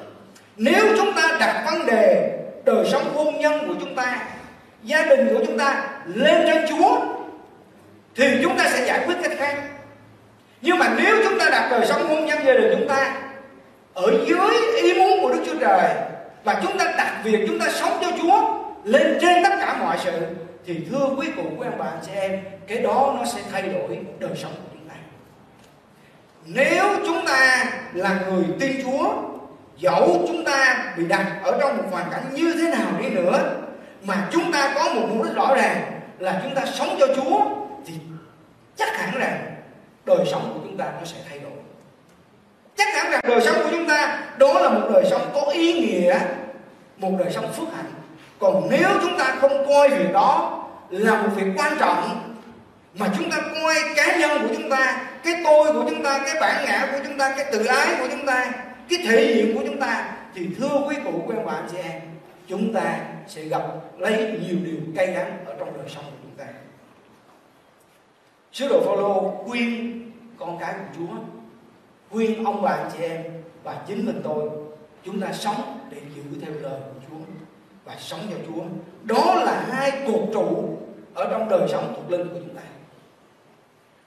Nếu 0.56 0.96
chúng 0.96 1.12
ta 1.16 1.36
đặt 1.40 1.62
vấn 1.66 1.86
đề 1.86 2.38
đời 2.64 2.84
sống 2.92 3.14
hôn 3.14 3.38
nhân 3.38 3.68
của 3.68 3.74
chúng 3.80 3.94
ta, 3.94 4.26
gia 4.82 5.04
đình 5.04 5.34
của 5.34 5.44
chúng 5.46 5.58
ta 5.58 5.90
lên 6.06 6.42
trên 6.46 6.66
Chúa, 6.68 7.00
thì 8.16 8.40
chúng 8.42 8.58
ta 8.58 8.70
sẽ 8.72 8.86
giải 8.86 9.02
quyết 9.06 9.14
cách 9.22 9.32
khác 9.38 9.62
nhưng 10.62 10.78
mà 10.78 10.94
nếu 10.98 11.16
chúng 11.24 11.38
ta 11.38 11.50
đặt 11.50 11.68
đời 11.70 11.86
sống 11.86 12.08
hôn 12.08 12.26
nhân 12.26 12.38
gia 12.46 12.52
đình 12.52 12.74
chúng 12.78 12.88
ta, 12.88 13.14
ở 13.94 14.12
dưới 14.26 14.50
ý 14.82 14.94
muốn 14.94 15.22
của 15.22 15.32
Đức 15.32 15.42
Chúa 15.46 15.58
Trời, 15.60 15.90
và 16.44 16.60
chúng 16.62 16.78
ta 16.78 16.84
đặt 16.98 17.20
việc 17.24 17.44
chúng 17.48 17.58
ta 17.58 17.66
sống 17.70 17.98
cho 18.00 18.10
Chúa 18.22 18.54
lên 18.84 19.18
trên 19.20 19.42
tất 19.44 19.50
cả 19.60 19.76
mọi 19.80 19.96
sự, 20.04 20.12
thì 20.66 20.86
thưa 20.90 21.06
quý 21.16 21.26
cụ, 21.36 21.42
quý 21.58 21.66
ông 21.66 21.78
bà 21.78 21.86
chị 22.06 22.12
em, 22.14 22.40
cái 22.66 22.78
đó 22.78 23.14
nó 23.18 23.24
sẽ 23.24 23.40
thay 23.52 23.62
đổi 23.62 23.98
đời 24.18 24.32
sống 24.36 24.52
của 24.52 24.68
chúng 24.72 24.88
ta. 24.88 24.94
Nếu 26.46 26.84
chúng 27.06 27.26
ta 27.26 27.64
là 27.92 28.20
người 28.28 28.44
tin 28.60 28.82
Chúa, 28.84 29.14
dẫu 29.78 30.24
chúng 30.26 30.44
ta 30.44 30.92
bị 30.96 31.06
đặt 31.06 31.26
ở 31.44 31.58
trong 31.60 31.76
một 31.76 31.84
hoàn 31.90 32.10
cảnh 32.10 32.24
như 32.32 32.54
thế 32.54 32.70
nào 32.70 32.92
đi 33.00 33.08
nữa, 33.10 33.56
mà 34.02 34.28
chúng 34.30 34.52
ta 34.52 34.72
có 34.74 34.94
một 34.94 35.02
mục 35.08 35.24
đích 35.24 35.34
rõ 35.34 35.54
ràng 35.54 36.00
là 36.18 36.40
chúng 36.44 36.54
ta 36.54 36.62
sống 36.66 36.96
cho 37.00 37.06
Chúa, 37.16 37.40
thì 37.86 37.94
chắc 38.76 38.96
hẳn 38.96 39.18
rằng 39.18 39.51
đời 40.06 40.26
sống 40.30 40.50
của 40.54 40.60
chúng 40.62 40.76
ta 40.76 40.84
nó 40.98 41.04
sẽ 41.04 41.16
thay 41.28 41.38
đổi. 41.38 41.52
Chắc 42.76 42.88
chắn 42.94 43.10
rằng 43.10 43.20
đời 43.28 43.40
sống 43.40 43.56
của 43.62 43.68
chúng 43.70 43.88
ta, 43.88 44.24
đó 44.38 44.60
là 44.60 44.68
một 44.68 44.88
đời 44.92 45.04
sống 45.10 45.30
có 45.34 45.40
ý 45.52 45.72
nghĩa, 45.72 46.18
một 46.96 47.10
đời 47.18 47.32
sống 47.32 47.52
phước 47.52 47.68
hạnh. 47.76 47.92
Còn 48.38 48.68
nếu 48.70 48.88
chúng 49.02 49.18
ta 49.18 49.36
không 49.40 49.66
coi 49.68 49.88
việc 49.88 50.12
đó 50.12 50.58
là 50.90 51.22
một 51.22 51.28
việc 51.36 51.46
quan 51.56 51.76
trọng, 51.80 52.34
mà 52.94 53.06
chúng 53.18 53.30
ta 53.30 53.40
coi 53.54 53.74
cá 53.96 54.16
nhân 54.16 54.48
của 54.48 54.54
chúng 54.56 54.70
ta, 54.70 55.08
cái 55.24 55.34
tôi 55.44 55.72
của 55.72 55.84
chúng 55.90 56.02
ta, 56.02 56.20
cái 56.24 56.34
bản 56.40 56.64
ngã 56.64 56.88
của 56.92 56.98
chúng 57.04 57.18
ta, 57.18 57.34
cái 57.36 57.46
tự 57.52 57.64
ái 57.64 57.96
của 58.00 58.06
chúng 58.10 58.26
ta, 58.26 58.52
cái 58.88 58.98
thể 59.06 59.26
hiện 59.26 59.56
của 59.56 59.62
chúng 59.66 59.80
ta, 59.80 60.12
thì 60.34 60.48
thưa 60.58 60.80
quý 60.88 60.96
cụ 61.04 61.24
quen 61.26 61.46
bạn 61.46 61.56
anh 61.56 61.68
chị 61.70 61.76
em, 61.82 62.00
chúng 62.48 62.74
ta 62.74 62.98
sẽ 63.28 63.42
gặp 63.42 63.62
lấy 63.98 64.12
nhiều 64.16 64.56
điều 64.64 64.76
cay 64.96 65.06
đắng 65.06 65.44
ở 65.46 65.54
trong 65.58 65.76
đời 65.76 65.86
sống 65.94 66.04
sứ 68.52 68.68
đồ 68.68 68.80
Phaolô 68.80 69.42
khuyên 69.44 70.02
con 70.38 70.58
cái 70.60 70.74
của 70.74 70.84
Chúa, 70.96 71.14
khuyên 72.10 72.44
ông 72.44 72.62
bà 72.62 72.70
anh 72.70 72.90
chị 72.96 73.02
em 73.02 73.22
và 73.64 73.82
chính 73.86 74.06
mình 74.06 74.20
tôi, 74.24 74.50
chúng 75.04 75.20
ta 75.20 75.32
sống 75.32 75.78
để 75.90 75.98
giữ 76.14 76.22
theo 76.40 76.52
lời 76.60 76.80
của 76.80 77.00
Chúa 77.08 77.24
và 77.84 77.96
sống 77.98 78.20
cho 78.30 78.36
Chúa. 78.46 78.62
Đó 79.02 79.34
là 79.34 79.66
hai 79.70 80.02
cột 80.06 80.28
trụ 80.32 80.78
ở 81.14 81.28
trong 81.30 81.48
đời 81.48 81.68
sống 81.68 81.92
thuộc 81.96 82.10
linh 82.10 82.28
của 82.28 82.38
chúng 82.38 82.54
ta. 82.54 82.62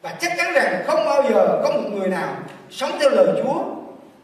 Và 0.02 0.18
chắc 0.22 0.32
chắn 0.38 0.54
rằng 0.54 0.84
không 0.88 1.06
bao 1.06 1.24
giờ 1.30 1.62
có 1.64 1.72
một 1.72 1.90
người 1.94 2.08
nào 2.08 2.36
sống 2.70 2.92
theo 3.00 3.10
lời 3.10 3.42
Chúa 3.44 3.64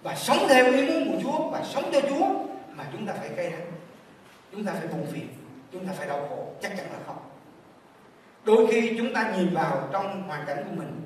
và 0.03 0.15
sống 0.15 0.37
theo 0.49 0.73
ý 0.73 0.89
muốn 0.89 1.11
của 1.11 1.19
Chúa 1.23 1.49
và 1.49 1.63
sống 1.63 1.83
cho 1.93 2.01
Chúa 2.01 2.27
mà 2.75 2.83
chúng 2.91 3.05
ta 3.05 3.13
phải 3.19 3.29
cay 3.29 3.49
đắng, 3.49 3.71
chúng 4.51 4.65
ta 4.65 4.73
phải 4.79 4.87
buồn 4.87 5.05
phiền, 5.11 5.27
chúng 5.71 5.87
ta 5.87 5.93
phải 5.97 6.07
đau 6.07 6.27
khổ. 6.29 6.47
Chắc 6.61 6.77
chắn 6.77 6.85
là 6.91 6.99
không 7.07 7.30
đôi 8.43 8.67
khi 8.71 8.95
chúng 8.97 9.13
ta 9.13 9.31
nhìn 9.37 9.53
vào 9.53 9.89
trong 9.91 10.23
hoàn 10.27 10.45
cảnh 10.47 10.57
của 10.57 10.75
mình, 10.75 11.01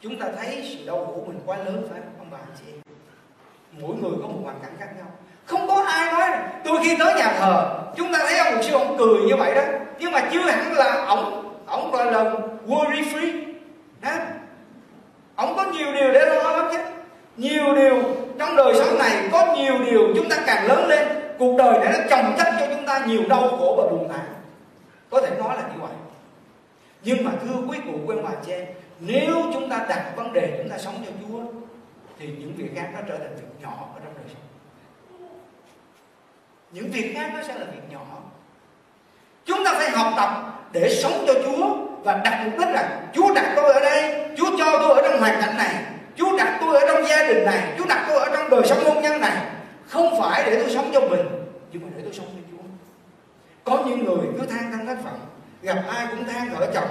chúng 0.00 0.18
ta 0.18 0.26
thấy 0.36 0.70
sự 0.72 0.86
đau 0.86 0.96
khổ 0.96 1.12
của 1.14 1.24
mình 1.26 1.40
quá 1.46 1.56
lớn, 1.56 1.86
phải 1.90 2.00
không? 2.00 2.12
Ông 2.18 2.30
bà 2.30 2.38
chị 2.60 2.72
mỗi 3.80 3.96
người 3.96 4.18
có 4.22 4.28
một 4.28 4.40
hoàn 4.44 4.60
cảnh 4.62 4.72
khác 4.78 4.88
nhau. 4.96 5.06
Không 5.44 5.68
có 5.68 5.84
ai 5.86 6.12
nói 6.12 6.30
tôi 6.64 6.78
khi 6.84 6.96
tới 6.98 7.14
nhà 7.14 7.34
thờ, 7.38 7.80
chúng 7.96 8.12
ta 8.12 8.18
thấy 8.18 8.38
ông 8.38 8.54
mục 8.54 8.64
sư 8.64 8.72
ông 8.72 8.96
cười 8.98 9.20
như 9.20 9.36
vậy 9.36 9.54
đó. 9.54 9.62
Nhưng 9.98 10.12
mà 10.12 10.28
chưa 10.32 10.40
hẳn 10.40 10.72
là 10.72 11.04
ông 11.06 11.52
ông 11.66 11.90
gọi 11.90 12.12
là 12.12 12.24
worry 12.66 13.02
free. 13.02 13.54
Đó 14.02 14.10
ông 15.34 15.56
có 15.56 15.64
nhiều 15.64 15.92
điều 15.92 16.12
để 16.12 16.26
lo 16.26 16.56
lắm 16.56 16.68
chứ. 16.72 16.78
Nhiều 17.36 17.74
điều 17.74 18.02
trong 18.38 18.56
đời 18.56 18.74
sống 18.74 18.98
này, 18.98 19.28
có 19.32 19.54
nhiều 19.56 19.78
điều 19.86 20.14
chúng 20.16 20.28
ta 20.28 20.36
càng 20.46 20.66
lớn 20.66 20.88
lên, 20.88 21.08
cuộc 21.38 21.56
đời 21.58 21.78
này 21.78 21.92
nó 21.92 22.04
chồng 22.10 22.34
chất 22.38 22.48
cho 22.60 22.66
chúng 22.76 22.86
ta 22.86 23.04
nhiều 23.06 23.22
đau 23.28 23.48
khổ 23.48 23.74
và 23.78 23.90
buồn 23.90 24.08
thảm 24.12 24.26
có 25.10 25.20
thể 25.20 25.30
nói 25.38 25.56
là 25.56 25.62
như 25.62 25.80
vậy 25.80 25.90
nhưng 27.04 27.24
mà 27.24 27.30
thưa 27.42 27.56
quý 27.68 27.78
cụ, 27.86 27.92
quý 28.06 28.16
ông 28.16 28.24
bà 28.24 28.30
chị 28.46 28.52
em, 28.52 28.66
nếu 29.00 29.34
chúng 29.52 29.70
ta 29.70 29.86
đặt 29.88 30.12
vấn 30.16 30.32
đề 30.32 30.54
chúng 30.58 30.70
ta 30.70 30.78
sống 30.78 30.94
cho 31.06 31.12
Chúa, 31.20 31.40
thì 32.18 32.26
những 32.26 32.52
việc 32.56 32.70
khác 32.76 32.88
nó 32.94 33.00
trở 33.08 33.18
thành 33.18 33.36
việc 33.36 33.62
nhỏ 33.62 33.88
ở 33.94 34.00
trong 34.04 34.14
đời 34.14 34.24
sống. 34.28 34.42
Những 36.72 36.90
việc 36.90 37.14
khác 37.14 37.30
nó 37.34 37.42
sẽ 37.42 37.58
là 37.58 37.66
việc 37.66 37.82
nhỏ. 37.90 38.04
Chúng 39.44 39.64
ta 39.64 39.74
phải 39.74 39.90
học 39.90 40.12
tập 40.16 40.28
để 40.72 40.94
sống 41.02 41.24
cho 41.26 41.34
Chúa 41.44 41.76
và 42.02 42.20
đặt 42.24 42.44
mục 42.44 42.58
đích 42.58 42.68
là 42.68 43.00
Chúa 43.14 43.34
đặt 43.34 43.52
tôi 43.56 43.72
ở 43.72 43.80
đây, 43.80 44.28
Chúa 44.36 44.58
cho 44.58 44.78
tôi 44.78 45.00
ở 45.00 45.08
trong 45.08 45.20
hoàn 45.20 45.40
cảnh 45.40 45.56
này, 45.56 45.84
Chúa 46.16 46.36
đặt 46.38 46.58
tôi 46.60 46.80
ở 46.80 46.86
trong 46.88 47.08
gia 47.08 47.28
đình 47.28 47.44
này, 47.44 47.74
Chúa 47.78 47.84
đặt 47.86 48.04
tôi 48.08 48.18
ở 48.18 48.36
trong 48.36 48.50
đời 48.50 48.62
sống 48.64 48.84
hôn 48.84 49.02
nhân 49.02 49.20
này. 49.20 49.46
Không 49.86 50.20
phải 50.20 50.50
để 50.50 50.62
tôi 50.62 50.74
sống 50.74 50.90
cho 50.94 51.00
mình, 51.00 51.26
nhưng 51.72 51.82
mà 51.82 51.88
để 51.96 52.02
tôi 52.04 52.12
sống 52.12 52.26
cho 52.26 52.42
Chúa. 52.50 52.64
Có 53.64 53.84
những 53.86 54.04
người 54.04 54.26
cứ 54.38 54.46
than 54.46 54.72
thân 54.72 54.86
thất 54.86 55.04
vọng 55.04 55.20
gặp 55.64 55.78
ai 55.88 56.06
cũng 56.10 56.24
than 56.24 56.50
thở 56.54 56.66
chồng, 56.74 56.88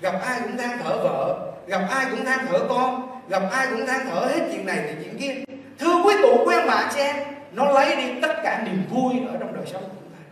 gặp 0.00 0.14
ai 0.26 0.40
cũng 0.42 0.56
than 0.56 0.78
thở 0.84 0.96
vợ, 0.96 1.36
gặp 1.66 1.80
ai 1.90 2.06
cũng 2.10 2.24
than 2.24 2.46
thở 2.48 2.58
con, 2.68 3.08
gặp 3.28 3.42
ai 3.52 3.66
cũng 3.70 3.86
than 3.86 4.00
thở 4.10 4.20
hết 4.20 4.40
chuyện 4.52 4.66
này 4.66 4.78
thì 4.88 4.94
chuyện 5.04 5.18
kia. 5.18 5.54
Thưa 5.78 6.02
quý 6.04 6.14
cụ, 6.22 6.44
quý 6.46 6.54
ông 6.54 6.66
bà, 6.68 6.90
chị 6.94 7.00
em, 7.00 7.16
nó 7.52 7.64
lấy 7.64 7.96
đi 7.96 8.20
tất 8.22 8.34
cả 8.42 8.62
niềm 8.64 8.84
vui 8.90 9.12
ở 9.32 9.36
trong 9.40 9.54
đời 9.54 9.66
sống 9.66 9.82
của 9.82 9.96
chúng 10.00 10.10
ta. 10.12 10.22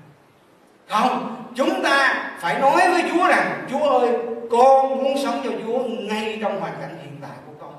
Không, 0.99 1.37
chúng 1.57 1.83
ta 1.83 2.25
phải 2.41 2.59
nói 2.59 2.91
với 2.91 3.05
Chúa 3.13 3.27
rằng, 3.27 3.67
Chúa 3.71 3.99
ơi, 3.99 4.09
con 4.51 5.05
muốn 5.05 5.19
sống 5.25 5.41
cho 5.45 5.51
Chúa 5.67 5.79
ngay 5.79 6.39
trong 6.43 6.61
hoàn 6.61 6.73
cảnh 6.81 6.99
hiện 7.03 7.17
tại 7.23 7.37
của 7.47 7.53
con. 7.61 7.73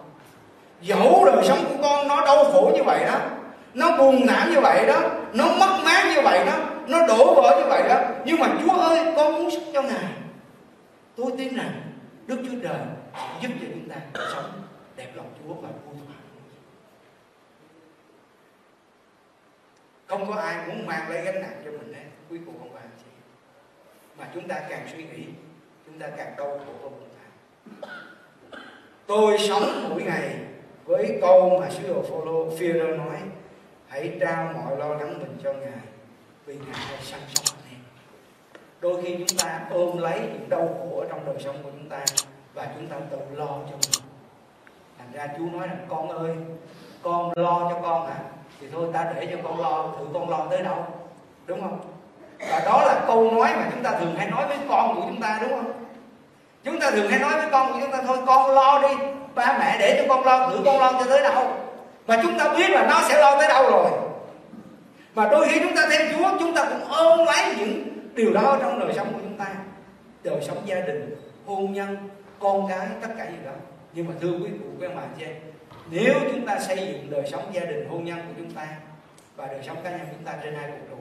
Dẫu 0.81 1.25
đời 1.25 1.43
sống 1.47 1.59
của 1.69 1.75
con 1.81 2.07
nó 2.07 2.25
đau 2.25 2.43
khổ 2.43 2.71
như 2.75 2.83
vậy 2.83 3.05
đó, 3.05 3.19
nó 3.73 3.97
buồn 3.97 4.25
nản 4.25 4.51
như 4.53 4.59
vậy 4.59 4.85
đó, 4.87 4.99
nó 5.33 5.45
mất 5.59 5.79
mát 5.85 6.05
như 6.15 6.21
vậy 6.21 6.45
đó 6.45 6.53
nó 6.87 7.07
đổ 7.07 7.41
vỡ 7.41 7.59
như 7.59 7.69
vậy 7.69 7.89
đó. 7.89 8.01
Nhưng 8.25 8.39
mà 8.39 8.55
Chúa 8.61 8.73
ơi, 8.73 9.13
con 9.15 9.33
muốn 9.33 9.51
sống 9.51 9.73
cho 9.73 9.81
Ngài. 9.81 10.13
Tôi 11.15 11.31
tin 11.37 11.55
rằng 11.55 11.81
Đức 12.27 12.37
Chúa 12.45 12.57
Trời 12.63 12.79
sẽ 13.13 13.27
giúp 13.41 13.49
cho 13.61 13.67
chúng 13.73 13.89
ta 13.89 13.95
sống 14.33 14.51
đẹp 14.95 15.11
lòng 15.15 15.33
Chúa 15.39 15.53
và 15.53 15.69
vui 15.85 15.95
thỏa 16.07 16.15
không 20.07 20.27
có 20.27 20.35
ai 20.35 20.67
muốn 20.67 20.85
mang 20.85 21.09
lấy 21.09 21.21
gánh 21.21 21.41
nặng 21.41 21.61
cho 21.65 21.71
mình 21.71 21.93
hết. 21.93 22.03
Quý 22.29 22.39
cụ 22.45 22.51
không 22.59 22.73
bạn 22.73 22.83
chị 22.97 23.09
mà 24.17 24.27
chúng 24.33 24.47
ta 24.47 24.61
càng 24.69 24.87
suy 24.93 25.03
nghĩ, 25.03 25.25
chúng 25.85 25.99
ta 25.99 26.07
càng 26.17 26.33
đau 26.37 26.59
khổ 26.65 26.73
hơn 26.81 26.91
chúng 26.99 27.09
ta. 27.15 27.87
Tôi 29.07 29.37
sống 29.37 29.89
mỗi 29.89 30.03
ngày 30.03 30.35
với 30.85 31.17
câu 31.21 31.59
mà 31.59 31.69
sứ 31.69 31.87
đồ 31.87 32.01
Phaolô 32.01 32.49
Führer 32.49 32.97
nói, 32.97 33.17
hãy 33.87 34.17
trao 34.19 34.53
mọi 34.53 34.77
lo 34.77 34.89
lắng 34.89 35.19
mình 35.19 35.37
cho 35.43 35.53
ngài 35.53 35.94
vì 36.45 36.55
ngài 36.55 36.79
hay 36.87 36.97
sẵn 37.01 37.19
sóc 37.33 37.55
anh 37.57 37.71
em 37.71 37.79
đôi 38.81 39.01
khi 39.03 39.15
chúng 39.17 39.37
ta 39.37 39.59
ôm 39.71 39.97
lấy 39.97 40.19
những 40.19 40.49
đau 40.49 40.59
khổ 40.59 41.03
trong 41.09 41.25
đời 41.25 41.35
sống 41.39 41.55
của 41.63 41.69
chúng 41.71 41.89
ta 41.89 41.97
và 42.53 42.67
chúng 42.75 42.87
ta 42.87 42.95
tự 43.11 43.17
lo 43.33 43.45
cho 43.45 43.71
mình. 43.71 44.03
Thành 44.97 45.11
ra 45.13 45.27
chú 45.37 45.43
nói 45.45 45.67
rằng, 45.67 45.85
con 45.89 46.09
ơi, 46.09 46.35
con 47.03 47.31
lo 47.35 47.59
cho 47.69 47.79
con 47.81 48.07
à 48.07 48.15
thì 48.61 48.67
thôi, 48.73 48.87
ta 48.93 49.13
để 49.15 49.27
cho 49.31 49.37
con 49.43 49.61
lo, 49.61 49.87
thử 49.99 50.05
con 50.13 50.29
lo 50.29 50.47
tới 50.49 50.63
đâu, 50.63 50.85
đúng 51.45 51.61
không? 51.61 51.79
Và 52.39 52.61
đó 52.65 52.83
là 52.85 53.03
câu 53.07 53.31
nói 53.31 53.53
mà 53.55 53.69
chúng 53.73 53.83
ta 53.83 53.91
thường 53.91 54.15
hay 54.17 54.29
nói 54.29 54.47
với 54.47 54.57
con 54.69 54.95
của 54.95 55.01
chúng 55.07 55.21
ta, 55.21 55.39
đúng 55.41 55.49
không? 55.49 55.73
Chúng 56.63 56.79
ta 56.79 56.91
thường 56.91 57.09
hay 57.09 57.19
nói 57.19 57.37
với 57.37 57.47
con 57.51 57.73
của 57.73 57.79
chúng 57.81 57.91
ta, 57.91 58.01
thôi, 58.07 58.17
con 58.25 58.51
lo 58.51 58.79
đi, 58.81 58.95
ba 59.35 59.57
mẹ 59.59 59.77
để 59.79 60.01
cho 60.01 60.15
con 60.15 60.25
lo, 60.25 60.49
thử 60.49 60.59
con 60.65 60.79
lo 60.79 60.91
cho 60.91 61.05
tới 61.09 61.21
đâu. 61.23 61.47
Mà 62.07 62.19
chúng 62.23 62.39
ta 62.39 62.53
biết 62.53 62.69
là 62.69 62.87
nó 62.89 63.01
sẽ 63.09 63.21
lo 63.21 63.37
tới 63.37 63.47
đâu 63.47 63.71
rồi 63.71 63.91
mà 65.15 65.29
đôi 65.31 65.47
khi 65.47 65.59
chúng 65.63 65.75
ta 65.75 65.87
theo 65.89 66.01
Chúa, 66.11 66.37
chúng 66.39 66.55
ta 66.55 66.69
cũng 66.69 66.87
ôm 66.89 67.19
lấy 67.25 67.55
những 67.57 67.83
điều 68.15 68.33
đó 68.33 68.57
trong 68.61 68.79
đời 68.79 68.93
sống 68.95 69.13
của 69.13 69.19
chúng 69.23 69.37
ta. 69.37 69.55
Đời 70.23 70.41
sống 70.41 70.57
gia 70.65 70.79
đình, 70.79 71.15
hôn 71.45 71.73
nhân, 71.73 71.97
con 72.39 72.67
cái 72.69 72.87
tất 73.01 73.09
cả 73.17 73.25
gì 73.25 73.37
đó. 73.45 73.51
Nhưng 73.93 74.07
mà 74.07 74.13
thưa 74.21 74.31
quý 74.31 74.37
vị, 74.37 74.59
quý 74.79 74.87
ông 74.87 74.95
bạn 74.95 75.09
chị 75.19 75.25
nếu 75.91 76.13
chúng 76.31 76.45
ta 76.45 76.59
xây 76.59 76.77
dựng 76.77 77.11
đời 77.11 77.23
sống 77.31 77.43
gia 77.53 77.61
đình, 77.61 77.89
hôn 77.89 78.05
nhân 78.05 78.19
của 78.27 78.33
chúng 78.37 78.51
ta 78.51 78.67
và 79.35 79.47
đời 79.47 79.59
sống 79.67 79.77
cá 79.83 79.89
nhân 79.91 80.07
chúng 80.11 80.23
ta 80.25 80.37
trên 80.43 80.55
hai 80.55 80.71
cột 80.71 80.79
trụ 80.89 80.97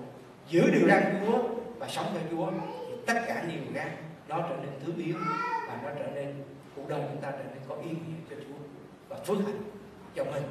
giữ 0.48 0.70
điều 0.70 0.88
răn 0.88 1.20
Chúa 1.26 1.38
và 1.78 1.88
sống 1.88 2.06
theo 2.12 2.22
Chúa, 2.30 2.50
thì 2.88 2.94
tất 3.06 3.20
cả 3.28 3.42
nhiều 3.48 3.60
khác 3.74 3.88
nó 4.28 4.38
trở 4.38 4.56
nên 4.56 4.70
thứ 4.86 4.92
yếu 5.04 5.16
và 5.68 5.78
nó 5.82 5.88
trở 5.98 6.06
nên, 6.14 6.34
cuộc 6.76 6.88
đời 6.88 7.00
chúng 7.12 7.22
ta 7.22 7.30
trở 7.30 7.44
nên 7.44 7.62
có 7.68 7.74
ý 7.74 7.90
nghĩa 7.90 8.20
cho 8.30 8.36
Chúa 8.48 8.58
và 9.08 9.16
phước 9.16 9.36
hạnh 9.46 9.62
cho 10.14 10.24
mình. 10.24 10.42